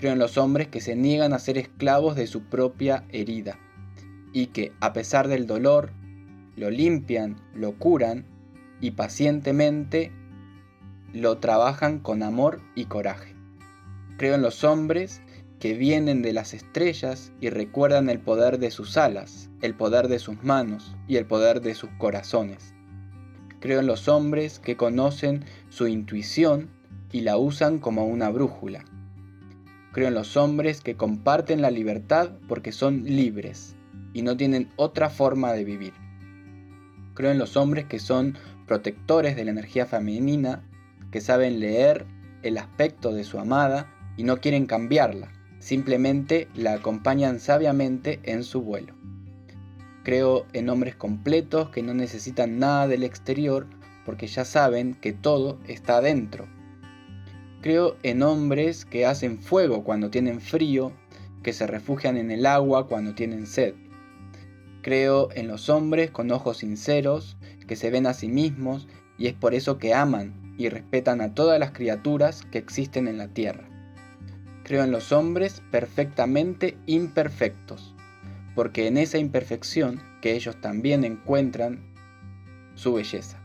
Creo 0.00 0.14
en 0.14 0.18
los 0.18 0.38
hombres 0.38 0.68
que 0.68 0.80
se 0.80 0.96
niegan 0.96 1.34
a 1.34 1.38
ser 1.38 1.58
esclavos 1.58 2.16
de 2.16 2.26
su 2.26 2.44
propia 2.44 3.04
herida 3.10 3.58
y 4.32 4.46
que, 4.46 4.72
a 4.80 4.94
pesar 4.94 5.28
del 5.28 5.46
dolor, 5.46 5.90
lo 6.56 6.70
limpian, 6.70 7.36
lo 7.54 7.72
curan 7.72 8.24
y 8.80 8.92
pacientemente 8.92 10.10
lo 11.12 11.36
trabajan 11.36 11.98
con 11.98 12.22
amor 12.22 12.62
y 12.74 12.86
coraje. 12.86 13.34
Creo 14.16 14.36
en 14.36 14.40
los 14.40 14.64
hombres 14.64 15.20
que 15.58 15.74
vienen 15.74 16.22
de 16.22 16.32
las 16.32 16.54
estrellas 16.54 17.30
y 17.38 17.50
recuerdan 17.50 18.08
el 18.08 18.20
poder 18.20 18.58
de 18.58 18.70
sus 18.70 18.96
alas, 18.96 19.50
el 19.60 19.74
poder 19.74 20.08
de 20.08 20.18
sus 20.18 20.42
manos 20.42 20.96
y 21.08 21.16
el 21.16 21.26
poder 21.26 21.60
de 21.60 21.74
sus 21.74 21.90
corazones. 21.98 22.72
Creo 23.60 23.80
en 23.80 23.86
los 23.86 24.08
hombres 24.08 24.60
que 24.60 24.78
conocen 24.78 25.44
su 25.68 25.88
intuición 25.88 26.70
y 27.12 27.20
la 27.20 27.36
usan 27.36 27.78
como 27.78 28.06
una 28.06 28.30
brújula. 28.30 28.82
Creo 29.92 30.08
en 30.08 30.14
los 30.14 30.36
hombres 30.36 30.80
que 30.80 30.96
comparten 30.96 31.62
la 31.62 31.70
libertad 31.70 32.30
porque 32.46 32.70
son 32.70 33.04
libres 33.04 33.74
y 34.12 34.22
no 34.22 34.36
tienen 34.36 34.68
otra 34.76 35.10
forma 35.10 35.52
de 35.52 35.64
vivir. 35.64 35.92
Creo 37.14 37.32
en 37.32 37.38
los 37.38 37.56
hombres 37.56 37.86
que 37.86 37.98
son 37.98 38.38
protectores 38.66 39.34
de 39.34 39.44
la 39.44 39.50
energía 39.50 39.86
femenina, 39.86 40.62
que 41.10 41.20
saben 41.20 41.58
leer 41.58 42.06
el 42.42 42.56
aspecto 42.56 43.12
de 43.12 43.24
su 43.24 43.40
amada 43.40 43.92
y 44.16 44.22
no 44.22 44.36
quieren 44.36 44.66
cambiarla, 44.66 45.32
simplemente 45.58 46.48
la 46.54 46.74
acompañan 46.74 47.40
sabiamente 47.40 48.20
en 48.22 48.44
su 48.44 48.62
vuelo. 48.62 48.94
Creo 50.04 50.46
en 50.52 50.68
hombres 50.68 50.94
completos 50.94 51.70
que 51.70 51.82
no 51.82 51.94
necesitan 51.94 52.58
nada 52.58 52.86
del 52.86 53.02
exterior 53.02 53.66
porque 54.06 54.28
ya 54.28 54.44
saben 54.44 54.94
que 54.94 55.12
todo 55.12 55.58
está 55.66 55.98
adentro. 55.98 56.48
Creo 57.60 57.96
en 58.02 58.22
hombres 58.22 58.86
que 58.86 59.04
hacen 59.04 59.38
fuego 59.38 59.84
cuando 59.84 60.08
tienen 60.08 60.40
frío, 60.40 60.92
que 61.42 61.52
se 61.52 61.66
refugian 61.66 62.16
en 62.16 62.30
el 62.30 62.46
agua 62.46 62.86
cuando 62.86 63.14
tienen 63.14 63.46
sed. 63.46 63.74
Creo 64.82 65.28
en 65.34 65.46
los 65.46 65.68
hombres 65.68 66.10
con 66.10 66.30
ojos 66.30 66.58
sinceros, 66.58 67.36
que 67.66 67.76
se 67.76 67.90
ven 67.90 68.06
a 68.06 68.14
sí 68.14 68.28
mismos 68.28 68.88
y 69.18 69.26
es 69.26 69.34
por 69.34 69.54
eso 69.54 69.76
que 69.76 69.92
aman 69.92 70.54
y 70.56 70.70
respetan 70.70 71.20
a 71.20 71.34
todas 71.34 71.60
las 71.60 71.72
criaturas 71.72 72.46
que 72.50 72.58
existen 72.58 73.08
en 73.08 73.18
la 73.18 73.28
tierra. 73.28 73.68
Creo 74.64 74.82
en 74.82 74.90
los 74.90 75.12
hombres 75.12 75.62
perfectamente 75.70 76.78
imperfectos, 76.86 77.94
porque 78.54 78.86
en 78.86 78.96
esa 78.96 79.18
imperfección 79.18 80.00
que 80.22 80.34
ellos 80.34 80.58
también 80.60 81.04
encuentran 81.04 81.92
su 82.74 82.94
belleza. 82.94 83.39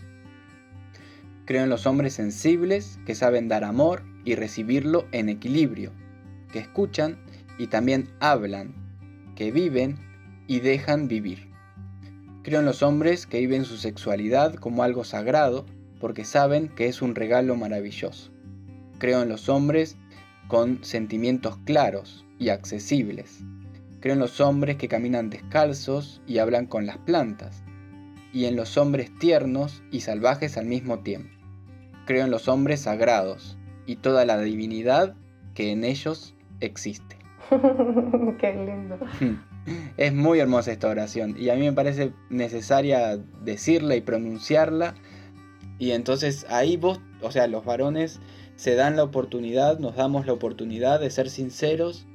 Creo 1.45 1.63
en 1.63 1.69
los 1.69 1.85
hombres 1.85 2.13
sensibles 2.13 2.99
que 3.05 3.15
saben 3.15 3.47
dar 3.47 3.63
amor 3.63 4.03
y 4.23 4.35
recibirlo 4.35 5.05
en 5.11 5.29
equilibrio, 5.29 5.91
que 6.51 6.59
escuchan 6.59 7.17
y 7.57 7.67
también 7.67 8.09
hablan, 8.19 8.73
que 9.35 9.51
viven 9.51 9.97
y 10.47 10.59
dejan 10.59 11.07
vivir. 11.07 11.49
Creo 12.43 12.59
en 12.59 12.65
los 12.65 12.83
hombres 12.83 13.27
que 13.27 13.39
viven 13.39 13.65
su 13.65 13.77
sexualidad 13.77 14.55
como 14.55 14.83
algo 14.83 15.03
sagrado 15.03 15.65
porque 15.99 16.25
saben 16.25 16.69
que 16.69 16.87
es 16.87 17.01
un 17.01 17.15
regalo 17.15 17.55
maravilloso. 17.55 18.31
Creo 18.97 19.21
en 19.21 19.29
los 19.29 19.49
hombres 19.49 19.97
con 20.47 20.83
sentimientos 20.83 21.57
claros 21.65 22.25
y 22.37 22.49
accesibles, 22.49 23.43
Creo 24.05 24.13
en 24.13 24.19
los 24.19 24.39
hombres 24.39 24.75
que 24.75 24.87
caminan 24.87 25.31
descalzos 25.31 26.21
y 26.27 26.37
hablan 26.37 26.67
con 26.67 26.85
las 26.85 26.99
plantas, 26.99 27.63
y 28.31 28.45
en 28.45 28.55
los 28.55 28.77
hombres 28.77 29.09
tiernos 29.17 29.81
y 29.89 30.01
salvajes 30.01 30.57
al 30.57 30.67
mismo 30.67 30.99
tiempo. 30.99 31.34
Creo 32.05 32.25
en 32.25 32.31
los 32.31 32.47
hombres 32.47 32.81
sagrados 32.81 33.57
y 33.85 33.97
toda 33.97 34.25
la 34.25 34.39
divinidad 34.39 35.15
que 35.53 35.71
en 35.71 35.83
ellos 35.83 36.35
existe. 36.59 37.17
Qué 38.39 38.53
lindo. 38.53 38.99
Es 39.97 40.13
muy 40.13 40.39
hermosa 40.39 40.71
esta 40.71 40.87
oración 40.87 41.35
y 41.39 41.49
a 41.49 41.55
mí 41.55 41.61
me 41.61 41.73
parece 41.73 42.13
necesaria 42.29 43.17
decirla 43.41 43.95
y 43.95 44.01
pronunciarla. 44.01 44.93
Y 45.79 45.91
entonces 45.91 46.45
ahí 46.49 46.77
vos, 46.77 47.01
o 47.21 47.31
sea, 47.31 47.47
los 47.47 47.65
varones 47.65 48.19
se 48.57 48.75
dan 48.75 48.95
la 48.95 49.03
oportunidad, 49.03 49.79
nos 49.79 49.95
damos 49.95 50.27
la 50.27 50.33
oportunidad 50.33 50.99
de 50.99 51.09
ser 51.09 51.31
sinceros 51.31 52.05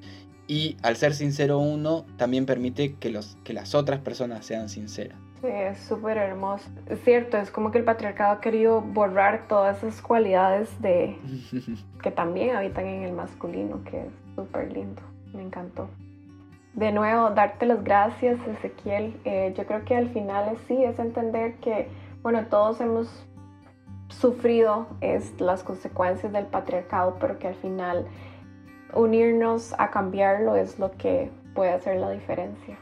y 0.46 0.76
al 0.82 0.96
ser 0.96 1.14
sincero 1.14 1.58
uno, 1.58 2.06
también 2.16 2.46
permite 2.46 2.94
que, 2.94 3.10
los, 3.10 3.36
que 3.44 3.52
las 3.52 3.74
otras 3.74 4.00
personas 4.00 4.46
sean 4.46 4.68
sinceras. 4.68 5.18
Sí, 5.40 5.46
es 5.46 5.78
súper 5.78 6.18
hermoso. 6.18 6.68
Es 6.86 7.02
cierto, 7.02 7.38
es 7.38 7.50
como 7.50 7.70
que 7.70 7.78
el 7.78 7.84
patriarcado 7.84 8.32
ha 8.32 8.40
querido 8.40 8.82
borrar 8.82 9.46
todas 9.48 9.82
esas 9.82 10.02
cualidades 10.02 10.68
de 10.82 11.16
que 12.02 12.10
también 12.10 12.56
habitan 12.56 12.86
en 12.86 13.04
el 13.04 13.12
masculino, 13.12 13.82
que 13.84 14.02
es 14.02 14.12
súper 14.34 14.72
lindo. 14.72 15.00
Me 15.32 15.42
encantó. 15.42 15.88
De 16.74 16.92
nuevo, 16.92 17.30
darte 17.30 17.66
las 17.66 17.82
gracias, 17.82 18.38
Ezequiel. 18.46 19.18
Eh, 19.24 19.54
yo 19.56 19.66
creo 19.66 19.84
que 19.84 19.96
al 19.96 20.10
final 20.10 20.56
sí, 20.68 20.84
es 20.84 20.98
entender 20.98 21.54
que, 21.56 21.88
bueno, 22.22 22.46
todos 22.46 22.80
hemos 22.80 23.26
sufrido 24.08 24.88
es, 25.00 25.40
las 25.40 25.62
consecuencias 25.62 26.32
del 26.32 26.46
patriarcado, 26.46 27.16
pero 27.18 27.38
que 27.38 27.48
al 27.48 27.54
final 27.56 28.06
unirnos 28.92 29.74
a 29.78 29.90
cambiarlo 29.90 30.56
es 30.56 30.78
lo 30.78 30.90
que 30.92 31.30
puede 31.54 31.72
hacer 31.72 31.98
la 31.98 32.10
diferencia. 32.10 32.78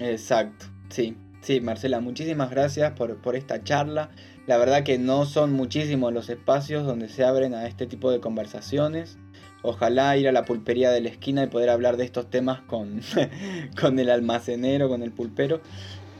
Exacto, 0.00 0.66
sí. 0.88 1.16
Sí, 1.44 1.60
Marcela, 1.60 2.00
muchísimas 2.00 2.48
gracias 2.48 2.92
por, 2.92 3.18
por, 3.18 3.36
esta 3.36 3.62
charla. 3.62 4.08
La 4.46 4.56
verdad 4.56 4.82
que 4.82 4.96
no 4.96 5.26
son 5.26 5.52
muchísimos 5.52 6.10
los 6.10 6.30
espacios 6.30 6.86
donde 6.86 7.10
se 7.10 7.22
abren 7.22 7.52
a 7.52 7.66
este 7.66 7.86
tipo 7.86 8.10
de 8.10 8.18
conversaciones. 8.18 9.18
Ojalá 9.60 10.16
ir 10.16 10.26
a 10.26 10.32
la 10.32 10.46
pulpería 10.46 10.90
de 10.90 11.02
la 11.02 11.10
esquina 11.10 11.42
y 11.42 11.48
poder 11.48 11.68
hablar 11.68 11.98
de 11.98 12.06
estos 12.06 12.30
temas 12.30 12.62
con, 12.62 13.02
con 13.78 13.98
el 13.98 14.08
almacenero, 14.08 14.88
con 14.88 15.02
el 15.02 15.12
pulpero 15.12 15.60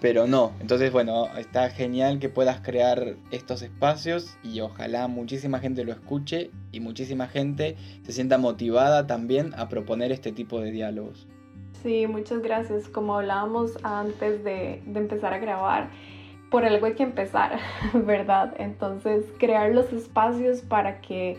pero 0.02 0.26
no. 0.26 0.52
Entonces, 0.60 0.92
bueno, 0.92 1.34
está 1.38 1.70
genial 1.70 2.18
que 2.18 2.28
puedas 2.28 2.60
crear 2.60 3.16
estos 3.30 3.62
espacios 3.62 4.36
y 4.42 4.60
ojalá 4.60 5.08
muchísima 5.08 5.60
gente 5.60 5.82
lo 5.82 5.92
escuche 5.92 6.50
y 6.72 6.80
muchísima 6.80 7.26
gente 7.26 7.76
se 8.02 8.12
sienta 8.12 8.36
motivada 8.36 9.06
también 9.06 9.54
a 9.56 9.70
proponer 9.70 10.12
este 10.12 10.30
tipo 10.32 10.60
de 10.60 10.72
diálogos. 10.72 11.26
Sí, 11.84 12.06
muchas 12.06 12.40
gracias. 12.40 12.88
Como 12.88 13.14
hablábamos 13.14 13.78
antes 13.84 14.42
de, 14.42 14.82
de 14.86 14.98
empezar 14.98 15.34
a 15.34 15.38
grabar, 15.38 15.90
por 16.50 16.64
algo 16.64 16.86
hay 16.86 16.94
que 16.94 17.02
empezar, 17.02 17.58
¿verdad? 17.92 18.54
Entonces, 18.58 19.26
crear 19.38 19.70
los 19.72 19.92
espacios 19.92 20.62
para 20.62 21.02
que 21.02 21.36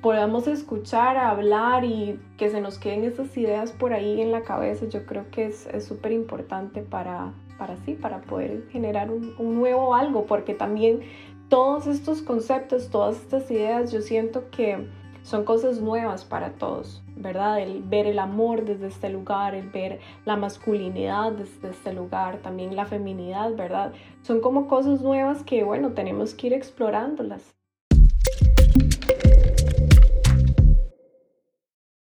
podamos 0.00 0.48
escuchar, 0.48 1.18
hablar 1.18 1.84
y 1.84 2.18
que 2.38 2.48
se 2.48 2.62
nos 2.62 2.78
queden 2.78 3.04
esas 3.04 3.36
ideas 3.36 3.70
por 3.70 3.92
ahí 3.92 4.22
en 4.22 4.32
la 4.32 4.40
cabeza, 4.40 4.86
yo 4.86 5.04
creo 5.04 5.30
que 5.30 5.46
es 5.46 5.68
súper 5.86 6.12
importante 6.12 6.80
para, 6.80 7.34
para 7.58 7.76
sí, 7.84 7.92
para 7.92 8.22
poder 8.22 8.66
generar 8.70 9.10
un, 9.10 9.34
nuevo 9.38 9.94
algo, 9.94 10.24
porque 10.24 10.54
también 10.54 11.00
todos 11.48 11.86
estos 11.86 12.22
conceptos, 12.22 12.88
todas 12.88 13.16
estas 13.16 13.50
ideas, 13.50 13.92
yo 13.92 14.00
siento 14.00 14.50
que 14.50 14.88
son 15.22 15.44
cosas 15.44 15.80
nuevas 15.80 16.24
para 16.24 16.52
todos, 16.52 17.02
¿verdad? 17.16 17.60
El 17.60 17.82
ver 17.82 18.06
el 18.06 18.18
amor 18.18 18.64
desde 18.64 18.88
este 18.88 19.08
lugar, 19.08 19.54
el 19.54 19.70
ver 19.70 20.00
la 20.24 20.36
masculinidad 20.36 21.32
desde 21.32 21.70
este 21.70 21.92
lugar, 21.92 22.38
también 22.38 22.76
la 22.76 22.86
feminidad, 22.86 23.54
¿verdad? 23.54 23.92
Son 24.22 24.40
como 24.40 24.68
cosas 24.68 25.00
nuevas 25.02 25.42
que, 25.42 25.64
bueno, 25.64 25.92
tenemos 25.92 26.34
que 26.34 26.48
ir 26.48 26.52
explorándolas. 26.52 27.54